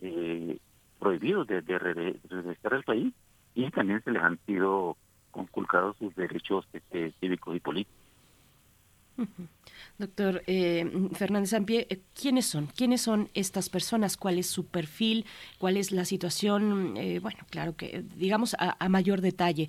[0.00, 0.58] eh,
[0.98, 3.12] prohibidos de, de, regresar al país
[3.54, 4.96] y también se les han sido
[5.30, 8.00] conculcados sus derechos este, cívicos y políticos.
[10.00, 12.68] Doctor eh, Fernández Ampie, eh, ¿quiénes son?
[12.74, 14.16] ¿Quiénes son estas personas?
[14.16, 15.26] ¿Cuál es su perfil?
[15.58, 16.96] ¿Cuál es la situación?
[16.96, 19.68] Eh, bueno, claro que digamos a, mayor detalle,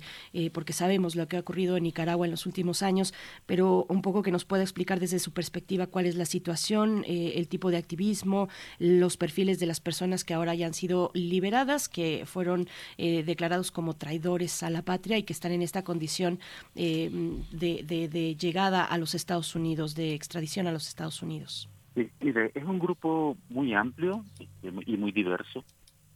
[0.52, 3.12] porque sabemos lo que ha ocurrido en Nicaragua en los últimos años,
[3.44, 7.46] pero un poco que nos pueda explicar desde su perspectiva cuál es la situación, el
[7.46, 8.48] tipo de activismo,
[8.78, 12.68] los perfiles de las personas que ahora ya han sido liberadas, que fueron
[12.98, 16.40] declarados como traidores a la patria y que están en esta condición
[16.74, 21.68] de llegada a los Estados Unidos, de extradición a los Estados Unidos?
[21.94, 24.24] Sí, mire, es un grupo muy amplio
[24.62, 25.64] y muy diverso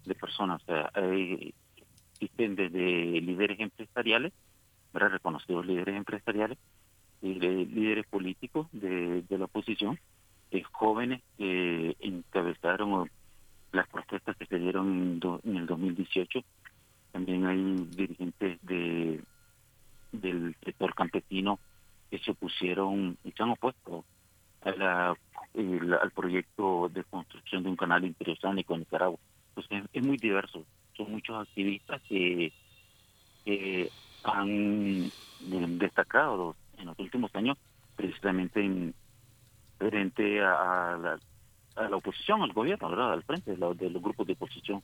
[0.05, 0.63] de personas.
[0.63, 0.91] O sea,
[2.13, 4.33] existen desde líderes empresariales,
[4.93, 5.11] ¿verdad?
[5.11, 6.59] reconocidos líderes empresariales,
[7.23, 9.99] y líderes políticos de, la oposición,
[10.51, 13.11] eh, jóvenes que encabezaron
[13.73, 16.41] las protestas que se dieron en, el 2018.
[17.13, 19.21] También hay dirigentes de
[20.13, 21.59] del sector campesino
[22.11, 24.05] que se opusieron y se han opuesto
[24.63, 25.17] a la,
[26.01, 29.19] al proyecto de construcción de un canal interoceánico en Nicaragua.
[29.55, 30.65] Pues es, muy diverso.
[30.97, 32.53] Son muchos activistas que,
[34.25, 35.11] han
[35.79, 37.57] destacado en los últimos años
[37.95, 38.93] precisamente en,
[39.79, 41.19] frente a, la,
[41.77, 43.13] a la oposición, al gobierno, ¿verdad?
[43.13, 44.83] al frente de, de los grupos de oposición.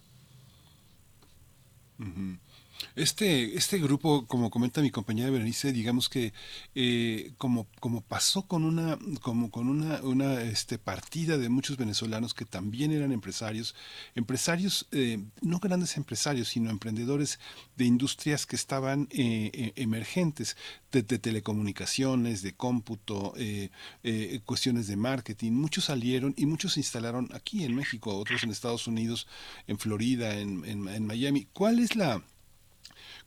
[2.94, 6.32] Este, este grupo, como comenta mi compañera Berenice, digamos que
[6.74, 12.34] eh, como, como pasó con una, como con una, una este, partida de muchos venezolanos
[12.34, 13.74] que también eran empresarios,
[14.14, 17.38] empresarios, eh, no grandes empresarios, sino emprendedores
[17.76, 20.56] de industrias que estaban eh, emergentes,
[20.90, 23.32] de, telecomunicaciones, de cómputo,
[24.44, 28.86] cuestiones de marketing, muchos salieron y muchos se instalaron aquí en México, otros en Estados
[28.86, 29.26] Unidos,
[29.66, 31.48] en Florida, en, en Miami.
[31.54, 32.22] ¿Cuál es la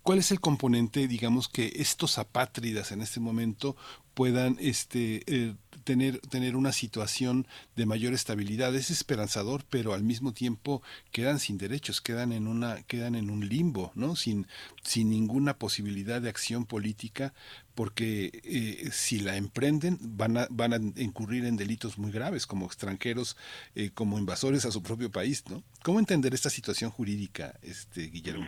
[0.05, 3.75] ¿Cuál es el componente, digamos, que estos apátridas en este momento
[4.13, 8.75] puedan este, eh, tener, tener una situación de mayor estabilidad?
[8.75, 13.49] Es esperanzador, pero al mismo tiempo quedan sin derechos, quedan en, una, quedan en un
[13.49, 14.15] limbo, ¿no?
[14.15, 14.45] sin,
[14.83, 17.33] sin ninguna posibilidad de acción política,
[17.73, 22.67] porque eh, si la emprenden van a, van a incurrir en delitos muy graves como
[22.67, 23.37] extranjeros,
[23.73, 25.43] eh, como invasores a su propio país.
[25.49, 25.63] ¿no?
[25.81, 28.45] ¿Cómo entender esta situación jurídica, este, Guillermo?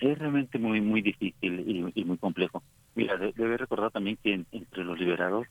[0.00, 2.62] Es realmente muy muy difícil y, muy complejo.
[2.94, 5.46] Mira, debe recordar también que entre los liberados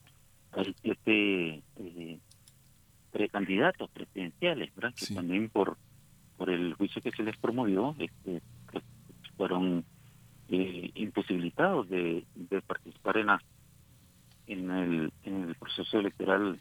[0.51, 2.19] hay siete eh,
[3.11, 4.93] precandidatos presidenciales, ¿verdad?
[4.95, 5.77] Que también por
[6.37, 8.41] por el juicio que se les promovió este,
[8.71, 8.83] pues,
[9.37, 9.85] fueron
[10.49, 12.25] eh, imposibilitados de,
[12.67, 13.29] participar en,
[14.47, 16.59] en, el, en el proceso electoral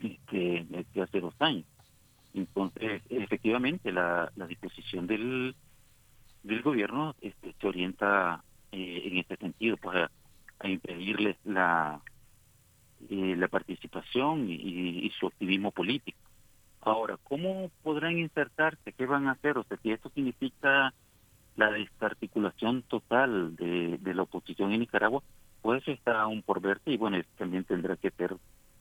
[0.00, 1.66] este, de hace dos años.
[2.34, 5.54] Entonces, efectivamente, la, la disposición del
[6.44, 12.00] del gobierno este, se orienta eh, en este sentido, pues a, impedirles la
[13.10, 16.18] eh, la participación y, su activismo político.
[16.80, 18.92] Ahora, ¿cómo podrán insertarse?
[18.92, 19.58] ¿Qué van a hacer?
[19.58, 20.94] O sea, si esto significa
[21.56, 25.22] la desarticulación total de, de la oposición en Nicaragua,
[25.60, 28.36] pues está aún por verse y bueno, también tendrá que ser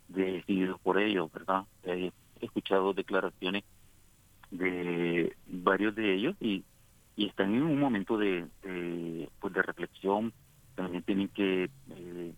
[0.08, 1.64] decidido por ellos, ¿verdad?
[1.84, 2.12] he
[2.42, 3.64] escuchado declaraciones
[4.52, 6.64] de varios de ellos y
[7.16, 8.48] y están en un momento de,
[9.40, 10.34] pues de reflexión,
[10.76, 12.34] también tienen que eh,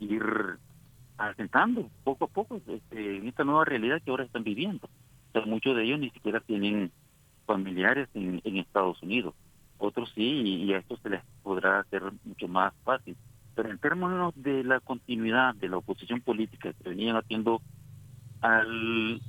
[0.00, 0.22] ir
[1.16, 4.88] asentando poco a poco este, en esta nueva realidad que ahora están viviendo.
[5.34, 6.90] O muchos de ellos ni siquiera tienen
[7.46, 9.34] familiares en, en Estados Unidos,
[9.78, 13.16] otros sí, y, a esto se les podrá hacer mucho más fácil.
[13.54, 17.60] Pero en términos de la continuidad de la oposición política que venían haciendo
[18.40, 19.20] al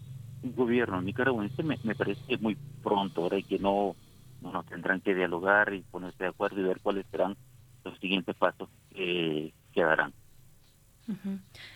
[0.43, 3.95] gobierno nicaragüense, me, me parece que es muy pronto, ahora hay que no
[4.43, 7.35] bueno, tendrán que dialogar y ponerse de acuerdo y ver cuáles serán
[7.83, 10.13] los siguientes pasos que darán.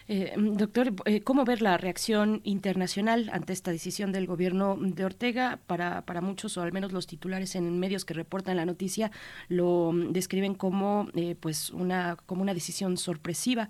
[0.08, 5.60] Eh, doctor, eh, ¿cómo ver la reacción internacional ante esta decisión del gobierno de Ortega?
[5.68, 9.12] Para, para muchos, o al menos los titulares en medios que reportan la noticia,
[9.49, 13.70] lo describen como, eh, pues una, como una decisión sorpresiva.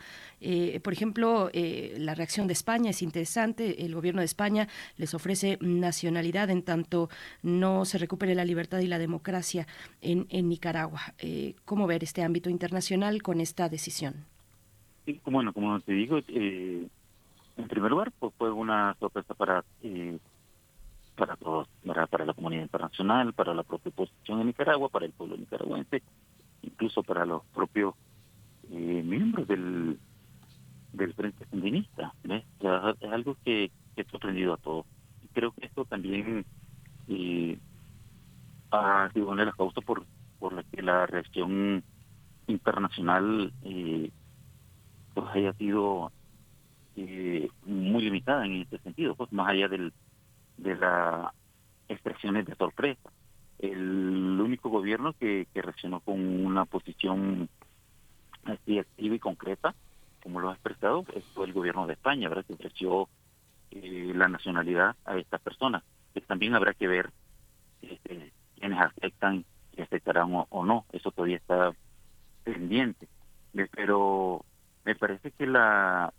[0.83, 3.83] por ejemplo, la reacción de España es interesante.
[3.85, 4.67] El gobierno de España
[4.97, 7.09] les ofrece nacionalidad en tanto
[7.41, 9.67] no se recupere la libertad y la democracia
[10.01, 11.13] en, en Nicaragua.
[11.65, 14.36] ¿Cómo ver este ámbito internacional con esta decisión?
[15.25, 16.87] Bueno, como te digo, eh,
[17.57, 20.17] en primer lugar, pues fue una sorpresa para eh,
[21.15, 25.35] para todos, para, la comunidad internacional, para la propia oposición de Nicaragua, para el pueblo
[25.35, 26.03] nicaragüense,
[26.61, 27.95] incluso para los propios
[28.69, 29.97] eh, miembros del
[30.93, 32.13] del Frente Sandinista.
[32.23, 34.85] es algo que, ha sorprendido a todos.
[35.23, 36.45] Y creo que esto también
[38.71, 40.05] ha sido una de las causas por,
[40.39, 41.83] por la que la reacción
[42.47, 44.11] internacional eh,
[45.17, 46.11] pues haya sido
[46.95, 49.91] eh, muy limitada en este sentido, pues más allá del,
[50.57, 51.33] de las
[51.87, 53.09] expresiones de sorpresa.
[53.57, 57.49] El único gobierno que, que reaccionó con una posición
[58.43, 59.73] así activa y concreta,
[60.21, 61.03] como lo ha expresado,
[61.33, 62.45] fue el gobierno de España, ¿verdad?
[62.45, 63.09] que ofreció
[63.71, 65.81] eh, la nacionalidad a estas personas.
[66.13, 67.09] Que también habrá que ver
[67.81, 69.45] este, quiénes aceptan
[69.75, 71.71] y aceptarán o, o no, eso todavía está
[72.43, 73.07] pendiente.
[73.71, 74.45] Pero
[74.87, 76.13] me parece que la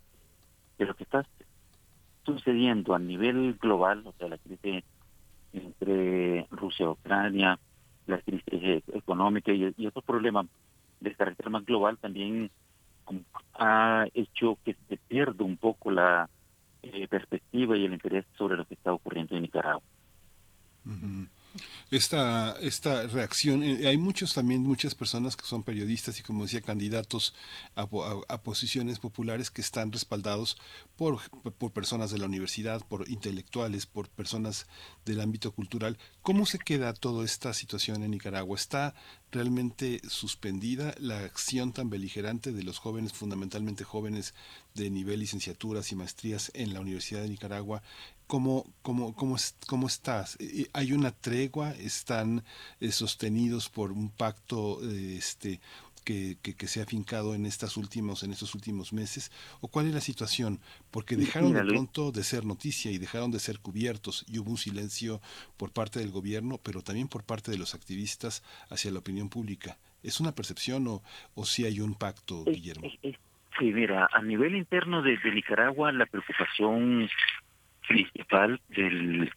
[0.77, 1.25] que lo que está
[2.23, 4.83] sucediendo a nivel global, o sea, la crisis
[5.53, 7.59] entre Rusia y Ucrania,
[8.05, 10.45] la crisis económica y, otros problemas
[10.99, 12.51] de carácter más global también
[13.55, 16.29] ha hecho que se pierda un poco la
[16.83, 19.81] eh, perspectiva y el interés sobre lo que está ocurriendo en Nicaragua
[21.91, 23.63] esta, esta reacción.
[23.63, 27.33] Eh, hay muchos también, muchas personas que son periodistas y como decía, candidatos
[27.75, 27.87] a,
[28.41, 30.57] posiciones populares que están respaldados
[30.95, 31.19] por,
[31.57, 34.67] por personas de la universidad, por intelectuales, por personas
[35.05, 35.97] del ámbito cultural.
[36.21, 38.57] ¿Cómo se queda toda esta situación en Nicaragua?
[38.57, 38.93] ¿Está
[39.31, 44.33] realmente suspendida la acción tan beligerante de los jóvenes, fundamentalmente jóvenes
[44.73, 47.83] de nivel licenciaturas y maestrías en la Universidad de Nicaragua
[48.29, 49.37] ¿cómo, cómo, cómo,
[49.67, 50.37] cómo estás?
[50.73, 51.71] ¿Hay una tregua?
[51.71, 52.43] ¿Están
[52.91, 55.59] sostenidos por un pacto este,
[56.05, 59.31] que, que, se ha fincado en estas últimos en estos últimos meses
[59.61, 60.59] o cuál es la situación
[60.91, 64.57] porque dejaron de pronto de ser noticia y dejaron de ser cubiertos y hubo un
[64.57, 65.21] silencio
[65.57, 69.77] por parte del gobierno pero también por parte de los activistas hacia la opinión pública
[70.01, 71.03] es una percepción o,
[71.35, 77.07] o si hay un pacto Guillermo sí mira a nivel interno de, Nicaragua la preocupación
[77.89, 79.31] principal del,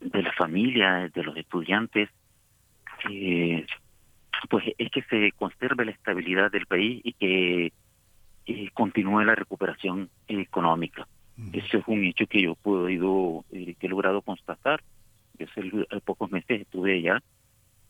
[0.00, 2.10] de la familia de los estudiantes
[3.08, 3.64] eh,
[4.48, 7.72] pues es que se conserve la estabilidad del país y que
[8.74, 11.06] continúe la recuperación económica.
[11.52, 14.82] Ese es un hecho que yo he podido, eh, que he logrado constatar.
[15.38, 17.22] Yo hace pocos meses estuve allá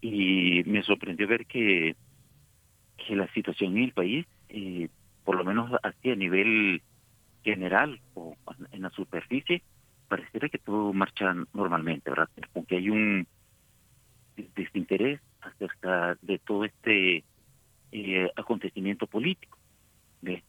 [0.01, 1.97] y me sorprendió ver que,
[2.97, 4.89] que la situación en el país, eh,
[5.25, 6.83] por lo menos así a nivel
[7.43, 8.37] general o
[8.71, 9.63] en la superficie,
[10.13, 12.29] pareciera que todo marcha normalmente, ¿verdad?
[12.55, 13.27] Aunque hay un
[14.55, 17.25] desinterés acerca de todo este
[17.93, 19.57] eh, acontecimiento político.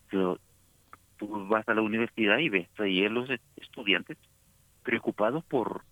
[0.09, 4.17] Tú vas a la universidad y ves ahí a los estudiantes
[4.83, 5.85] preocupados por,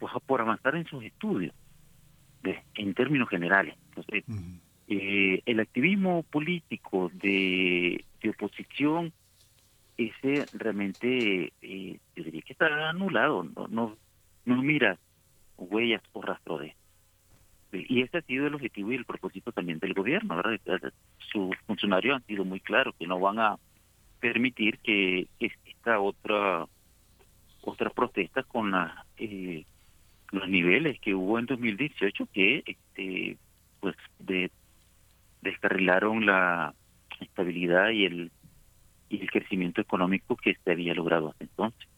[0.00, 1.54] pues, por avanzar en sus estudios,
[2.74, 3.76] en términos generales.
[3.90, 4.24] Entonces,
[4.88, 9.12] eh, el activismo político de, de oposición,
[10.00, 13.96] ese realmente, eh, yo diría que está anulado, no, no,
[14.46, 14.98] no mira
[15.58, 16.74] huellas o rastro de
[17.72, 20.34] y ese ha sido el objetivo y el propósito también del gobierno.
[20.34, 20.92] ¿verdad?
[21.18, 23.58] Sus funcionarios han sido muy claros que no van a
[24.18, 26.66] permitir que exista otra
[27.62, 29.64] otra protesta con la, eh,
[30.32, 33.36] los niveles que hubo en 2018 que este
[33.80, 34.50] pues de,
[35.42, 36.74] descarrilaron la
[37.20, 38.32] estabilidad y el
[39.10, 41.88] y el crecimiento económico que se había logrado hasta entonces.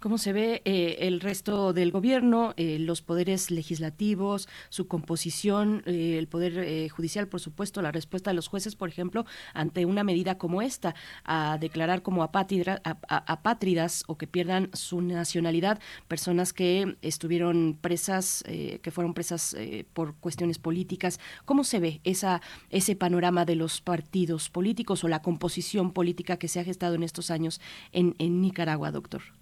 [0.00, 6.18] ¿Cómo se ve eh, el resto del gobierno, eh, los poderes legislativos, su composición, eh,
[6.18, 10.38] el poder judicial, por supuesto, la respuesta de los jueces, por ejemplo, ante una medida
[10.38, 10.94] como esta,
[11.24, 19.14] a declarar como apátridas o que pierdan su nacionalidad personas que estuvieron presas, que fueron
[19.14, 19.56] presas
[19.94, 21.18] por cuestiones políticas?
[21.44, 26.46] ¿Cómo se ve esa, ese panorama de los partidos políticos o la composición política que
[26.46, 27.60] se ha gestado en estos años
[27.92, 29.37] en, en Nicaragua, doctor?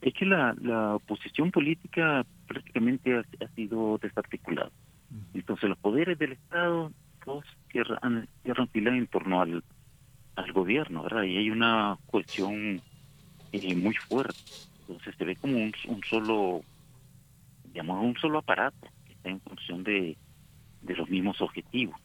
[0.00, 4.70] Es que la, la oposición política prácticamente ha, sido desarticulada.
[5.34, 6.92] Entonces los poderes del Estado
[7.24, 9.64] todos cierran, cierran fila en torno al,
[10.36, 11.24] al gobierno, ¿verdad?
[11.24, 12.80] Y hay una cuestión
[13.52, 14.38] eh, muy fuerte.
[14.80, 16.62] Entonces se ve como un, un solo,
[17.72, 20.16] digamos, un solo aparato que está en función de,
[20.82, 22.00] de los mismos objetivos.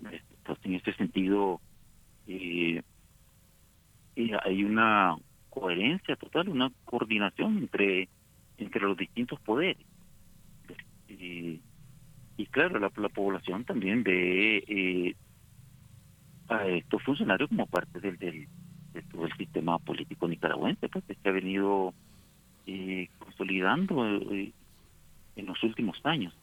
[0.00, 1.60] Entonces en este sentido
[2.26, 2.82] eh,
[4.16, 5.16] eh hay una
[5.58, 8.08] coherencia total, una coordinación entre,
[8.58, 9.84] entre los distintos poderes.
[11.08, 11.60] Y,
[12.36, 15.14] y claro, la, población también ve eh,
[16.48, 18.48] a estos funcionarios como parte del, del,
[19.36, 21.94] sistema político nicaragüense, pues que ha venido
[22.66, 24.52] eh, consolidando eh,
[25.36, 26.34] en los últimos años.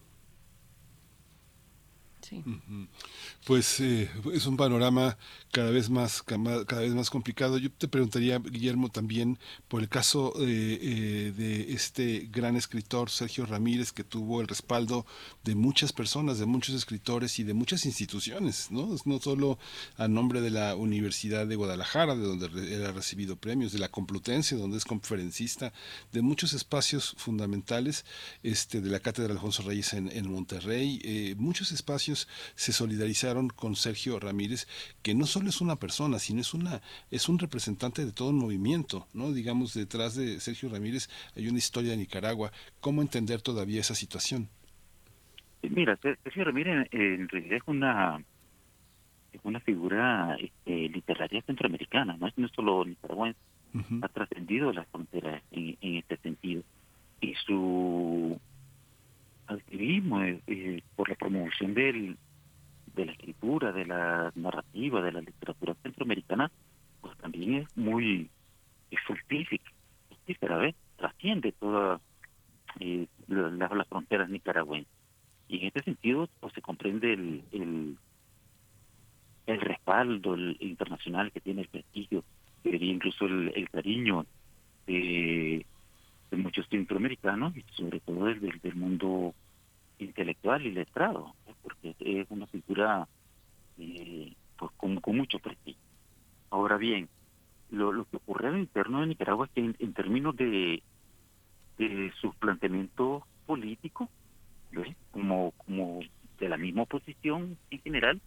[3.45, 5.17] Pues eh, es un panorama
[5.51, 7.57] cada vez más cada vez más complicado.
[7.57, 9.37] Yo te preguntaría, Guillermo, también
[9.67, 15.05] por el caso eh, eh, de este gran escritor Sergio Ramírez que tuvo el respaldo
[15.43, 19.59] de muchas personas, de muchos escritores y de muchas instituciones, no no solo
[19.97, 23.89] a nombre de la Universidad de Guadalajara, de donde él ha recibido premios, de la
[23.89, 25.73] Complutense, donde es conferencista,
[26.11, 28.05] de muchos espacios fundamentales,
[28.41, 32.14] este de la Cátedra Alfonso Reyes en, en Monterrey, muchos espacios
[32.55, 34.67] se solidarizaron con Sergio Ramírez,
[35.01, 36.81] que no solo es una persona, sino es una
[37.11, 39.31] es un representante de todo un movimiento, ¿no?
[39.31, 42.51] Digamos, detrás de Sergio Ramírez hay una historia de Nicaragua.
[42.79, 44.49] ¿Cómo entender todavía esa situación?
[45.61, 48.23] Mira, Sergio Ramírez en realidad es una
[49.33, 53.39] es una figura este, literaria centroamericana, no es no solo nicaragüense,
[54.01, 56.63] ha trascendido las fronteras en, en este sentido.
[57.19, 58.39] Y su
[59.47, 62.17] activismo eh, eh, por la promoción del,
[62.95, 66.51] de la escritura, de la narrativa, de la literatura centroamericana,
[67.01, 68.29] pues también es muy
[68.91, 70.75] es fructífera, ¿ves?
[70.95, 72.01] trasciende todas
[72.79, 74.91] eh, las fronteras nicaragüenses.
[75.47, 77.97] Y en este sentido pues se comprende el, el,
[79.45, 82.23] el respaldo internacional que tiene el prestigio,
[82.63, 84.25] incluso el, el cariño
[84.87, 85.65] de
[86.37, 89.33] muchos centroamericanos y sobre todo desde el mundo
[89.99, 93.07] intelectual y letrado, porque es una figura
[93.77, 95.81] eh, pues con, mucho prestigio.
[96.49, 97.09] Ahora bien,
[97.71, 100.83] lo, que ocurre en el interno de Nicaragua es que en, términos de,
[101.77, 104.09] de sus planteamientos políticos,
[105.11, 105.99] como, como
[106.39, 108.21] de la misma oposición en general,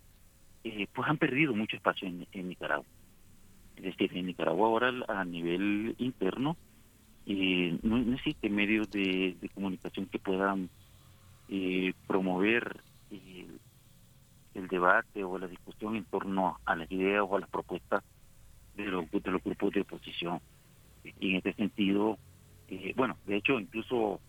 [0.64, 2.86] eh, pues han perdido mucho espacio en, Nicaragua.
[3.76, 6.56] Es decir, en Nicaragua ahora a nivel interno
[7.28, 10.68] eh, no, existe medios de, comunicación que puedan
[11.48, 12.80] eh, promover
[13.10, 18.02] el debate o la discusión en torno a las ideas o a las propuestas
[18.76, 20.40] de los, de los grupos de oposición.
[21.20, 22.18] Y en este sentido,
[22.96, 24.20] bueno, de hecho, incluso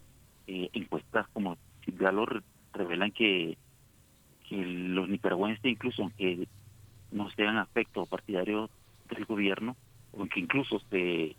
[0.45, 1.57] encuestas como
[1.87, 2.43] Galor
[2.73, 3.57] revelan que
[4.49, 6.47] que los nicaragüenses, incluso aunque
[7.11, 8.71] no sean afectos partidarios
[9.09, 9.75] del gobierno,
[10.11, 11.35] o que incluso se,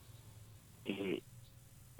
[0.85, 1.23] eh,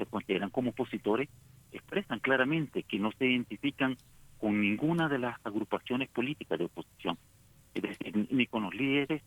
[0.01, 1.29] se consideran como opositores,
[1.73, 3.97] expresan claramente que no se identifican
[4.39, 7.19] con ninguna de las agrupaciones políticas de oposición,
[8.31, 9.23] ni con los líderes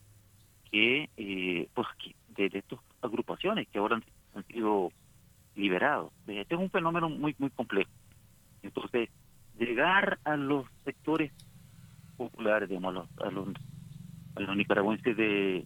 [0.71, 1.87] que, eh, pues,
[2.35, 4.01] de, estas agrupaciones que ahora
[4.33, 4.91] han, sido
[5.55, 6.11] liberados.
[6.25, 7.91] Este es un fenómeno muy, muy complejo.
[8.63, 9.09] Entonces,
[9.59, 11.31] llegar a los sectores
[12.17, 13.49] populares, digamos, a los,
[14.35, 15.65] a los, nicaragüenses de,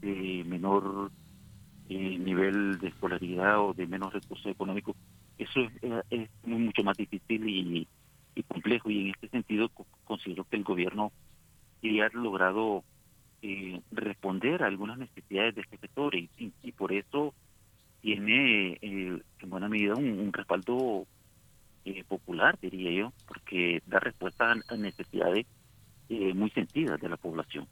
[0.00, 1.12] de menor
[1.88, 4.96] eh, nivel de escolaridad o de menos recursos económicos,
[5.38, 5.70] eso es,
[6.10, 7.86] es mucho más difícil y,
[8.46, 9.68] complejo y en este sentido
[10.04, 11.10] considero que el gobierno
[11.82, 12.84] ha logrado
[13.42, 16.30] eh, responder a algunas necesidades de este sector y,
[16.62, 17.34] y, por eso
[18.00, 21.04] tiene eh, en buena medida un respaldo
[21.84, 25.46] eh, popular, diría yo, porque da respuesta a necesidades
[26.10, 27.66] eh, muy sentidas de la población.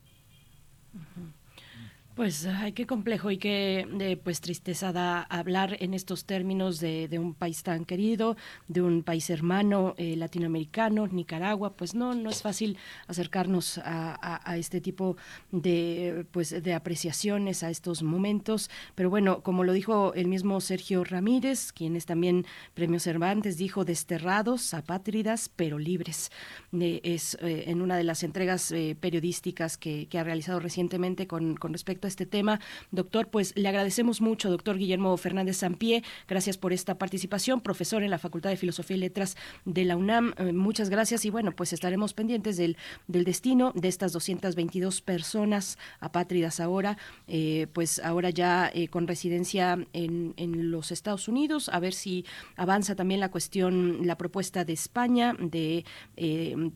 [2.17, 7.11] Pues, ay, qué complejo y qué eh, pues tristeza da hablar en estos términos de,
[7.19, 8.39] un país tan querido,
[8.69, 11.75] de un país hermano eh, latinoamericano, Nicaragua.
[11.77, 15.19] Pues no, no es fácil acercarnos a, este tipo
[15.53, 18.71] de pues de apreciaciones a estos momentos.
[18.95, 23.85] Pero bueno, como lo dijo el mismo Sergio Ramírez, quien es también Premio Cervantes, dijo
[23.85, 26.31] desterrados, apátridas, pero libres.
[26.73, 32.06] Eh, es en una de las entregas periodísticas que, ha realizado recientemente con, con respecto
[32.09, 32.61] este tema.
[32.91, 36.03] Doctor, pues le agradecemos mucho, doctor Guillermo Fernández Sampié.
[36.29, 40.35] Gracias por esta participación, profesor en la Facultad de Filosofía y Letras de la UNAM.
[40.37, 42.77] Eh, muchas gracias y bueno, pues estaremos pendientes del,
[43.07, 49.79] del destino de estas 222 personas apátridas ahora, eh, pues ahora ya eh, con residencia
[49.93, 52.25] en, en los Estados Unidos, a ver si
[52.57, 55.85] avanza también la cuestión, la propuesta de España de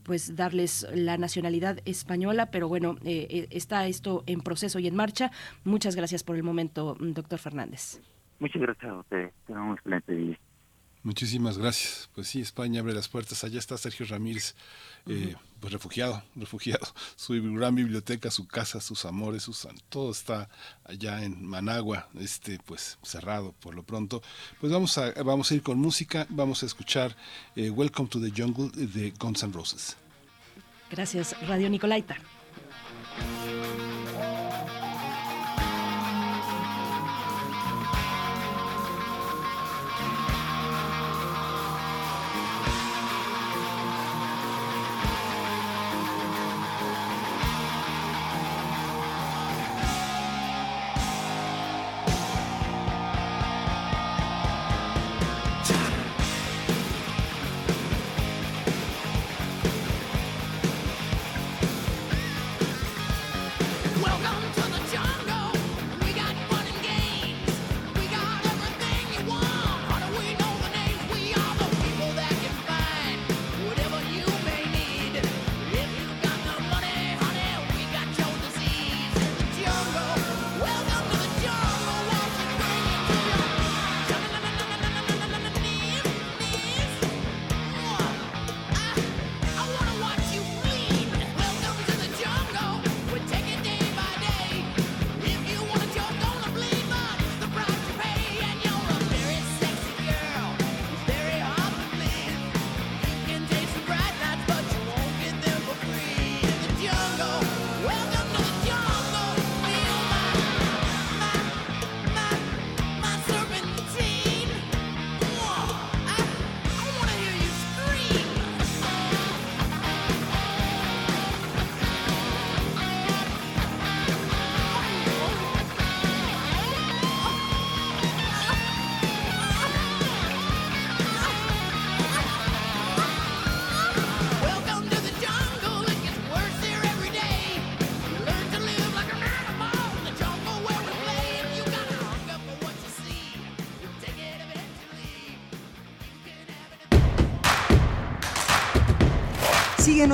[0.03, 5.20] pues darles la nacionalidad española, pero bueno, está esto en proceso y en marcha.
[5.63, 7.99] Muchas gracias por el momento, doctor Fernández.
[8.39, 9.31] Muchas gracias a usted.
[9.45, 10.39] Tenga un excelente día.
[11.03, 12.09] Muchísimas gracias.
[12.13, 13.43] Pues sí, España abre las puertas.
[13.43, 14.55] Allá está Sergio Ramírez,
[15.07, 16.85] eh, pues refugiado, refugiado.
[17.15, 20.47] Su gran biblioteca, su casa, sus amores, sus, todo está
[20.83, 24.21] allá en Managua, este, pues cerrado por lo pronto.
[24.59, 26.27] Pues vamos a, vamos a ir con música.
[26.29, 27.15] Vamos a escuchar
[27.55, 29.97] eh, Welcome to the Jungle de Guns N' Roses.
[30.91, 32.17] Gracias, Radio Nicolaita.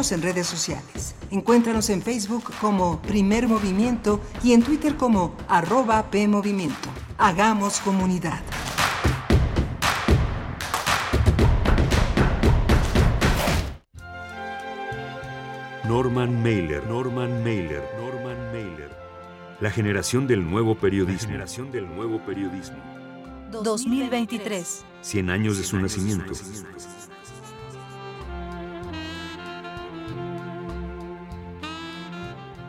[0.08, 1.16] Síguenos en redes sociales.
[1.32, 6.90] Encuéntranos en Facebook como Primer Movimiento y en Twitter como arroba PMovimiento.
[7.18, 8.40] Hagamos comunidad.
[15.86, 18.92] Norman Mailer, Norman Mailer, Norman Mailer.
[19.60, 21.28] La generación del nuevo periodismo.
[21.28, 22.78] La generación del nuevo periodismo.
[23.52, 24.86] 2023.
[25.02, 26.34] 100 años de su nacimiento.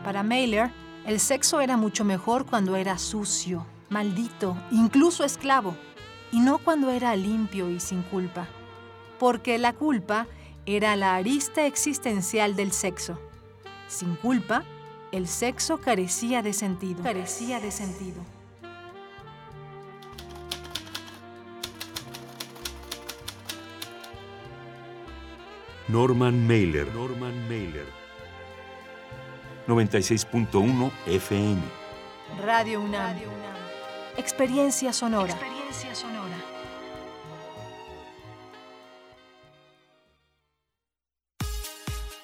[0.09, 0.71] Para Mailer,
[1.05, 5.77] el sexo era mucho mejor cuando era sucio, maldito, incluso esclavo,
[6.31, 8.47] y no cuando era limpio y sin culpa.
[9.19, 10.25] Porque la culpa
[10.65, 13.19] era la arista existencial del sexo.
[13.87, 14.63] Sin culpa,
[15.11, 17.03] el sexo carecía de sentido.
[17.03, 18.23] Carecía de sentido.
[25.87, 28.08] Norman Mailer, Norman Mailer.
[29.69, 31.61] 96.1 FM.
[32.43, 33.15] Radio UNAM.
[34.17, 35.31] Experiencia sonora.
[35.31, 36.38] Experiencia sonora.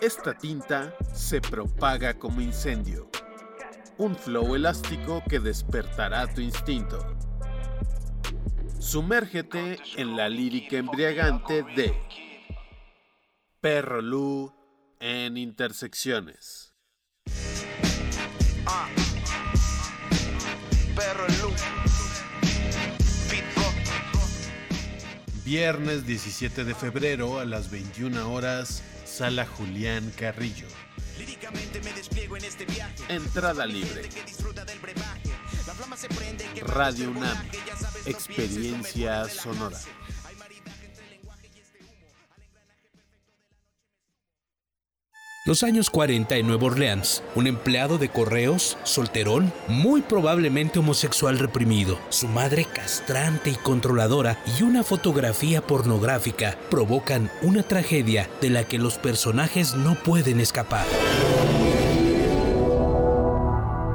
[0.00, 3.10] Esta tinta se propaga como incendio.
[3.98, 7.16] Un flow elástico que despertará tu instinto.
[8.78, 11.92] Sumérgete en la lírica embriagante de
[13.60, 14.52] Perro Lu
[15.00, 16.72] en Intersecciones.
[20.94, 22.05] Perro Lu.
[25.46, 30.66] Viernes 17 de febrero a las 21 horas, Sala Julián Carrillo.
[33.08, 34.08] Entrada libre.
[36.62, 37.38] Radio UNAM.
[38.06, 39.78] Experiencia sonora.
[45.46, 52.00] Los años 40 en Nueva Orleans, un empleado de correos, solterón, muy probablemente homosexual reprimido,
[52.08, 58.80] su madre castrante y controladora y una fotografía pornográfica provocan una tragedia de la que
[58.80, 60.84] los personajes no pueden escapar.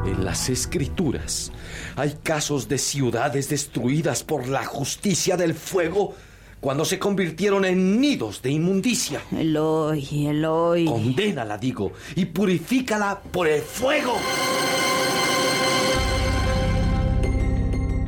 [0.06, 1.52] En las escrituras
[1.98, 6.16] hay casos de ciudades destruidas por la justicia del fuego
[6.62, 9.24] cuando se convirtieron en nidos de inmundicia.
[9.38, 10.86] Eloy, Eloy.
[10.86, 14.14] Condénala, digo, y purifícala por el fuego.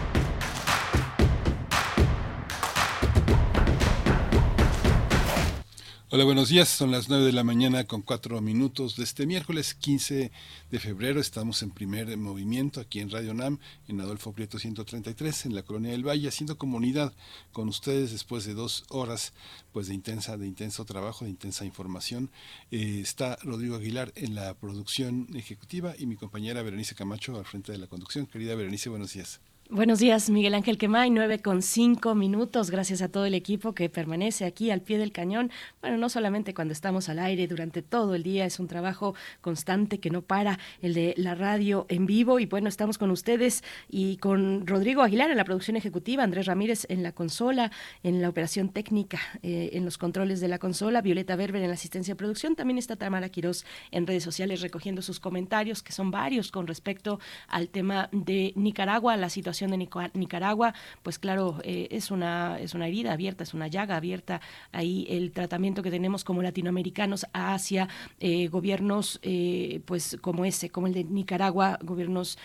[6.13, 6.67] Hola, buenos días.
[6.67, 10.29] Son las 9 de la mañana con cuatro minutos de este miércoles 15
[10.69, 11.21] de febrero.
[11.21, 15.91] Estamos en primer movimiento aquí en Radio NAM, en Adolfo Prieto 133, en la Colonia
[15.91, 17.13] del Valle, haciendo comunidad
[17.53, 19.31] con ustedes después de dos horas
[19.71, 22.29] pues de intensa, de intenso trabajo, de intensa información.
[22.71, 27.71] Eh, está Rodrigo Aguilar en la producción ejecutiva y mi compañera Berenice Camacho al frente
[27.71, 28.25] de la conducción.
[28.25, 29.39] Querida Berenice, buenos días.
[29.73, 32.71] Buenos días, Miguel Ángel Quemay, nueve con cinco minutos.
[32.71, 35.49] Gracias a todo el equipo que permanece aquí al pie del cañón.
[35.79, 40.01] Bueno, no solamente cuando estamos al aire, durante todo el día es un trabajo constante
[40.01, 42.39] que no para, el de la radio en vivo.
[42.39, 46.85] Y bueno, estamos con ustedes y con Rodrigo Aguilar en la producción ejecutiva, Andrés Ramírez
[46.89, 47.71] en la consola,
[48.03, 51.75] en la operación técnica, eh, en los controles de la consola, Violeta Berber en la
[51.75, 52.57] asistencia de producción.
[52.57, 57.21] También está Tamara Quirós en redes sociales recogiendo sus comentarios, que son varios con respecto
[57.47, 60.73] al tema de Nicaragua, la situación de Nicaragua,
[61.03, 65.31] pues claro, eh, es, una, es una herida abierta, es una llaga abierta ahí el
[65.31, 67.89] tratamiento que tenemos como latinoamericanos hacia
[68.19, 72.37] eh, gobiernos eh, pues como ese, como el de Nicaragua, gobiernos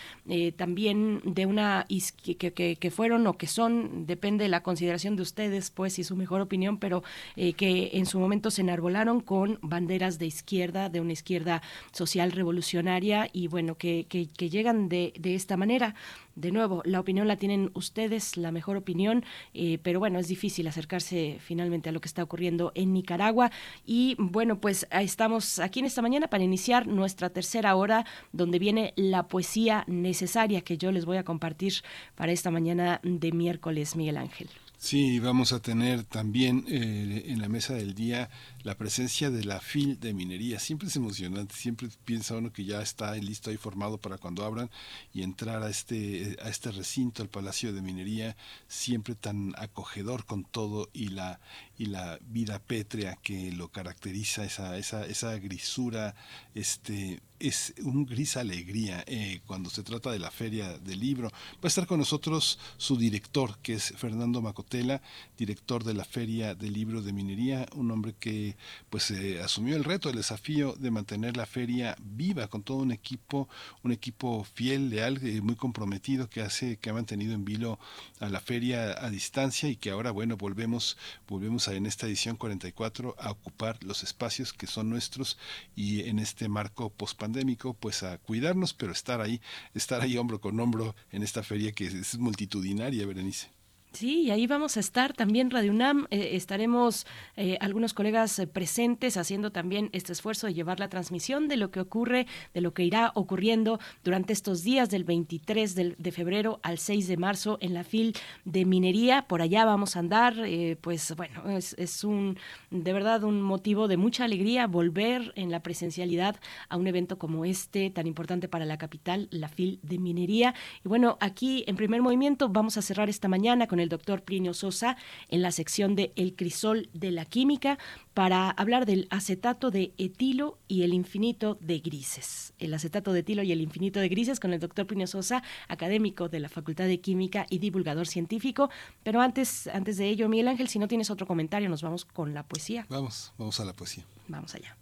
[0.56, 1.86] también de una
[2.22, 6.04] que, que, que, fueron o que son, depende de la consideración de ustedes, pues y
[6.04, 7.02] su mejor opinión, pero
[7.36, 11.62] que en su momento se enarbolaron con banderas de izquierda, de una izquierda
[11.92, 15.94] social revolucionaria y bueno, que, que llegan de, de esta manera
[16.36, 20.68] de nuevo, la opinión la tienen ustedes, la mejor opinión, eh, pero bueno, es difícil
[20.68, 23.50] acercarse finalmente a lo que está ocurriendo en Nicaragua.
[23.84, 28.92] Y bueno, pues estamos aquí en esta mañana para iniciar nuestra tercera hora, donde viene
[28.96, 31.72] la poesía necesaria que yo les voy a compartir
[32.14, 34.48] para esta mañana de miércoles, Miguel Ángel.
[34.78, 38.28] Sí, vamos a tener también eh, en la mesa del día
[38.66, 40.58] la presencia de la FIL de minería.
[40.58, 44.72] Siempre es emocionante, siempre piensa uno que ya está listo y formado para cuando abran
[45.14, 48.36] y entrar a este, a este recinto, el Palacio de Minería,
[48.66, 51.38] siempre tan acogedor con todo y la,
[51.78, 56.16] y la vida pétrea que lo caracteriza, esa, esa, esa grisura,
[56.56, 61.30] este, es un gris alegría eh, cuando se trata de la feria del libro.
[61.30, 65.02] Va a estar con nosotros su director, que es Fernando Macotela,
[65.36, 68.55] director de la feria del libro de minería, un hombre que
[68.90, 72.92] pues eh, asumió el reto, el desafío de mantener la feria viva con todo un
[72.92, 73.48] equipo,
[73.82, 77.78] un equipo fiel, leal, eh, muy comprometido que hace, que ha mantenido en vilo
[78.20, 80.96] a la feria a distancia y que ahora bueno volvemos,
[81.28, 85.38] volvemos en esta edición 44 a ocupar los espacios que son nuestros
[85.74, 89.40] y en este marco pospandémico pues a cuidarnos pero estar ahí,
[89.74, 93.55] estar ahí hombro con hombro en esta feria que es multitudinaria, Berenice.
[93.96, 96.06] Sí, y ahí vamos a estar también Radio UNAM.
[96.10, 101.48] Eh, estaremos eh, algunos colegas eh, presentes haciendo también este esfuerzo de llevar la transmisión
[101.48, 106.12] de lo que ocurre, de lo que irá ocurriendo durante estos días del 23 de,
[106.12, 108.14] febrero al 6 de marzo en la FIL
[108.44, 109.22] de minería.
[109.22, 110.34] Por allá vamos a andar.
[110.82, 112.36] pues bueno, es, es, un
[112.70, 116.36] de verdad un motivo de mucha alegría volver en la presencialidad
[116.68, 120.54] a un evento como este tan importante para la capital, la FIL de minería.
[120.84, 124.54] Y bueno, aquí en primer movimiento vamos a cerrar esta mañana con el doctor Plinio
[124.54, 124.96] Sosa
[125.28, 127.78] en la sección de El crisol de la química
[128.14, 132.54] para hablar del acetato de etilo y el infinito de grises.
[132.58, 136.28] El acetato de etilo y el infinito de grises con el doctor Plinio Sosa, académico
[136.28, 138.70] de la Facultad de Química y divulgador científico.
[139.02, 142.34] Pero antes, antes de ello, Miguel Ángel, si no tienes otro comentario, nos vamos con
[142.34, 142.86] la poesía.
[142.88, 144.04] Vamos, vamos a la poesía.
[144.28, 144.76] Vamos allá.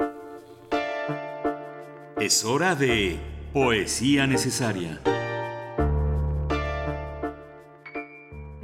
[2.21, 3.19] Es hora de
[3.53, 5.01] poesía necesaria.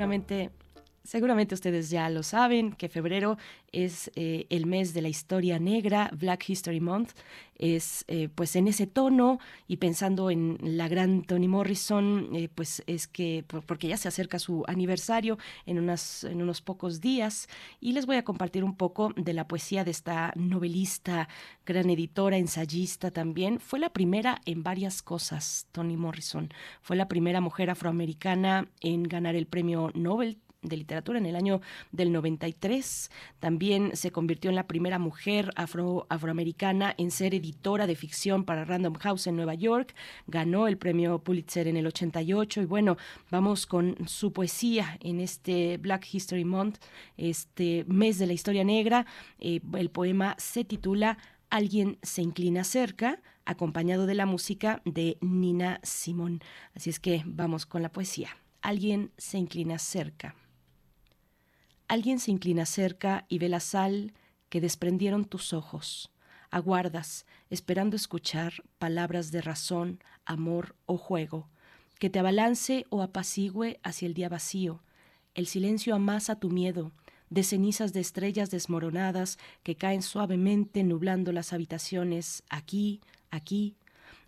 [0.01, 0.51] Seguramente,
[1.05, 3.39] seguramente ustedes ya lo saben, que febrero
[3.73, 7.13] es eh, el mes de la historia negra, Black History Month.
[7.57, 12.83] Es eh, pues en ese tono y pensando en la gran Toni Morrison, eh, pues
[12.87, 17.49] es que, porque ya se acerca su aniversario en, unas, en unos pocos días,
[17.81, 21.29] y les voy a compartir un poco de la poesía de esta novelista,
[21.67, 23.61] gran editora, ensayista también.
[23.61, 26.49] Fue la primera en varias cosas, Toni Morrison.
[26.81, 31.61] Fue la primera mujer afroamericana en ganar el premio Nobel de literatura en el año
[31.93, 33.11] del 93.
[33.39, 38.65] También se convirtió en la primera mujer afro, afroamericana en ser editora de ficción para
[38.65, 39.95] Random House en Nueva York.
[40.27, 42.97] Ganó el premio Pulitzer en el 88 y bueno,
[43.31, 46.79] vamos con su poesía en este Black History Month,
[47.17, 49.07] este mes de la historia negra.
[49.39, 51.19] Eh, el poema se titula
[51.49, 56.41] Alguien se inclina cerca, acompañado de la música de Nina Simón.
[56.77, 58.37] Así es que vamos con la poesía.
[58.63, 60.37] Alguien se inclina cerca.
[61.91, 64.15] Alguien se inclina cerca y ve la sal
[64.49, 66.13] que desprendieron tus ojos.
[66.53, 71.49] Aguardas, esperando escuchar palabras de razón, amor o juego,
[71.99, 74.85] que te abalance o apacigüe hacia el día vacío.
[75.35, 76.93] El silencio amasa tu miedo,
[77.29, 83.01] de cenizas de estrellas desmoronadas que caen suavemente nublando las habitaciones aquí,
[83.33, 83.75] aquí.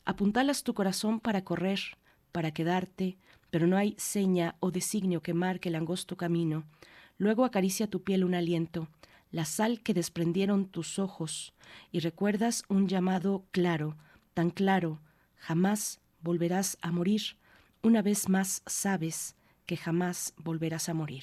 [0.05, 1.79] Apuntalas tu corazón para correr,
[2.33, 3.19] para quedarte,
[3.51, 6.65] pero no hay seña o designio que marque el angosto camino.
[7.23, 8.89] Luego acaricia tu piel un aliento,
[9.31, 11.55] la sal que desprendieron tus ojos,
[11.93, 13.97] y recuerdas un llamado claro,
[14.35, 14.99] tan claro,
[15.37, 17.23] jamás volverás a morir.
[17.81, 19.37] Una vez más sabes
[19.67, 21.23] que jamás volverás a morir.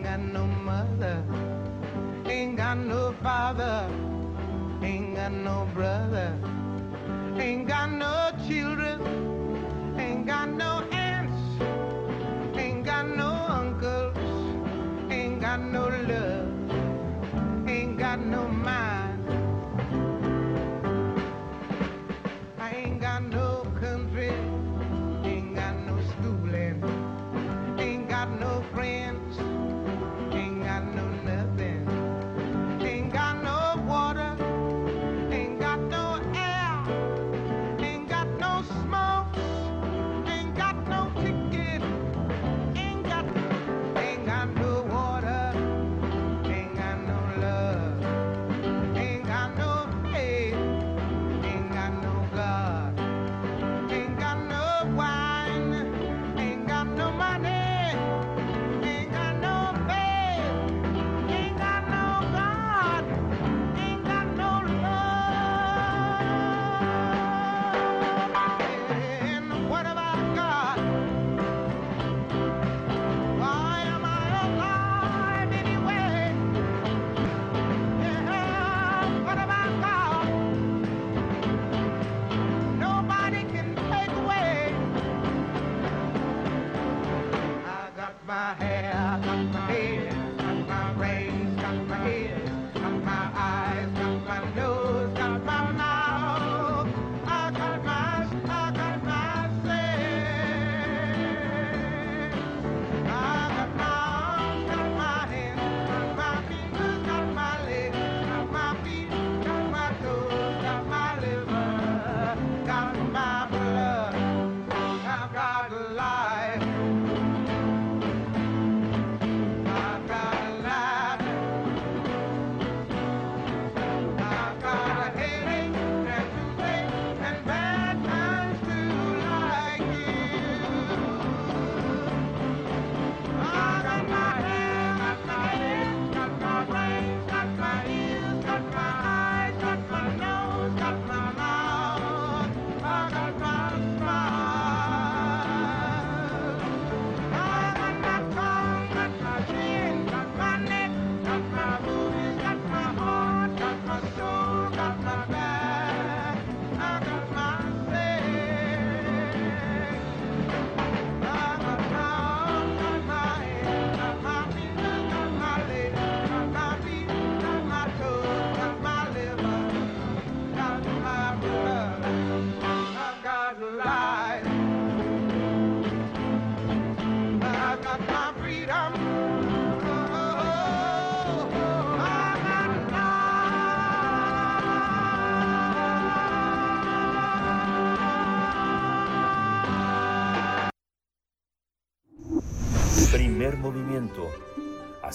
[0.00, 1.22] Ain't got no mother,
[2.24, 3.86] ain't got no father,
[4.82, 6.32] ain't got no brother,
[7.36, 8.98] ain't got no children,
[9.98, 10.89] ain't got no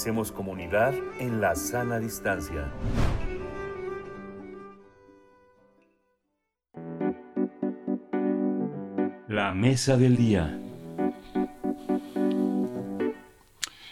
[0.05, 2.71] Hacemos comunidad en la sana distancia.
[9.27, 10.61] La mesa del día.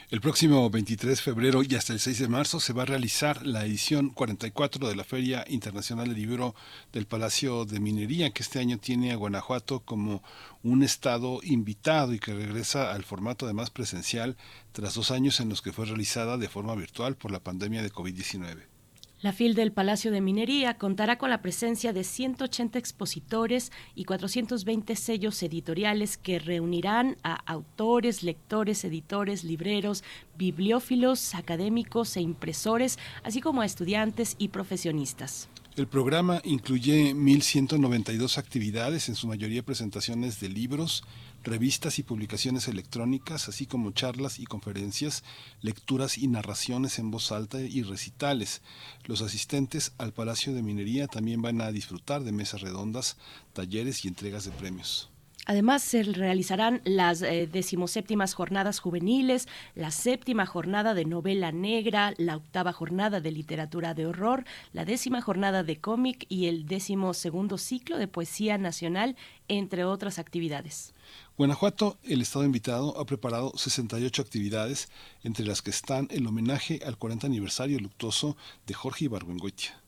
[0.08, 3.44] El próximo 23 de febrero y hasta el 6 de marzo se va a realizar
[3.44, 6.54] la edición 44 de la Feria Internacional del Libro
[6.92, 10.22] del Palacio de Minería, que este año tiene a Guanajuato como
[10.64, 14.36] un estado invitado y que regresa al formato además presencial
[14.72, 17.92] tras dos años en los que fue realizada de forma virtual por la pandemia de
[17.92, 18.64] COVID-19.
[19.20, 24.96] La FIL del Palacio de Minería contará con la presencia de 180 expositores y 420
[24.96, 30.04] sellos editoriales que reunirán a autores, lectores, editores, libreros,
[30.36, 35.48] bibliófilos, académicos e impresores, así como a estudiantes y profesionistas.
[35.76, 41.02] El programa incluye 1.192 actividades, en su mayoría presentaciones de libros,
[41.42, 45.24] revistas y publicaciones electrónicas, así como charlas y conferencias,
[45.62, 48.62] lecturas y narraciones en voz alta y recitales.
[49.02, 53.16] Los asistentes al Palacio de Minería también van a disfrutar de mesas redondas,
[53.52, 55.10] talleres y entregas de premios.
[55.46, 62.36] Además, se realizarán las eh, decimoséptimas jornadas juveniles, la séptima jornada de novela negra, la
[62.36, 67.58] octava jornada de literatura de horror, la décima jornada de cómic y el décimo segundo
[67.58, 69.16] ciclo de poesía nacional,
[69.48, 70.94] entre otras actividades.
[71.36, 74.88] Guanajuato, el estado invitado, ha preparado 68 actividades,
[75.24, 79.83] entre las que están el homenaje al 40 aniversario luctuoso de Jorge Ibargüengoitia.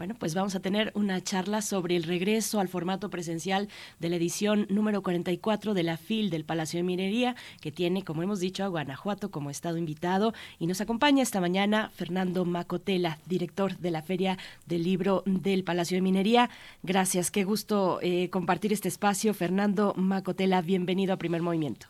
[0.00, 3.68] Bueno, pues vamos a tener una charla sobre el regreso al formato presencial
[3.98, 8.22] de la edición número 44 de la FIL del Palacio de Minería, que tiene, como
[8.22, 10.32] hemos dicho, a Guanajuato como estado invitado.
[10.58, 15.98] Y nos acompaña esta mañana Fernando Macotela, director de la Feria del Libro del Palacio
[15.98, 16.48] de Minería.
[16.82, 19.34] Gracias, qué gusto eh, compartir este espacio.
[19.34, 21.88] Fernando Macotela, bienvenido a Primer Movimiento.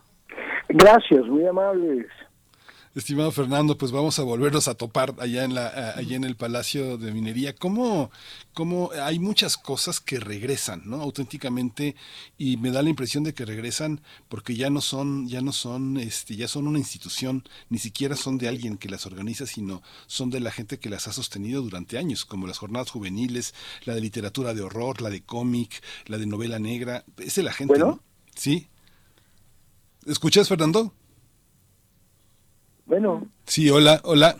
[0.67, 2.07] Gracias, muy amables.
[2.93, 6.97] Estimado Fernando, pues vamos a volvernos a topar allá en la allá en el Palacio
[6.97, 7.55] de Minería.
[7.55, 8.11] ¿Cómo,
[8.53, 11.01] cómo hay muchas cosas que regresan, ¿no?
[11.01, 11.95] auténticamente
[12.37, 15.95] y me da la impresión de que regresan porque ya no son ya no son
[15.95, 20.29] este ya son una institución, ni siquiera son de alguien que las organiza, sino son
[20.29, 23.53] de la gente que las ha sostenido durante años, como las jornadas juveniles,
[23.85, 27.53] la de literatura de horror, la de cómic, la de novela negra, es de la
[27.53, 28.03] gente, ¿no?
[28.35, 28.67] Sí.
[30.05, 30.93] ¿Escuchas, Fernando?
[32.91, 33.25] Bueno.
[33.45, 34.35] Sí, hola, hola.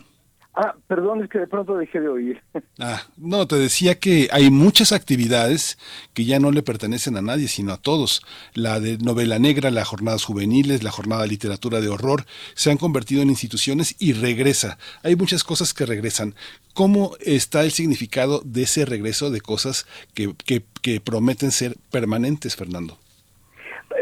[0.54, 2.42] Ah, perdón, es que de pronto dejé de oír.
[2.78, 5.78] Ah, no, te decía que hay muchas actividades
[6.12, 8.20] que ya no le pertenecen a nadie, sino a todos.
[8.52, 12.24] La de novela negra, las jornadas juveniles, la jornada de literatura de horror,
[12.54, 14.76] se han convertido en instituciones y regresa.
[15.02, 16.34] Hay muchas cosas que regresan.
[16.74, 22.54] ¿Cómo está el significado de ese regreso de cosas que, que, que prometen ser permanentes,
[22.54, 22.98] Fernando?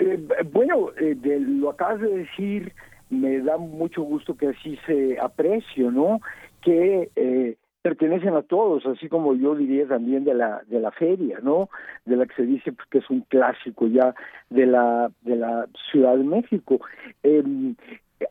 [0.01, 0.18] Eh,
[0.52, 2.72] bueno, eh, de, lo acabas de decir
[3.10, 6.20] me da mucho gusto que así se aprecie, ¿no?
[6.62, 11.40] Que eh, pertenecen a todos, así como yo diría también de la de la feria,
[11.42, 11.68] ¿no?
[12.04, 14.14] De la que se dice pues, que es un clásico ya
[14.48, 16.80] de la de la Ciudad de México.
[17.22, 17.42] Eh,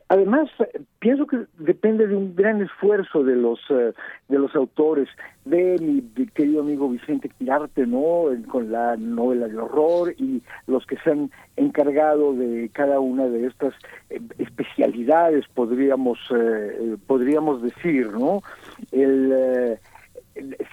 [0.08, 0.48] Además,
[1.00, 3.92] pienso que depende de un gran esfuerzo de los eh,
[4.28, 5.08] de los autores,
[5.44, 8.26] de mi querido amigo Vicente Quirarte, ¿no?
[8.48, 13.46] Con la novela de horror y los que se han encargado de cada una de
[13.46, 13.74] estas
[14.10, 18.42] eh, especialidades, podríamos eh, podríamos decir, ¿no?
[18.92, 19.78] El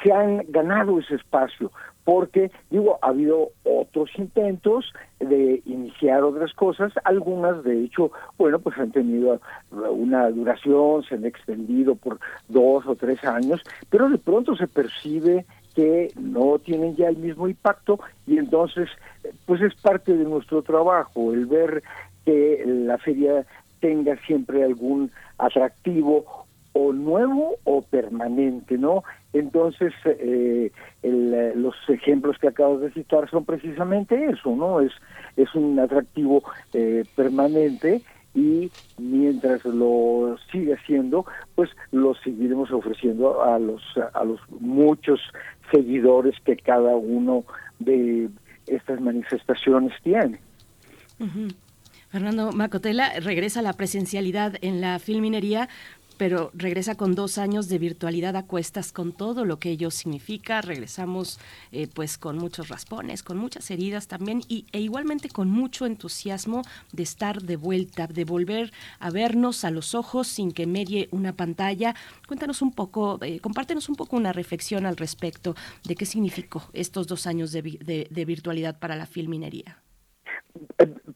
[0.04, 1.72] se han ganado ese espacio
[2.08, 8.78] porque, digo, ha habido otros intentos de iniciar otras cosas, algunas de hecho, bueno, pues
[8.78, 12.18] han tenido una duración, se han extendido por
[12.48, 17.50] dos o tres años, pero de pronto se percibe que no tienen ya el mismo
[17.50, 18.88] impacto y entonces,
[19.46, 21.84] pues es parte de nuestro trabajo el ver
[22.24, 23.46] que la feria
[23.82, 26.47] tenga siempre algún atractivo
[26.78, 29.04] o nuevo o permanente, ¿no?
[29.34, 30.72] Entonces, eh,
[31.02, 34.82] el, los ejemplos que acabas de citar son precisamente eso, ¿no?
[34.82, 34.92] Es,
[35.36, 36.44] es un atractivo
[36.74, 38.04] eh, permanente
[38.36, 41.26] y mientras lo sigue haciendo,
[41.56, 43.82] pues lo seguiremos ofreciendo a los,
[44.14, 45.20] a los muchos
[45.72, 47.44] seguidores que cada uno
[47.80, 48.30] de
[48.68, 50.40] estas manifestaciones tiene.
[52.10, 55.68] Fernando Macotela regresa a la presencialidad en la filminería,
[56.18, 60.62] pero regresa con dos años de virtualidad a cuestas con todo lo que ello significa.
[60.62, 61.40] Regresamos
[61.72, 66.64] eh, pues con muchos raspones, con muchas heridas también y, e igualmente con mucho entusiasmo
[66.92, 71.34] de estar de vuelta, de volver a vernos a los ojos sin que medie una
[71.34, 71.96] pantalla.
[72.28, 77.08] Cuéntanos un poco, eh, compártenos un poco una reflexión al respecto de qué significó estos
[77.08, 79.82] dos años de, de, de virtualidad para la filminería.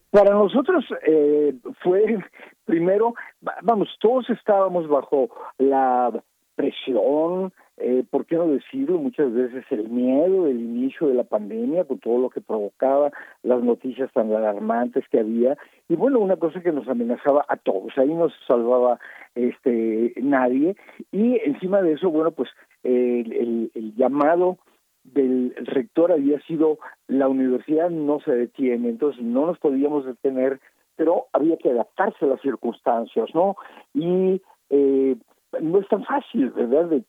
[0.10, 2.18] Para nosotros eh, fue
[2.66, 3.16] primero,
[3.62, 6.12] vamos, todos estábamos bajo la
[6.56, 7.52] presión
[7.84, 9.00] eh, ¿por qué no decirlo?
[9.00, 13.12] Muchas veces el miedo del inicio de la pandemia, con todo lo que provocaba,
[13.42, 15.58] las noticias tan alarmantes que había,
[15.90, 19.00] y bueno, una cosa que nos amenazaba a todos, ahí no se salvaba
[19.34, 20.76] este nadie,
[21.12, 22.50] y encima de eso, bueno, pues
[22.84, 24.60] el, el llamado
[25.04, 26.78] del rector había sido
[27.08, 30.60] la universidad no se detiene, entonces no nos podíamos detener,
[31.02, 33.56] pero había que adaptarse a las circunstancias, ¿no?
[33.96, 35.16] Y eh,
[35.60, 36.86] no es tan fácil, ¿verdad?
[36.90, 37.04] De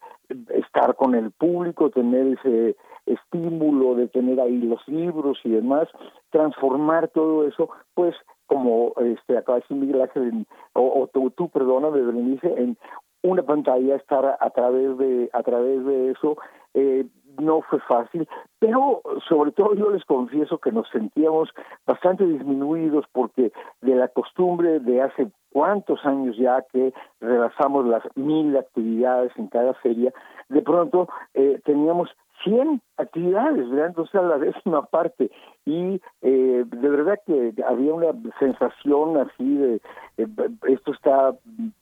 [0.55, 2.75] estar con el público, tener ese
[3.05, 5.89] estímulo de tener ahí los libros y demás,
[6.31, 8.17] transformar todo eso, pues
[8.47, 12.79] como este acaba de decir Miguel Ángel, o, o tú, tú, perdóname, Berenice, en
[13.23, 16.37] una pantalla estar a través de a través de eso
[16.75, 17.07] eh,
[17.41, 18.29] no fue fácil,
[18.59, 21.51] pero sobre todo yo les confieso que nos sentíamos
[21.87, 28.57] bastante disminuidos porque de la costumbre de hace cuántos años ya que rebasamos las mil
[28.57, 30.13] actividades en cada feria,
[30.49, 32.11] de pronto eh, teníamos
[32.45, 33.67] 100 actividades.
[33.71, 35.31] Entonces a la décima parte.
[35.65, 39.81] Y eh, de verdad que había una sensación así de
[40.19, 40.27] eh,
[40.69, 41.35] esto está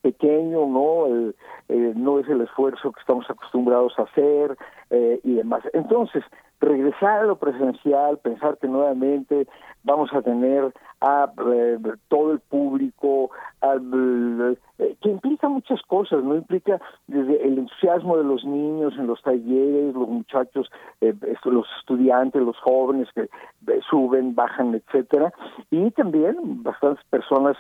[0.03, 1.07] pequeño, ¿no?
[1.69, 4.57] Eh, no es el esfuerzo que estamos acostumbrados a hacer
[5.23, 5.63] y demás.
[5.73, 6.25] Entonces,
[6.61, 9.47] regresar a lo presencial, pensar que nuevamente
[9.83, 11.79] vamos a tener a eh,
[12.09, 13.31] todo el público,
[13.63, 19.23] eh, que implica muchas cosas, no implica desde el entusiasmo de los niños en los
[19.23, 20.71] talleres, los muchachos,
[21.01, 21.15] eh,
[21.45, 23.29] los estudiantes, los jóvenes que
[23.89, 25.33] suben, bajan, etcétera,
[25.71, 27.57] y también bastantes personas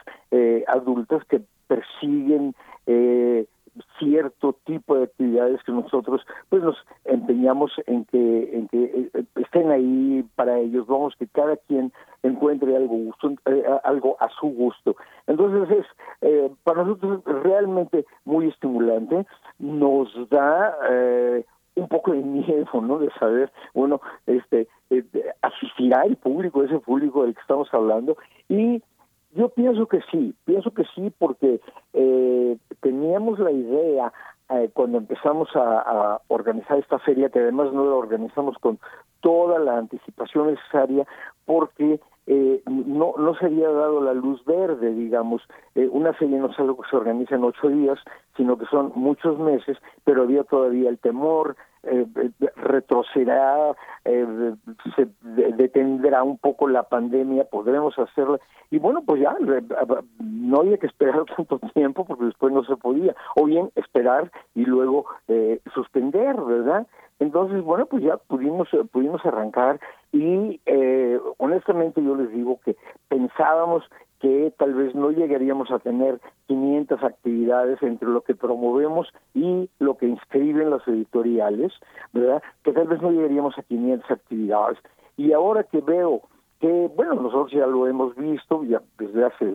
[0.68, 2.54] adultas que persiguen
[2.86, 3.46] eh,
[3.98, 9.70] cierto tipo de actividades que nosotros pues nos empeñamos en que en que eh, estén
[9.70, 11.92] ahí para ellos vamos que cada quien
[12.22, 15.86] encuentre algo gusto eh, algo a su gusto entonces es
[16.22, 19.26] eh, para nosotros realmente muy estimulante
[19.58, 20.76] nos da
[21.76, 22.98] un poco de miedo, ¿no?
[22.98, 24.68] De saber, bueno, este,
[25.40, 28.16] asistirá el público, ese público del que estamos hablando,
[28.48, 28.82] y
[29.34, 31.60] yo pienso que sí, pienso que sí porque
[31.92, 34.12] eh, teníamos la idea
[34.50, 38.78] eh, cuando empezamos a, organizar esta feria, que además no la organizamos con
[39.20, 41.06] toda la anticipación necesaria,
[41.44, 45.42] porque eh, no, no se había dado la luz verde, digamos.
[45.74, 47.98] una feria no es algo que se organiza en ocho días,
[48.36, 52.06] sino que son muchos meses, pero había todavía el temor, eh,
[52.56, 54.54] retrocederá, eh,
[54.96, 58.38] se detendrá un poco la pandemia, podremos hacerla.
[58.70, 59.34] Y bueno, pues ya,
[60.18, 63.14] no había que esperar tanto tiempo porque después no se podía.
[63.36, 66.86] O bien esperar y luego eh, suspender, ¿verdad?
[67.18, 69.78] Entonces, bueno, pues ya pudimos, pudimos arrancar
[70.10, 72.76] y eh, honestamente yo les digo que
[73.08, 73.84] pensábamos
[74.20, 76.20] que tal vez no llegaríamos a tener
[76.50, 81.72] 500 actividades entre lo que promovemos y lo que inscriben las editoriales,
[82.12, 82.42] ¿verdad?
[82.64, 84.78] Que tal vez no llegaríamos a 500 actividades.
[85.16, 86.22] Y ahora que veo
[86.58, 89.54] que, bueno, nosotros ya lo hemos visto, ya desde hace,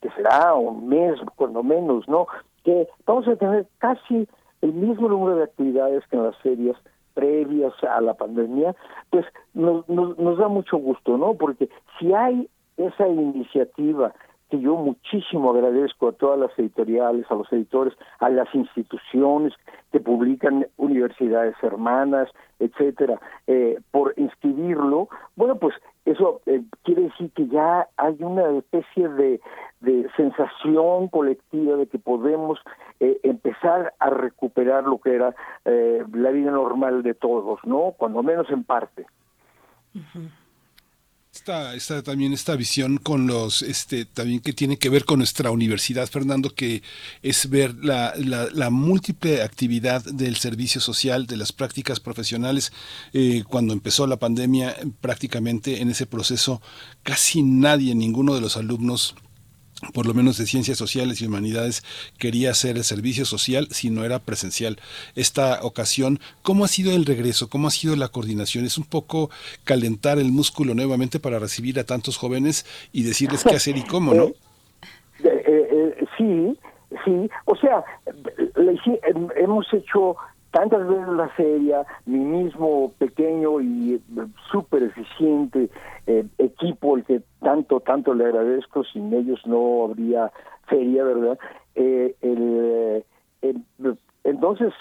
[0.00, 2.26] que será un mes, cuando menos, ¿no?
[2.64, 4.26] Que vamos a tener casi
[4.62, 6.76] el mismo número de actividades que en las ferias
[7.14, 8.74] previas a la pandemia,
[9.10, 9.24] pues
[9.54, 11.34] nos, nos, nos da mucho gusto, ¿no?
[11.34, 11.68] Porque
[12.00, 14.12] si hay esa iniciativa
[14.50, 19.54] que yo muchísimo agradezco a todas las editoriales, a los editores, a las instituciones
[19.92, 27.46] que publican universidades hermanas, etcétera, eh, por inscribirlo, bueno, pues eso eh, quiere decir que
[27.46, 29.40] ya hay una especie de,
[30.16, 32.58] sensación colectiva de que podemos
[33.00, 37.94] eh, empezar a recuperar lo que era la vida normal de todos, ¿no?
[37.96, 39.06] Cuando menos en parte.
[41.40, 45.50] Está, está también esta visión con los, este, también que tiene que ver con nuestra
[45.50, 46.82] universidad, Fernando, que
[47.22, 52.74] es ver la, la, múltiple actividad del servicio social, de las prácticas profesionales.
[53.14, 56.60] Eh, cuando empezó la pandemia, prácticamente en ese proceso,
[57.02, 59.14] casi nadie, ninguno de los alumnos
[59.92, 61.82] por lo menos de ciencias sociales y humanidades,
[62.18, 64.78] quería hacer el servicio social si no era presencial.
[65.14, 67.48] Esta ocasión, ¿cómo ha sido el regreso?
[67.48, 68.64] ¿Cómo ha sido la coordinación?
[68.64, 69.30] Es un poco
[69.64, 74.14] calentar el músculo nuevamente para recibir a tantos jóvenes y decirles qué hacer y cómo,
[74.14, 74.30] ¿no?
[75.22, 75.68] Eh, eh,
[76.00, 76.58] eh, sí,
[77.04, 77.30] sí.
[77.44, 77.84] O sea,
[79.36, 80.16] hemos hecho
[80.50, 84.00] tantas veces la feria, mi mismo pequeño y eh,
[84.50, 85.70] súper eficiente
[86.06, 90.30] eh, equipo, el que tanto, tanto le agradezco, sin ellos no habría
[90.66, 91.38] feria, ¿verdad?
[91.74, 93.04] Eh, el,
[94.24, 94.72] entonces,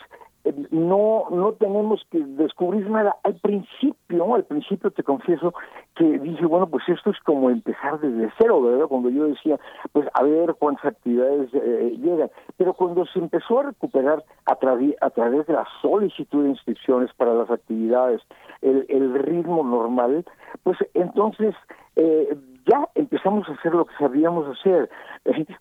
[0.72, 3.16] no, no tenemos que descubrir nada.
[3.24, 5.54] Al principio, al principio te confieso
[5.96, 8.88] que dije, bueno, pues esto es como empezar desde cero, ¿verdad?
[8.88, 9.60] Cuando yo decía,
[9.92, 12.30] pues a ver cuántas actividades eh, llegan.
[12.58, 17.34] Pero cuando se empezó a recuperar a, a través de la solicitud de inscripciones para
[17.34, 18.22] las actividades,
[18.62, 20.26] el, el ritmo normal,
[20.64, 21.56] pues entonces
[21.96, 22.36] eh,
[22.70, 24.90] ya empezamos a hacer lo que sabíamos hacer.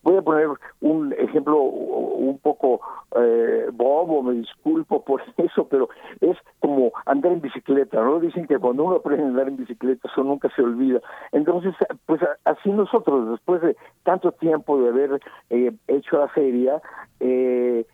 [0.03, 0.49] voy a poner
[0.81, 2.81] un ejemplo un poco
[3.17, 5.89] eh, bobo, me disculpo por eso, pero
[6.21, 8.21] es como andar en bicicleta, ¿no?
[8.21, 11.01] Dicen que cuando uno aprende a andar en bicicleta eso nunca se olvida.
[11.33, 11.75] Entonces,
[12.07, 15.21] pues así nosotros, después de tanto tiempo de haber
[15.51, 16.83] eh, hecho la feria,
[17.21, 17.87] eh,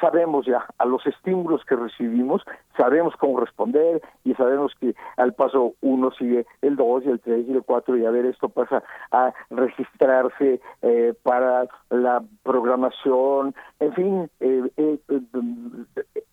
[0.00, 2.42] sabemos ya a los estímulos que recibimos,
[2.76, 7.46] sabemos cómo responder y sabemos que al paso uno sigue el dos y el tres
[7.48, 13.92] y el cuatro y a ver esto pasa a registrarse eh, para la programación, en
[13.94, 14.98] fin, eh, eh,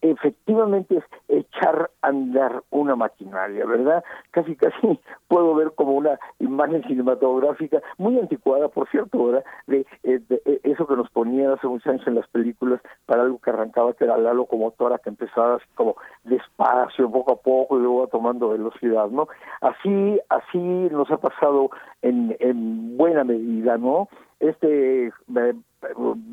[0.01, 4.03] efectivamente es echar a andar una maquinaria, ¿verdad?
[4.31, 9.45] Casi casi puedo ver como una imagen cinematográfica muy anticuada, por cierto, ¿verdad?
[9.67, 13.49] De, de eso que nos ponían hace muchos años en las películas para algo que
[13.49, 18.07] arrancaba que era la locomotora que empezaba así como despacio, poco a poco y luego
[18.07, 19.27] tomando velocidad, ¿no?
[19.61, 21.69] Así, así nos ha pasado
[22.01, 24.07] en, en buena medida, ¿no?
[24.39, 25.53] Este eh,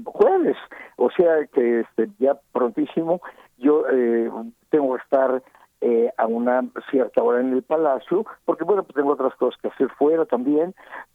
[0.04, 0.56] jueves,
[0.96, 3.20] o sea que este ya prontísimo
[3.58, 4.30] yo eh,
[4.70, 5.42] tengo que estar
[5.82, 9.68] eh, a una cierta hora en el palacio, porque bueno, pues tengo otras cosas que
[9.68, 10.74] hacer fuera también,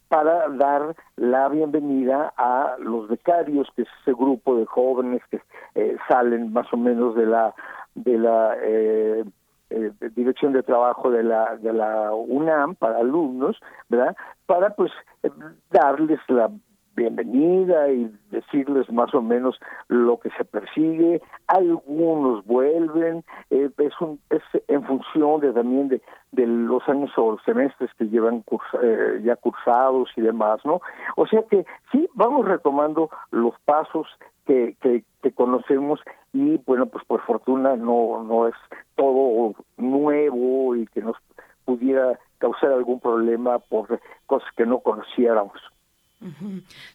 [0.10, 5.42] para dar la bienvenida a los becarios, que es ese grupo de jóvenes que
[5.76, 7.54] eh, salen más o menos de la
[7.96, 9.24] de la eh,
[9.70, 13.58] eh, dirección de trabajo de la de la UNAM para alumnos,
[13.90, 14.16] ¿verdad?
[14.46, 14.92] Para pues
[15.72, 16.50] darles la
[16.98, 21.22] bienvenida y decirles más o menos lo que se persigue.
[21.48, 26.02] Algunos vuelven, eh, es, un, es en función de también de,
[26.48, 28.44] los años o semestres que llevan
[28.82, 30.82] eh, ya cursados y demás, ¿no?
[31.16, 34.08] O sea que sí, vamos retomando los pasos
[34.46, 36.02] que, que, que conocemos
[36.34, 38.56] y bueno, pues por fortuna no, no es
[38.96, 41.16] todo nuevo y que nos
[41.66, 45.60] pudiera causar algún problema por cosas que no conociéramos.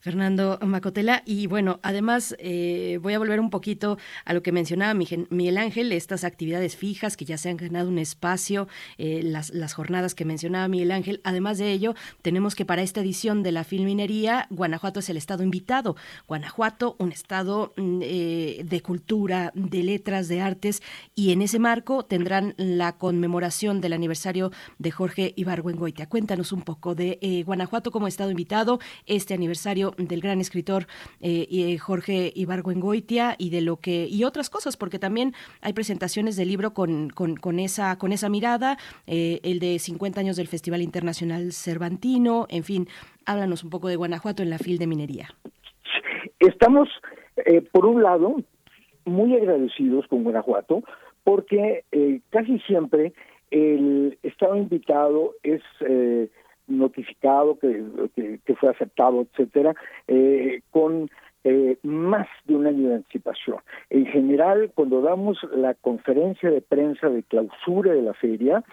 [0.00, 1.22] Fernando Macotela.
[1.24, 5.92] Y bueno, además eh, voy a volver un poquito a lo que mencionaba Miguel Ángel,
[5.92, 8.66] estas actividades fijas que ya se han ganado un espacio,
[8.98, 11.20] eh, las, las, jornadas que mencionaba Miguel Ángel.
[11.22, 15.44] Además de ello, tenemos que para esta edición de la Filminería, Guanajuato es el estado
[15.44, 15.96] invitado.
[16.26, 20.82] Guanajuato, un estado mm, eh, de cultura, de letras, de artes,
[21.14, 26.08] y en ese marco tendrán la conmemoración del aniversario de Jorge Ibargüengoitia.
[26.08, 28.80] Cuéntanos un poco de Guanajuato como estado invitado
[29.16, 30.84] este aniversario del gran escritor
[31.20, 36.36] eh, eh, Jorge Ibargüengoitia y de lo que y otras cosas, porque también hay presentaciones
[36.36, 40.82] del libro con, con, esa con esa mirada, eh, el de 50 años del Festival
[40.82, 42.88] Internacional Cervantino, en fin,
[43.26, 45.28] háblanos un poco de Guanajuato en la fil de minería.
[46.38, 46.88] Estamos,
[47.72, 48.36] por un lado,
[49.04, 50.82] muy agradecidos con Guanajuato,
[51.22, 51.84] porque
[52.30, 53.12] casi siempre
[53.50, 55.62] el Estado invitado es
[56.66, 57.84] notificado, que,
[58.44, 59.74] que, fue aceptado, etcétera,
[60.08, 61.10] eh, con
[61.44, 63.58] eh, más de un año de anticipación.
[63.90, 68.64] En general, cuando damos la conferencia de prensa de clausura de la feria,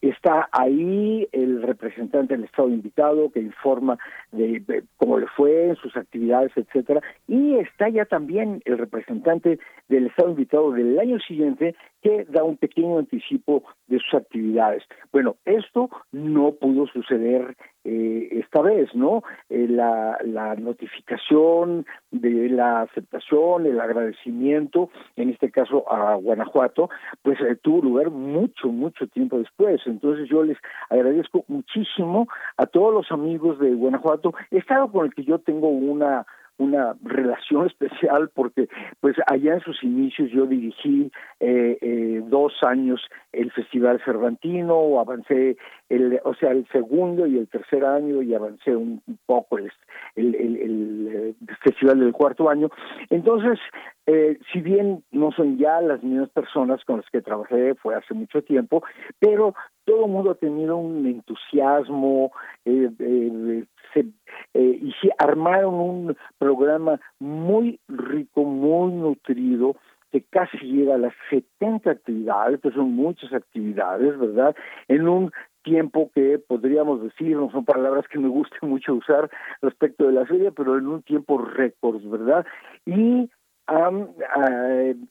[0.00, 3.98] Está ahí el representante del Estado invitado que informa
[4.30, 9.58] de, cómo le fue en sus actividades, etcétera, y está ya también el representante
[9.88, 14.84] del Estado invitado del año siguiente que da un pequeño anticipo de sus actividades.
[15.10, 19.24] Bueno, esto no pudo suceder eh, esta vez, ¿no?
[19.48, 21.86] Eh, la, la notificación
[22.20, 26.90] de la aceptación, el agradecimiento, en este caso a Guanajuato,
[27.22, 29.80] pues eh, tuvo lugar mucho, mucho tiempo después.
[29.86, 30.58] Entonces yo les
[30.90, 36.26] agradezco muchísimo a todos los amigos de Guanajuato, estado con el que yo tengo una
[36.58, 38.68] una relación especial porque
[39.00, 43.00] pues allá en sus inicios yo dirigí eh, eh, dos años
[43.32, 45.56] el Festival Cervantino, avancé
[45.88, 49.70] el, o sea, el segundo y el tercer año y avancé un, poco el,
[50.16, 52.70] el, el, Festival del cuarto año.
[53.10, 53.58] Entonces,
[54.06, 58.14] eh, si bien no son ya las mismas personas con las que trabajé, fue hace
[58.14, 58.82] mucho tiempo,
[59.18, 59.54] pero
[59.84, 62.32] todo el mundo ha tenido un entusiasmo,
[62.64, 64.06] eh, eh, se,
[64.54, 69.76] eh, y se armaron un programa muy rico, muy nutrido,
[70.10, 74.56] que casi llega a las 70 actividades, que son muchas actividades, ¿verdad?
[74.88, 75.30] En un
[75.62, 80.26] tiempo que podríamos decir, no son palabras que me guste mucho usar respecto de la
[80.26, 82.46] feria, pero en un tiempo récord, ¿verdad?
[82.86, 83.30] Y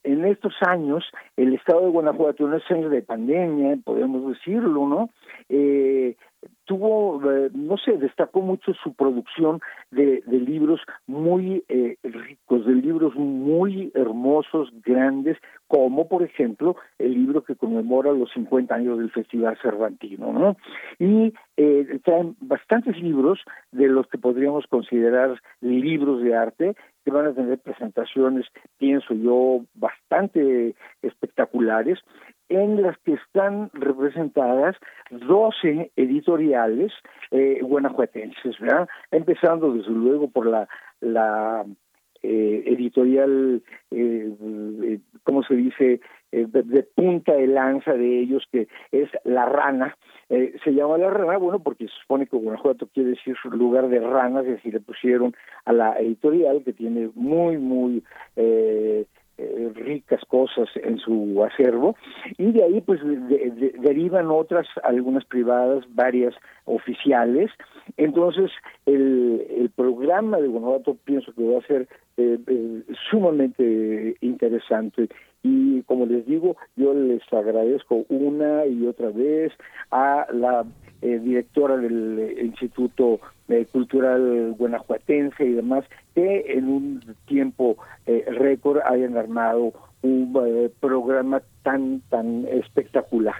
[0.02, 1.04] en estos años,
[1.36, 5.10] el estado de Guanajuato, en estos años de pandemia, podemos decirlo, ¿no?
[5.48, 6.16] Eh,
[6.64, 9.60] tuvo, eh, no sé, destacó mucho su producción
[9.90, 17.14] de, de libros muy eh, ricos, de libros muy hermosos, grandes, como por ejemplo el
[17.14, 20.56] libro que conmemora los 50 años del Festival Cervantino, ¿no?
[20.98, 23.40] Y eh, traen bastantes libros
[23.72, 29.64] de los que podríamos considerar libros de arte, que van a tener presentaciones, pienso yo,
[29.74, 31.98] bastante espectaculares,
[32.48, 34.76] en las que están representadas
[35.10, 36.92] 12 editoriales
[37.30, 38.88] eh, guanajuatenses, ¿verdad?
[39.10, 40.68] Empezando desde luego por la,
[41.00, 41.64] la
[42.22, 44.32] eh, editorial, eh,
[44.82, 49.96] eh, ¿cómo se dice?, eh, de, punta de lanza de ellos, que es La Rana.
[50.28, 54.00] Eh, se llama La Rana, bueno, porque se supone que Guanajuato quiere decir lugar de
[54.00, 58.04] ranas, y así le pusieron a la editorial, que tiene muy, muy...
[58.36, 59.06] Eh,
[59.38, 61.96] eh, ricas cosas en su acervo
[62.36, 66.34] y de ahí pues de, de, derivan otras algunas privadas varias
[66.64, 67.50] oficiales.
[67.96, 68.50] Entonces
[68.84, 75.08] el, el programa de Guanajuato pienso que va a ser eh, eh, sumamente interesante.
[75.44, 79.52] Y como les digo yo les agradezco una y otra vez
[79.92, 80.64] a la
[81.00, 88.80] eh, directora del eh, Instituto eh, Cultural Guanajuatense y demás, que en un tiempo récord
[88.84, 90.32] hayan armado un
[90.80, 93.36] programa tan, tan espectacular.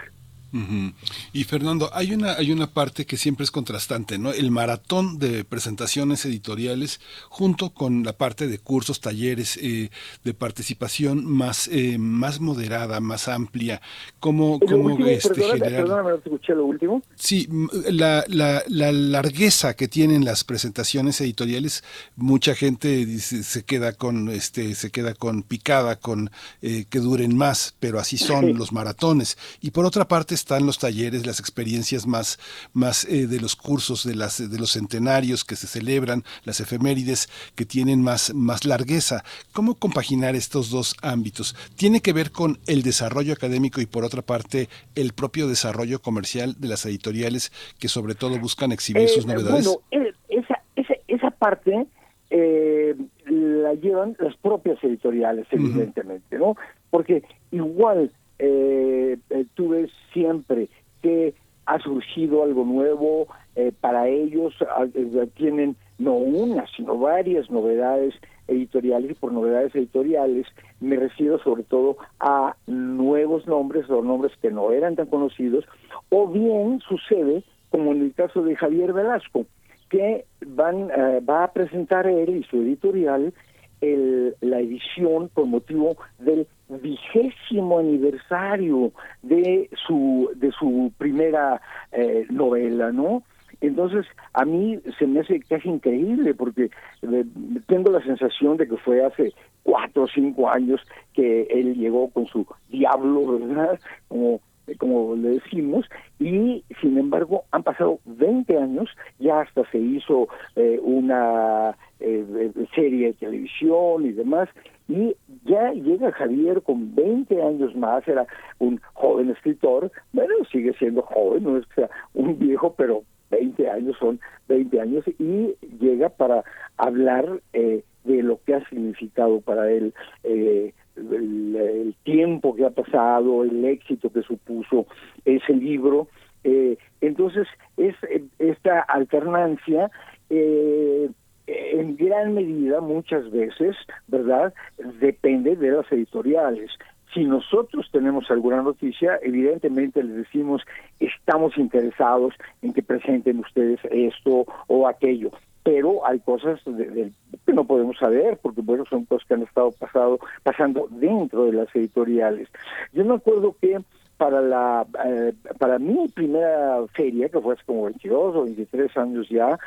[0.52, 0.94] Uh -huh.
[1.32, 4.32] Y Fernando, hay una, hay una parte que siempre es contrastante, ¿no?
[4.32, 9.90] El maratón de presentaciones editoriales junto con la parte de cursos, talleres, eh,
[10.24, 13.82] de participación más, eh, más moderada, más amplia.
[14.20, 15.82] ¿Cómo, cómo último, este, perdóname, generar...
[15.82, 17.02] perdóname, no te escuché lo último.
[17.14, 17.48] Sí,
[17.90, 21.84] la, la, la, largueza que tienen las presentaciones editoriales,
[22.16, 26.30] mucha gente dice, se queda con, este, se queda con picada, con
[26.62, 28.52] eh, que duren más, pero así son sí.
[28.54, 29.36] los maratones.
[29.60, 32.38] Y por otra parte están los talleres, las experiencias más,
[32.72, 37.28] más eh, de los cursos, de, las, de los centenarios que se celebran, las efemérides
[37.54, 39.24] que tienen más, más largueza.
[39.52, 41.54] ¿Cómo compaginar estos dos ámbitos?
[41.76, 46.54] ¿Tiene que ver con el desarrollo académico y por otra parte el propio desarrollo comercial
[46.58, 49.66] de las editoriales que sobre todo buscan exhibir eh, sus novedades?
[49.66, 49.80] Bueno,
[50.28, 51.86] esa, esa, esa parte
[52.30, 52.94] eh,
[53.26, 56.46] la llevan las propias editoriales, evidentemente, uh -huh.
[56.46, 56.56] ¿no?
[56.90, 60.68] Porque igual eh, eh, tú ves siempre
[61.02, 61.34] que
[61.66, 64.54] ha surgido algo nuevo eh, para ellos,
[64.94, 68.14] eh, tienen no una, sino varias novedades
[68.46, 70.46] editoriales y por novedades editoriales
[70.80, 75.66] me refiero sobre todo a nuevos nombres o nombres que no eran tan conocidos
[76.08, 79.44] o bien sucede como en el caso de Javier Velasco
[79.90, 83.34] que van uh, va a presentar él y su editorial
[83.82, 91.60] el, la edición por motivo del vigésimo aniversario de su de su primera
[91.92, 93.22] eh, novela, ¿no?
[93.60, 96.70] Entonces, a mí se me hace casi increíble porque
[97.02, 97.24] eh,
[97.66, 99.32] tengo la sensación de que fue hace
[99.64, 100.80] cuatro o cinco años
[101.12, 103.80] que él llegó con su diablo, ¿verdad?
[104.06, 104.40] Como
[104.76, 105.86] como le decimos,
[106.18, 108.88] y sin embargo han pasado 20 años,
[109.18, 114.48] ya hasta se hizo eh, una eh, serie de televisión y demás,
[114.88, 115.14] y
[115.44, 118.26] ya llega Javier con 20 años más, era
[118.58, 123.70] un joven escritor, bueno, sigue siendo joven, no es que sea un viejo, pero 20
[123.70, 126.42] años son 20 años, y llega para
[126.78, 129.92] hablar eh, de lo que ha significado para él
[130.24, 134.86] eh, el, tiempo que ha pasado, el éxito que supuso
[135.24, 136.08] ese libro.
[136.44, 137.46] Eh, entonces,
[137.76, 137.94] es
[138.38, 139.90] esta alternancia
[140.30, 141.10] eh,
[141.46, 144.52] en gran medida, muchas veces, ¿verdad?,
[145.00, 146.70] depende de las editoriales.
[147.14, 150.62] Si nosotros tenemos alguna noticia, evidentemente les decimos,
[151.00, 155.30] estamos interesados en que presenten ustedes esto o aquello
[155.68, 157.12] pero hay cosas de, de,
[157.44, 161.52] que no podemos saber porque bueno son cosas que han estado pasado, pasando dentro de
[161.52, 162.48] las editoriales.
[162.94, 163.78] Yo me acuerdo que
[164.16, 169.28] para la eh, para mi primera feria que fue hace como 22 o 23 años
[169.28, 169.58] ya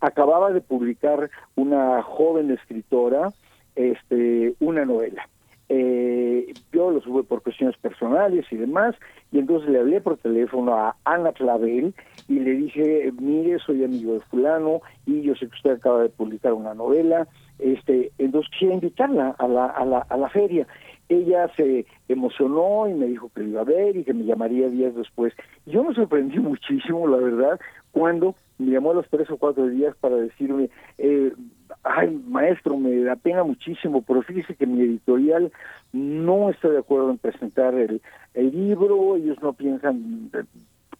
[0.00, 3.32] acababa de publicar una joven escritora
[3.76, 5.26] este una novela
[5.68, 8.94] eh, yo lo sube por cuestiones personales y demás,
[9.32, 11.94] y entonces le hablé por teléfono a Ana Clavel
[12.28, 16.08] y le dije, mire, soy amigo de fulano y yo sé que usted acaba de
[16.08, 17.26] publicar una novela,
[17.58, 20.66] este, entonces quisiera invitarla a la, a la, a la feria.
[21.08, 24.68] Ella se emocionó y me dijo que lo iba a ver y que me llamaría
[24.68, 25.32] días después.
[25.64, 27.60] Yo me sorprendí muchísimo, la verdad,
[27.92, 31.32] cuando me llamó a los tres o cuatro días para decirme, eh,
[31.86, 35.52] ay, maestro, me da pena muchísimo, pero fíjese que mi editorial
[35.92, 38.02] no está de acuerdo en presentar el,
[38.34, 40.30] el libro, ellos no piensan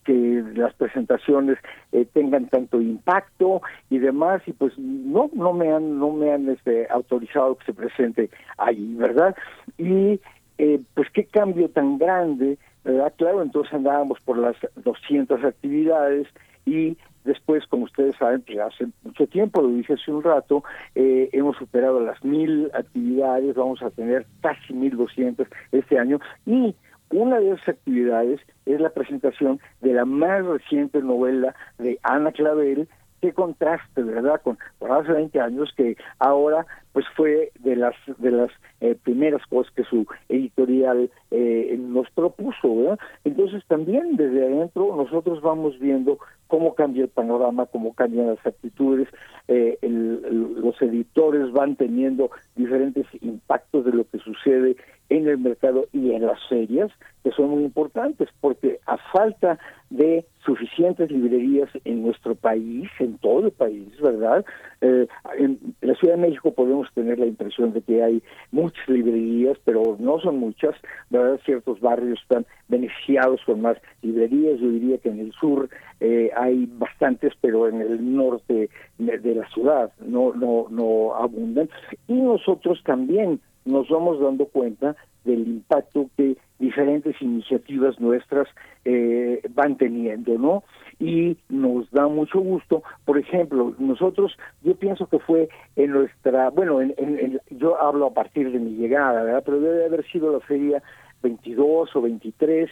[0.04, 1.58] que las presentaciones
[1.90, 6.48] eh, tengan tanto impacto y demás y pues no no me han no me han
[6.48, 9.34] este autorizado que se presente ahí verdad
[9.76, 10.20] y
[10.58, 16.28] eh, pues qué cambio tan grande verdad claro entonces andábamos por las 200 actividades
[16.64, 20.64] y después como ustedes saben que hace mucho tiempo lo dije hace un rato
[20.94, 26.74] eh, hemos superado las mil actividades vamos a tener casi mil doscientos este año y
[27.10, 32.88] una de esas actividades es la presentación de la más reciente novela de Ana Clavel,
[33.20, 34.40] qué contraste, ¿verdad?
[34.42, 34.58] Con,
[34.90, 36.66] hace 20 años que ahora
[36.96, 38.50] pues fue de las de las
[38.80, 42.96] eh, primeras cosas que su editorial eh, nos propuso.
[43.22, 46.16] Entonces también desde adentro nosotros vamos viendo
[46.46, 49.08] cómo cambia el panorama, cómo cambian las actitudes,
[49.46, 54.76] eh, los editores van teniendo diferentes impactos de lo que sucede
[55.08, 56.90] en el mercado y en las ferias,
[57.22, 59.58] que son muy importantes, porque a falta
[59.90, 64.44] de suficientes librerías en nuestro país, en todo el país, ¿verdad?
[64.80, 65.06] Eh,
[65.38, 69.96] en la Ciudad de México podemos tener la impresión de que hay muchas librerías, pero
[69.98, 70.74] no son muchas,
[71.10, 71.40] ¿verdad?
[71.44, 75.68] Ciertos barrios están beneficiados con más librerías, yo diría que en el sur
[76.00, 81.68] eh, hay bastantes, pero en el norte de la ciudad no, no, no abundan.
[82.08, 88.48] Y nosotros también nos vamos dando cuenta del impacto que diferentes iniciativas nuestras
[88.84, 90.64] eh, van teniendo, ¿no?
[90.98, 96.80] Y nos da mucho gusto, por ejemplo, nosotros, yo pienso que fue en nuestra, bueno,
[96.80, 99.42] en, en, yo hablo a partir de mi llegada, ¿verdad?
[99.44, 100.82] Pero debe haber sido la feria
[101.22, 102.70] 22 o 23,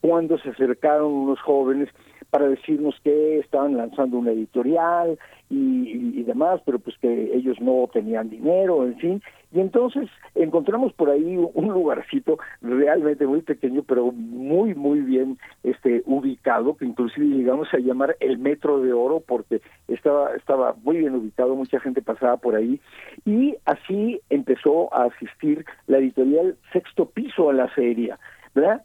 [0.00, 1.88] cuando se acercaron unos jóvenes
[2.30, 7.88] para decirnos que estaban lanzando una editorial y, y, demás, pero pues que ellos no
[7.92, 9.22] tenían dinero, en fin.
[9.52, 16.02] Y entonces encontramos por ahí un lugarcito realmente muy pequeño, pero muy, muy bien este
[16.04, 21.14] ubicado, que inclusive llegamos a llamar el Metro de Oro porque estaba, estaba muy bien
[21.14, 22.80] ubicado, mucha gente pasaba por ahí.
[23.24, 28.18] Y así empezó a asistir la editorial Sexto Piso a la feria.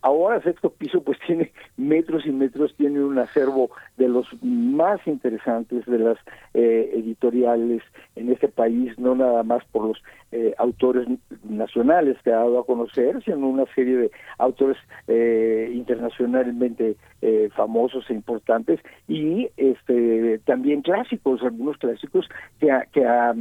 [0.01, 5.85] Ahora Sexto Piso pues tiene metros y metros, tiene un acervo de los más interesantes
[5.85, 6.17] de las
[6.53, 7.81] eh, editoriales
[8.15, 11.07] en este país, no nada más por los eh, autores
[11.43, 14.77] nacionales que ha dado a conocer, sino una serie de autores
[15.07, 16.95] eh, internacionalmente
[17.55, 22.27] famosos e importantes y este también clásicos, algunos clásicos
[22.59, 23.35] que ha, que ha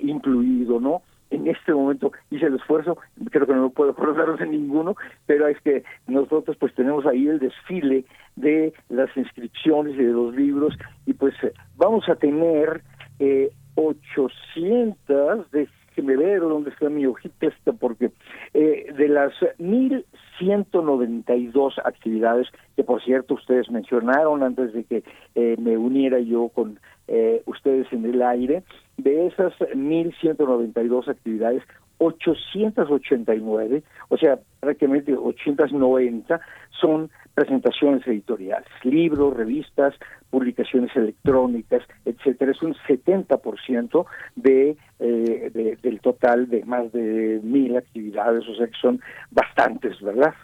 [0.00, 1.00] incluido, ¿no?
[1.30, 2.98] En este momento hice el esfuerzo,
[3.30, 7.38] creo que no puedo acordaros de ninguno, pero es que nosotros pues tenemos ahí el
[7.38, 8.04] desfile
[8.36, 10.76] de las inscripciones y de los libros
[11.06, 11.34] y pues
[11.76, 12.82] vamos a tener
[13.18, 18.10] eh, 800, déjeme ver dónde está mi hojita esta, porque
[18.54, 25.76] eh, de las 1192 actividades que por cierto ustedes mencionaron antes de que eh, me
[25.76, 28.62] uniera yo con eh, ustedes en el aire,
[28.96, 31.62] de esas 1.192 actividades,
[31.98, 36.40] 889, o sea, prácticamente 890
[36.80, 39.94] son presentaciones editoriales, libros, revistas,
[40.30, 42.52] publicaciones electrónicas, etcétera.
[42.52, 44.06] Es un 70%
[44.36, 50.00] de, eh, de, del total de más de mil actividades, o sea que son bastantes,
[50.00, 50.34] ¿verdad?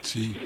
[0.00, 0.36] Sí.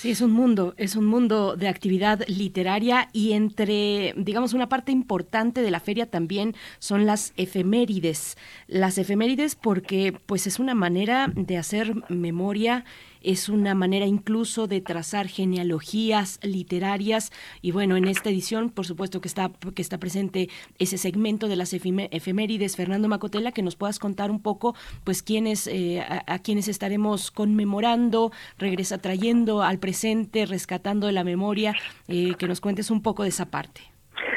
[0.00, 4.92] Sí, es un mundo, es un mundo de actividad literaria y entre, digamos, una parte
[4.92, 8.38] importante de la feria también son las efemérides.
[8.66, 12.86] Las efemérides porque pues es una manera de hacer memoria
[13.22, 17.32] es una manera incluso de trazar genealogías literarias
[17.62, 21.56] y bueno, en esta edición por supuesto que está, que está presente ese segmento de
[21.56, 24.74] las efemérides, Fernando Macotela, que nos puedas contar un poco
[25.04, 31.74] pues quiénes, eh, a, quienes estaremos conmemorando, regresa trayendo al presente, rescatando de la memoria,
[32.08, 33.80] eh, que nos cuentes un poco de esa parte.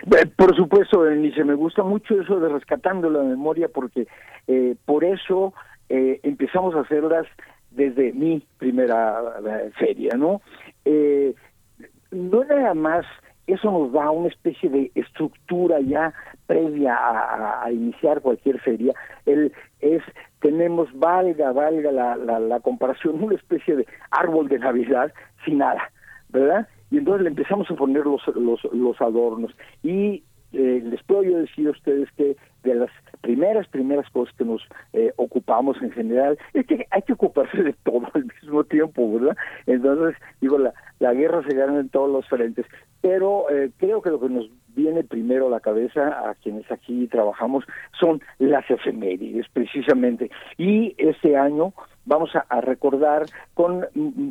[0.05, 4.07] Eh, por supuesto, Denise, me gusta mucho eso de rescatando la memoria porque
[4.85, 5.53] por eso
[5.87, 7.27] empezamos a hacerlas
[7.75, 10.41] desde mi primera eh, feria, ¿no?
[10.85, 11.33] Eh,
[12.11, 13.05] no nada más
[13.47, 16.13] eso nos da una especie de estructura ya
[16.47, 18.93] previa a, iniciar cualquier feria.
[19.25, 20.01] El, es
[20.39, 25.11] tenemos valga valga la, la, comparación una especie de árbol de navidad
[25.45, 25.91] sin nada,
[26.29, 26.67] ¿verdad?
[26.91, 31.37] Y entonces le empezamos a poner los los, los adornos y eh, les puedo yo
[31.39, 32.89] decir a ustedes que de las
[33.21, 34.61] primeras, primeras cosas que nos
[34.93, 39.37] eh, ocupamos en general, es que hay que ocuparse de todo al mismo tiempo, ¿verdad?
[39.65, 42.65] Entonces, digo, la, la guerra se gana en todos los frentes,
[43.03, 47.05] pero eh, creo que lo que nos viene primero a la cabeza a quienes aquí
[47.07, 47.65] trabajamos
[47.99, 50.31] son las efemérides, precisamente.
[50.57, 51.73] Y este año
[52.05, 53.25] vamos a, recordar
[53.55, 53.85] con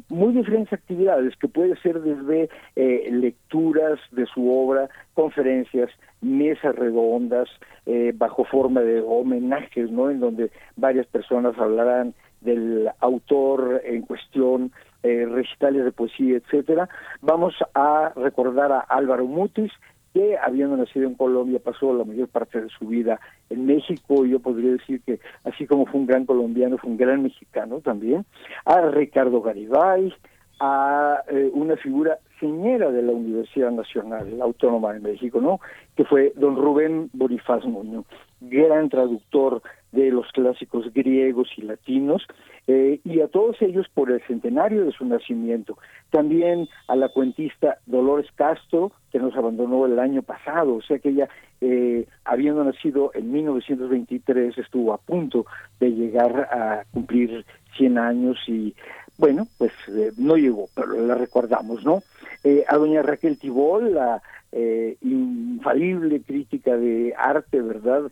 [0.09, 5.91] muy diferentes actividades, que puede ser desde eh, lecturas de su obra, conferencias,
[6.23, 7.51] mesas redondas,
[7.84, 10.10] eh, bajo forma de homenajes, ¿no?
[10.10, 16.89] En donde varias personas hablarán del autor en cuestión, eh, recitales de poesía, etcétera.
[17.20, 19.72] Vamos a recordar a Álvaro Mutis,
[20.12, 23.18] que habiendo nacido en Colombia pasó la mayor parte de su vida
[23.50, 27.22] en México, yo podría decir que así como fue un gran colombiano, fue un gran
[27.22, 28.24] mexicano también,
[28.64, 30.12] a Ricardo Garibay,
[30.60, 35.60] a eh, una figura señera de la Universidad Nacional Autónoma de México, ¿no?
[35.97, 38.05] Que fue don Rubén Bonifaz Muñoz,
[38.40, 42.26] gran traductor de los clásicos griegos y latinos,
[42.66, 45.78] eh, y a todos ellos por el centenario de su nacimiento.
[46.10, 51.10] También a la cuentista Dolores Castro, que nos abandonó el año pasado, o sea que
[51.10, 51.28] ella,
[51.65, 55.47] eh, habiendo nacido en 1923, estuvo a punto
[55.78, 57.44] de llegar a cumplir
[57.76, 58.74] 100 años y
[59.16, 62.02] bueno, pues eh, no llegó, pero la recordamos, ¿no?
[62.42, 68.10] Eh, a doña Raquel Tibol, la eh, infalible crítica de arte, ¿verdad?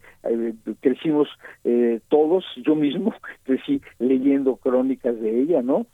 [0.80, 1.28] Crecimos
[1.64, 3.12] eh, todos, yo mismo
[3.44, 5.86] crecí leyendo crónicas de ella, ¿no?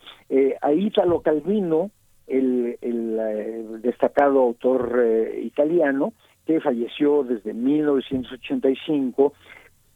[0.61, 1.91] A Italo Calvino,
[2.27, 5.03] el, el destacado autor
[5.43, 6.13] italiano,
[6.47, 9.33] que falleció desde 1985,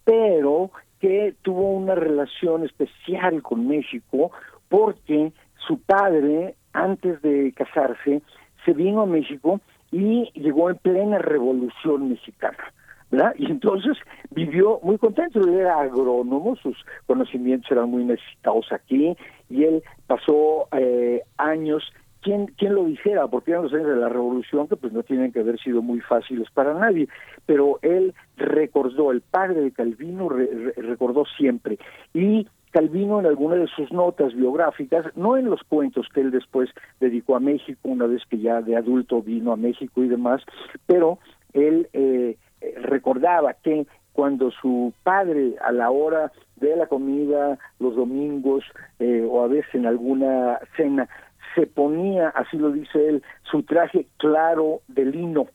[0.05, 0.71] pero
[1.01, 4.33] que tuvo una relación especial con México
[4.69, 5.33] porque
[5.67, 8.23] su padre, antes de casarse,
[8.65, 12.73] se vino a México y llegó en plena revolución mexicana.
[13.11, 13.35] ¿verdad?
[13.37, 13.97] Y entonces
[14.31, 19.17] vivió muy contento, él era agrónomo, sus conocimientos eran muy necesitados aquí,
[19.49, 21.83] y él pasó eh, años,
[22.23, 23.27] ¿quién, ¿quién lo dijera?
[23.29, 26.01] Porque eran los años de la revolución que pues no tienen que haber sido muy
[26.01, 27.09] fáciles para nadie,
[27.47, 31.79] pero él recordó, el padre de Calvino recordó siempre,
[32.15, 36.71] y Calvino en alguna de sus notas biográficas, no en los cuentos que él después
[37.01, 40.43] dedicó a México, una vez que ya de adulto vino a México y demás,
[40.87, 41.19] pero
[41.53, 42.37] él eh,
[42.83, 48.65] recordaba que cuando su padre a la hora de la comida, los domingos
[48.99, 51.09] eh, o a veces en alguna cena,
[51.55, 55.47] se ponía, así lo dice él, su traje claro de lino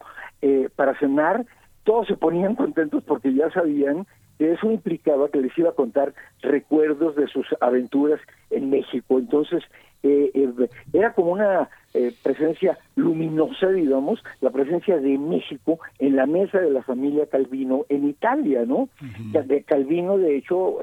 [0.42, 1.46] eh, para cenar,
[1.84, 4.06] todos se ponían contentos porque ya sabían
[4.40, 9.18] eso implicaba que les iba a contar recuerdos de sus aventuras en México.
[9.18, 9.64] Entonces,
[10.04, 16.26] eh, eh, era como una eh, presencia luminosa, digamos, la presencia de México en la
[16.26, 18.90] mesa de la familia Calvino en Italia, ¿no?
[19.32, 20.80] De Calvino, de hecho,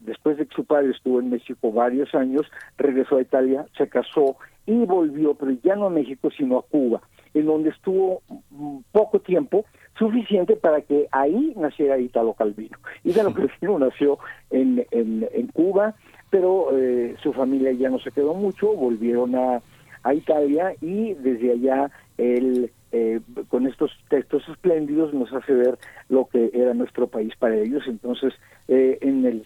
[0.00, 4.36] después de que su padre estuvo en México varios años, regresó a Italia, se casó
[4.66, 7.02] y volvió, pero ya no a México, sino a Cuba,
[7.34, 9.64] en donde estuvo mm, poco tiempo,
[9.98, 12.78] suficiente para que ahí naciera Italo Calvino.
[13.04, 14.18] Italo Calvino nació
[14.50, 15.94] en, en, en Cuba,
[16.30, 19.62] pero eh, su familia ya no se quedó mucho, volvieron a,
[20.02, 26.26] a Italia y desde allá él eh, con estos textos espléndidos nos hace ver lo
[26.26, 27.82] que era nuestro país para ellos.
[27.88, 28.32] Entonces,
[28.68, 29.44] eh, en, el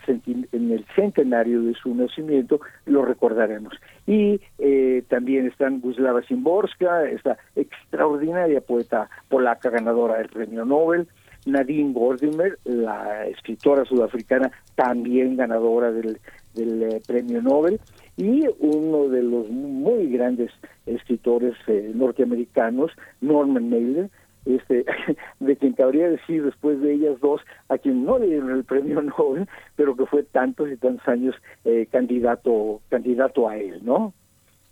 [0.52, 3.73] en el centenario de su nacimiento lo recordaremos.
[4.07, 11.09] Y eh, también están Guslava Szymborska, esta extraordinaria poeta polaca ganadora del premio Nobel,
[11.47, 16.18] Nadine Gordimer, la escritora sudafricana también ganadora del,
[16.55, 17.81] del premio Nobel,
[18.17, 20.50] y uno de los muy grandes
[20.86, 24.10] escritores eh, norteamericanos, Norman Mailer,
[24.44, 24.84] este,
[25.41, 29.00] de quien cabría decir después de ellas dos, a quien no le dieron el premio
[29.18, 31.34] Nobel, pero que fue tantos y tantos años
[31.65, 34.15] eh, candidato, candidato a él, ¿no?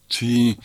[0.09, 0.57] Sí,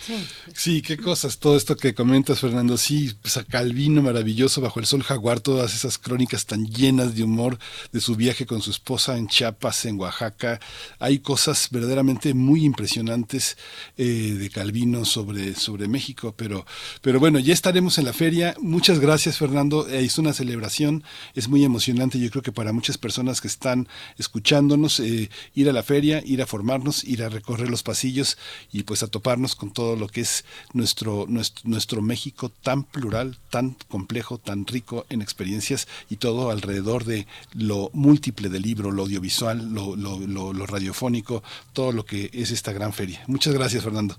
[0.53, 2.77] sí, qué cosas, todo esto que comentas, Fernando.
[2.77, 7.23] Sí, pues a Calvino maravilloso bajo el sol jaguar, todas esas crónicas tan llenas de
[7.23, 7.57] humor
[7.91, 10.59] de su viaje con su esposa en Chiapas, en Oaxaca.
[10.99, 13.57] Hay cosas verdaderamente muy impresionantes
[13.97, 16.67] eh, de Calvino sobre, sobre México, pero,
[17.01, 18.53] pero bueno, ya estaremos en la feria.
[18.61, 19.87] Muchas gracias, Fernando.
[19.89, 21.03] Eh, es una celebración,
[21.33, 22.19] es muy emocionante.
[22.19, 23.87] Yo creo que para muchas personas que están
[24.19, 28.37] escuchándonos, eh, ir a la feria, ir a formarnos, ir a recorrer los pasillos
[28.71, 30.43] y pues a topar con todo lo que es
[30.74, 37.06] nuestro, nuestro, nuestro México tan plural, tan complejo, tan rico en experiencias y todo alrededor
[37.06, 42.51] de lo múltiple del libro, lo audiovisual, lo, lo, lo, radiofónico, todo lo que es
[42.51, 43.22] esta gran feria.
[43.27, 44.16] Muchas gracias, Fernando.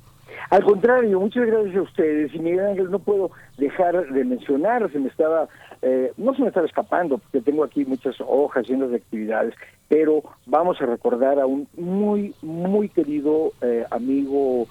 [0.49, 2.35] Al contrario, muchas gracias a ustedes.
[2.35, 5.49] Y Miguel Ángel, no puedo dejar de mencionar, se me estaba,
[5.83, 9.55] eh, no se me estaba escapando, porque tengo aquí muchas hojas llenas de actividades,
[9.89, 14.67] pero vamos a recordar a un muy, muy querido eh, amigo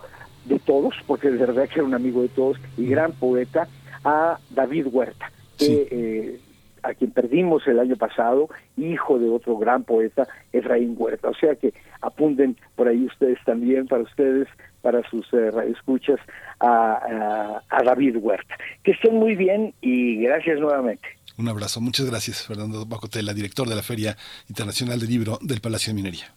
[0.45, 3.67] de todos, porque de verdad que era un amigo de todos y gran poeta,
[4.03, 5.31] a David Huerta.
[5.57, 6.39] que eh,
[6.83, 11.29] a quien perdimos el año pasado, hijo de otro gran poeta, Efraín Huerta.
[11.29, 14.47] O sea que apunten por ahí ustedes también, para ustedes,
[14.81, 16.19] para sus eh, radioescuchas,
[16.59, 18.55] a, a, a David Huerta.
[18.83, 21.07] Que estén muy bien y gracias nuevamente.
[21.37, 21.81] Un abrazo.
[21.81, 24.17] Muchas gracias, Fernando Bacotela, director de la Feria
[24.49, 26.33] Internacional del Libro del Palacio de Minería.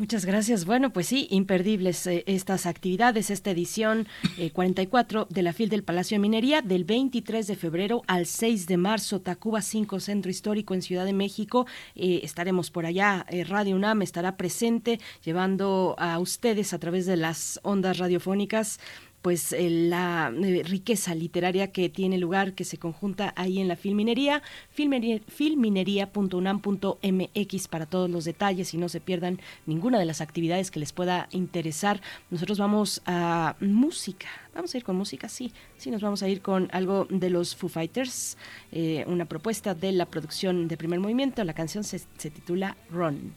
[0.00, 0.64] Muchas gracias.
[0.64, 5.82] Bueno, pues sí, imperdibles eh, estas actividades, esta edición eh, 44 de la FIL del
[5.82, 10.72] Palacio de Minería del 23 de febrero al 6 de marzo, Tacuba 5, Centro Histórico
[10.72, 11.66] en Ciudad de México.
[11.96, 17.18] Eh, estaremos por allá, eh, Radio UNAM estará presente llevando a ustedes a través de
[17.18, 18.80] las ondas radiofónicas
[19.22, 24.42] pues la eh, riqueza literaria que tiene lugar, que se conjunta ahí en la Filminería,
[24.70, 30.78] filminería filminería.unam.mx para todos los detalles y no se pierdan ninguna de las actividades que
[30.80, 32.00] les pueda interesar.
[32.30, 36.40] Nosotros vamos a música, vamos a ir con música, sí, sí, nos vamos a ir
[36.40, 38.36] con algo de los Foo Fighters,
[38.72, 43.34] eh, una propuesta de la producción de primer movimiento, la canción se, se titula Run.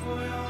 [0.00, 0.49] Primer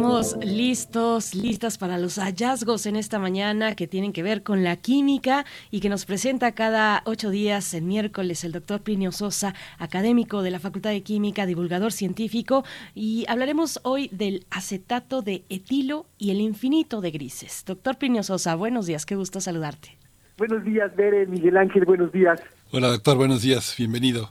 [0.00, 4.76] Estamos listos, listas para los hallazgos en esta mañana que tienen que ver con la
[4.76, 10.40] química y que nos presenta cada ocho días, el miércoles, el doctor Plinio Sosa, académico
[10.40, 12.64] de la Facultad de Química, divulgador científico,
[12.94, 17.62] y hablaremos hoy del acetato de etilo y el infinito de grises.
[17.66, 19.98] Doctor Plinio Sosa, buenos días, qué gusto saludarte.
[20.38, 22.40] Buenos días, Bere, Miguel Ángel, buenos días.
[22.72, 24.30] Hola, doctor, buenos días, bienvenido.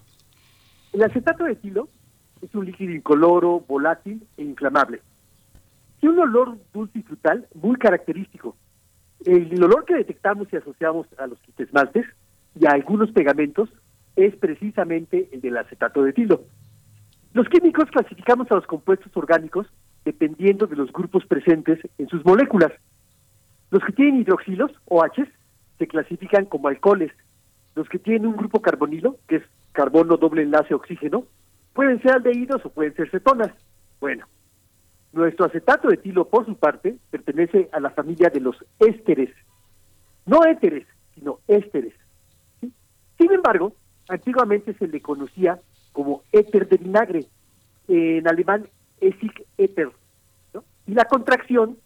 [0.93, 1.89] El acetato de etilo
[2.41, 5.01] es un líquido incoloro, volátil e inflamable.
[5.99, 8.55] Tiene un olor dulce y frutal muy característico.
[9.25, 12.05] El olor que detectamos y asociamos a los quitesmaltes
[12.59, 13.69] y a algunos pegamentos
[14.15, 16.43] es precisamente el del acetato de etilo.
[17.33, 19.67] Los químicos clasificamos a los compuestos orgánicos
[20.05, 22.71] dependiendo de los grupos presentes en sus moléculas.
[23.69, 25.25] Los que tienen hidroxilos, OH,
[25.77, 27.11] se clasifican como alcoholes.
[27.75, 31.25] Los que tienen un grupo carbonilo, que es carbono doble enlace oxígeno,
[31.73, 33.51] pueden ser aldehídos o pueden ser cetonas.
[33.99, 34.25] Bueno,
[35.11, 39.29] nuestro acetato de etilo, por su parte, pertenece a la familia de los ésteres.
[40.25, 41.93] No éteres, sino ésteres.
[42.61, 43.73] Sin embargo,
[44.07, 45.59] antiguamente se le conocía
[45.91, 47.25] como éter de vinagre,
[47.87, 48.67] en alemán
[49.01, 49.89] Essig Éter,
[50.85, 51.77] y la contracción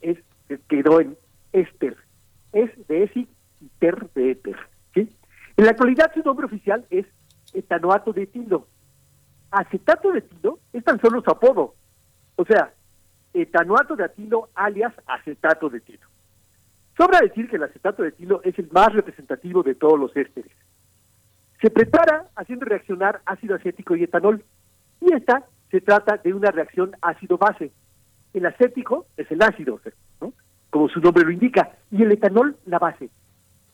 [0.00, 0.18] es
[0.68, 1.16] quedó en
[1.52, 1.96] éster,
[2.52, 3.28] es de Essig
[3.60, 4.56] y ter de éter.
[4.94, 7.06] En la actualidad su nombre oficial es
[7.52, 8.66] etanoato de etilo.
[9.50, 11.74] Acetato de etilo es tan solo su apodo,
[12.40, 12.72] o sea,
[13.34, 16.08] etanoato de etilo alias acetato de etilo.
[16.96, 20.50] Sobra decir que el acetato de etilo es el más representativo de todos los ésteres.
[21.60, 24.42] Se prepara haciendo reaccionar ácido acético y etanol,
[25.02, 27.72] y esta se trata de una reacción ácido-base.
[28.32, 29.78] El acético es el ácido,
[30.22, 30.32] ¿no?
[30.70, 33.10] como su nombre lo indica, y el etanol la base.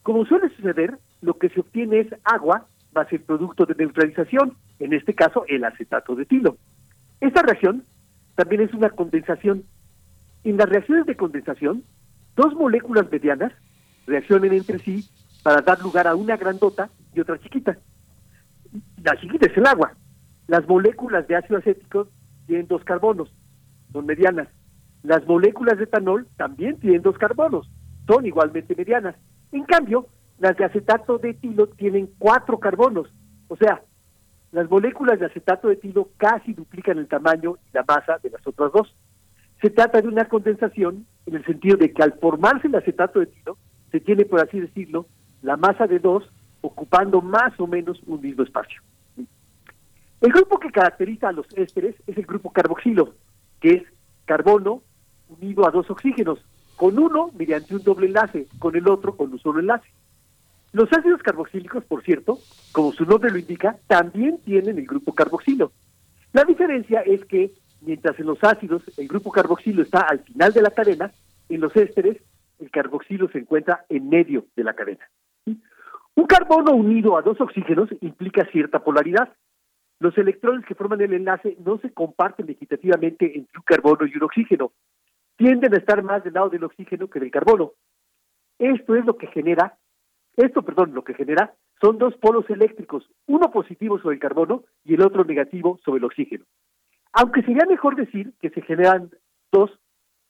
[0.03, 4.91] Como suele suceder, lo que se obtiene es agua más el producto de neutralización, en
[4.91, 6.57] este caso el acetato de etilo.
[7.21, 7.83] Esta reacción
[8.37, 9.63] también es una condensación.
[10.43, 11.83] En las reacciones de condensación,
[12.35, 13.51] dos moléculas medianas
[14.05, 15.09] reaccionan entre sí
[15.41, 17.77] para dar lugar a una grandota y otra chiquita.
[19.03, 19.93] La chiquita es el agua.
[20.45, 22.09] Las moléculas de ácido acético
[22.45, 23.33] tienen dos carbonos,
[23.91, 24.47] son medianas.
[25.01, 27.67] Las moléculas de etanol también tienen dos carbonos,
[28.05, 29.15] son igualmente medianas.
[29.51, 30.07] En cambio,
[30.37, 33.07] las de acetato de etilo tienen cuatro carbonos,
[33.47, 33.81] o sea,
[34.51, 38.45] las moléculas de acetato de etilo casi duplican el tamaño y la masa de las
[38.45, 38.95] otras dos.
[39.61, 43.25] Se trata de una condensación en el sentido de que al formarse el acetato de
[43.25, 43.57] etilo,
[43.91, 45.07] se tiene, por así decirlo,
[45.41, 46.23] la masa de dos
[46.61, 48.81] ocupando más o menos un mismo espacio.
[50.19, 53.13] El grupo que caracteriza a los ésteres es el grupo carboxilo,
[53.59, 53.83] que es
[54.25, 54.81] carbono
[55.29, 56.39] unido a dos oxígenos,
[56.75, 59.87] con uno mediante un doble enlace, con el otro con un solo enlace.
[60.73, 62.39] Los ácidos carboxílicos, por cierto,
[62.71, 65.71] como su nombre lo indica, también tienen el grupo carboxilo.
[66.33, 70.61] La diferencia es que mientras en los ácidos el grupo carboxilo está al final de
[70.61, 71.11] la cadena,
[71.49, 72.17] en los ésteres
[72.59, 75.07] el carboxilo se encuentra en medio de la cadena.
[75.45, 79.33] Un carbono unido a dos oxígenos implica cierta polaridad.
[79.99, 84.23] Los electrones que forman el enlace no se comparten equitativamente entre un carbono y un
[84.23, 84.71] oxígeno.
[85.37, 87.73] Tienden a estar más del lado del oxígeno que del carbono.
[88.57, 89.77] Esto es lo que genera
[90.37, 94.93] esto, perdón, lo que genera son dos polos eléctricos, uno positivo sobre el carbono y
[94.93, 96.45] el otro negativo sobre el oxígeno.
[97.13, 99.09] Aunque sería mejor decir que se generan
[99.51, 99.71] dos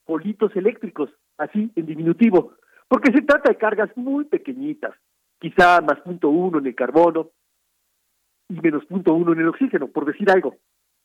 [0.06, 2.54] politos eléctricos, así en diminutivo,
[2.88, 4.96] porque se trata de cargas muy pequeñitas,
[5.40, 7.32] quizá más punto uno en el carbono
[8.48, 10.56] y menos punto uno en el oxígeno, por decir algo.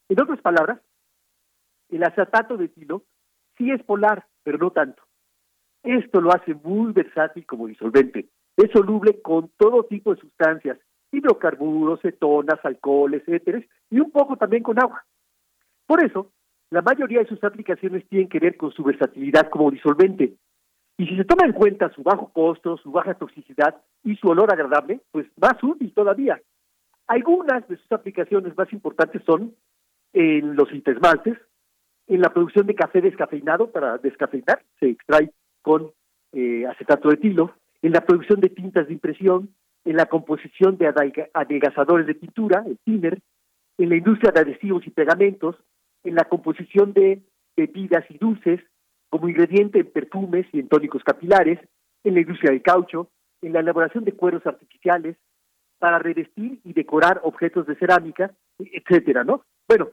[0.09, 0.81] En otras palabras,
[1.89, 3.03] el acetato de etilo
[3.59, 5.03] sí es polar, pero no tanto.
[5.83, 8.29] Esto lo hace muy versátil como disolvente.
[8.57, 10.79] Es soluble con todo tipo de sustancias,
[11.11, 15.05] hidrocarburos, cetonas, alcoholes, éteres y un poco también con agua.
[15.87, 16.31] Por eso,
[16.71, 20.35] la mayoría de sus aplicaciones tienen que ver con su versatilidad como disolvente.
[20.97, 24.53] Y si se toma en cuenta su bajo costo, su baja toxicidad y su olor
[24.53, 26.41] agradable, pues más útil todavía.
[27.07, 29.55] Algunas de sus aplicaciones más importantes son
[30.13, 31.39] en los intesmaltes,
[32.07, 35.31] en la producción de café descafeinado para descafeinar, se extrae
[35.63, 35.91] con
[36.33, 39.55] eh, acetato de etilo, en la producción de tintas de impresión,
[39.85, 40.93] en la composición de
[41.35, 43.21] adelgazadores de pintura, el thinner,
[43.79, 45.57] en la industria de adhesivos y pegamentos,
[46.05, 47.23] en la composición de
[47.57, 48.61] bebidas y dulces,
[49.11, 51.59] como ingrediente en perfumes y en tónicos capilares,
[52.05, 53.11] en la industria del caucho,
[53.43, 55.17] en la elaboración de cueros artificiales,
[55.79, 59.45] para revestir y decorar objetos de cerámica, etcétera, ¿no?
[59.69, 59.91] Bueno,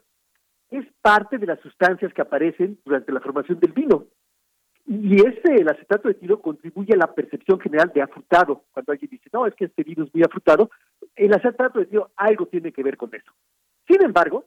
[0.70, 4.06] es parte de las sustancias que aparecen durante la formación del vino.
[4.92, 8.64] Y ese, el acetato de tilo contribuye a la percepción general de afrutado.
[8.72, 10.72] Cuando alguien dice, no, es que este vino es muy afrutado,
[11.16, 13.32] el acetato de tilo algo tiene que ver con eso.
[13.88, 14.46] Sin embargo,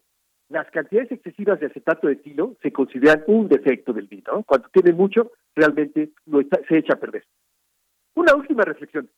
[0.49, 4.43] las cantidades excesivas de acetato de tilo se consideran un defecto del vino.
[4.43, 6.11] Cuando tiene mucho, realmente
[6.69, 7.25] se echa a perder.
[8.17, 9.09] Una última reflexión.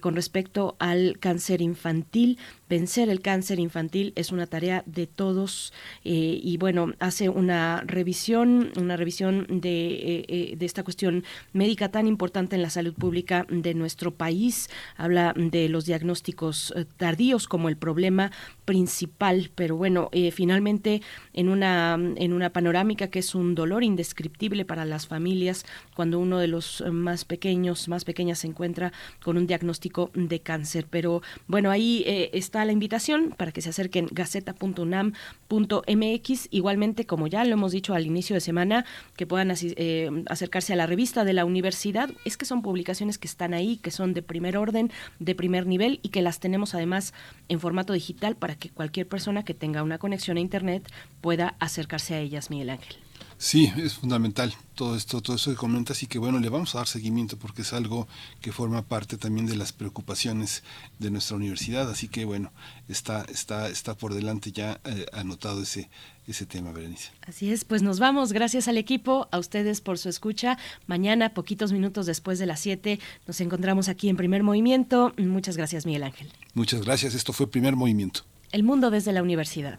[0.00, 2.38] con respecto al cáncer infantil.
[2.68, 8.96] Vencer el cáncer infantil es una tarea de todos y bueno hace una revisión una
[8.96, 14.70] revisión de, de esta cuestión médica tan importante en la salud pública de nuestro país.
[14.96, 18.30] Habla de los diagnósticos tardíos como el problema
[18.64, 24.84] principal pero bueno finalmente en una en una panorámica que es un dolor indescriptible para
[24.84, 25.64] las familias
[25.94, 30.40] cuando uno de los eh, más pequeños, más pequeñas se encuentra con un diagnóstico de
[30.40, 30.86] cáncer.
[30.88, 36.48] Pero bueno, ahí eh, está la invitación para que se acerquen gaceta.unam.mx.
[36.50, 38.84] Igualmente, como ya lo hemos dicho al inicio de semana,
[39.16, 42.10] que puedan eh, acercarse a la revista de la universidad.
[42.24, 46.00] Es que son publicaciones que están ahí, que son de primer orden, de primer nivel
[46.02, 47.14] y que las tenemos además
[47.48, 50.90] en formato digital para que cualquier persona que tenga una conexión a Internet
[51.20, 53.03] pueda acercarse a ellas, Miguel Ángel.
[53.44, 56.78] Sí, es fundamental todo esto, todo eso que comentas y que bueno, le vamos a
[56.78, 58.08] dar seguimiento porque es algo
[58.40, 60.62] que forma parte también de las preocupaciones
[60.98, 62.52] de nuestra universidad, así que bueno,
[62.88, 65.90] está, está, está por delante ya eh, anotado ese,
[66.26, 67.10] ese tema, Berenice.
[67.28, 70.56] Así es, pues nos vamos, gracias al equipo, a ustedes por su escucha.
[70.86, 75.12] Mañana, poquitos minutos después de las 7, nos encontramos aquí en Primer Movimiento.
[75.18, 76.32] Muchas gracias, Miguel Ángel.
[76.54, 78.22] Muchas gracias, esto fue Primer Movimiento.
[78.52, 79.78] El mundo desde la universidad.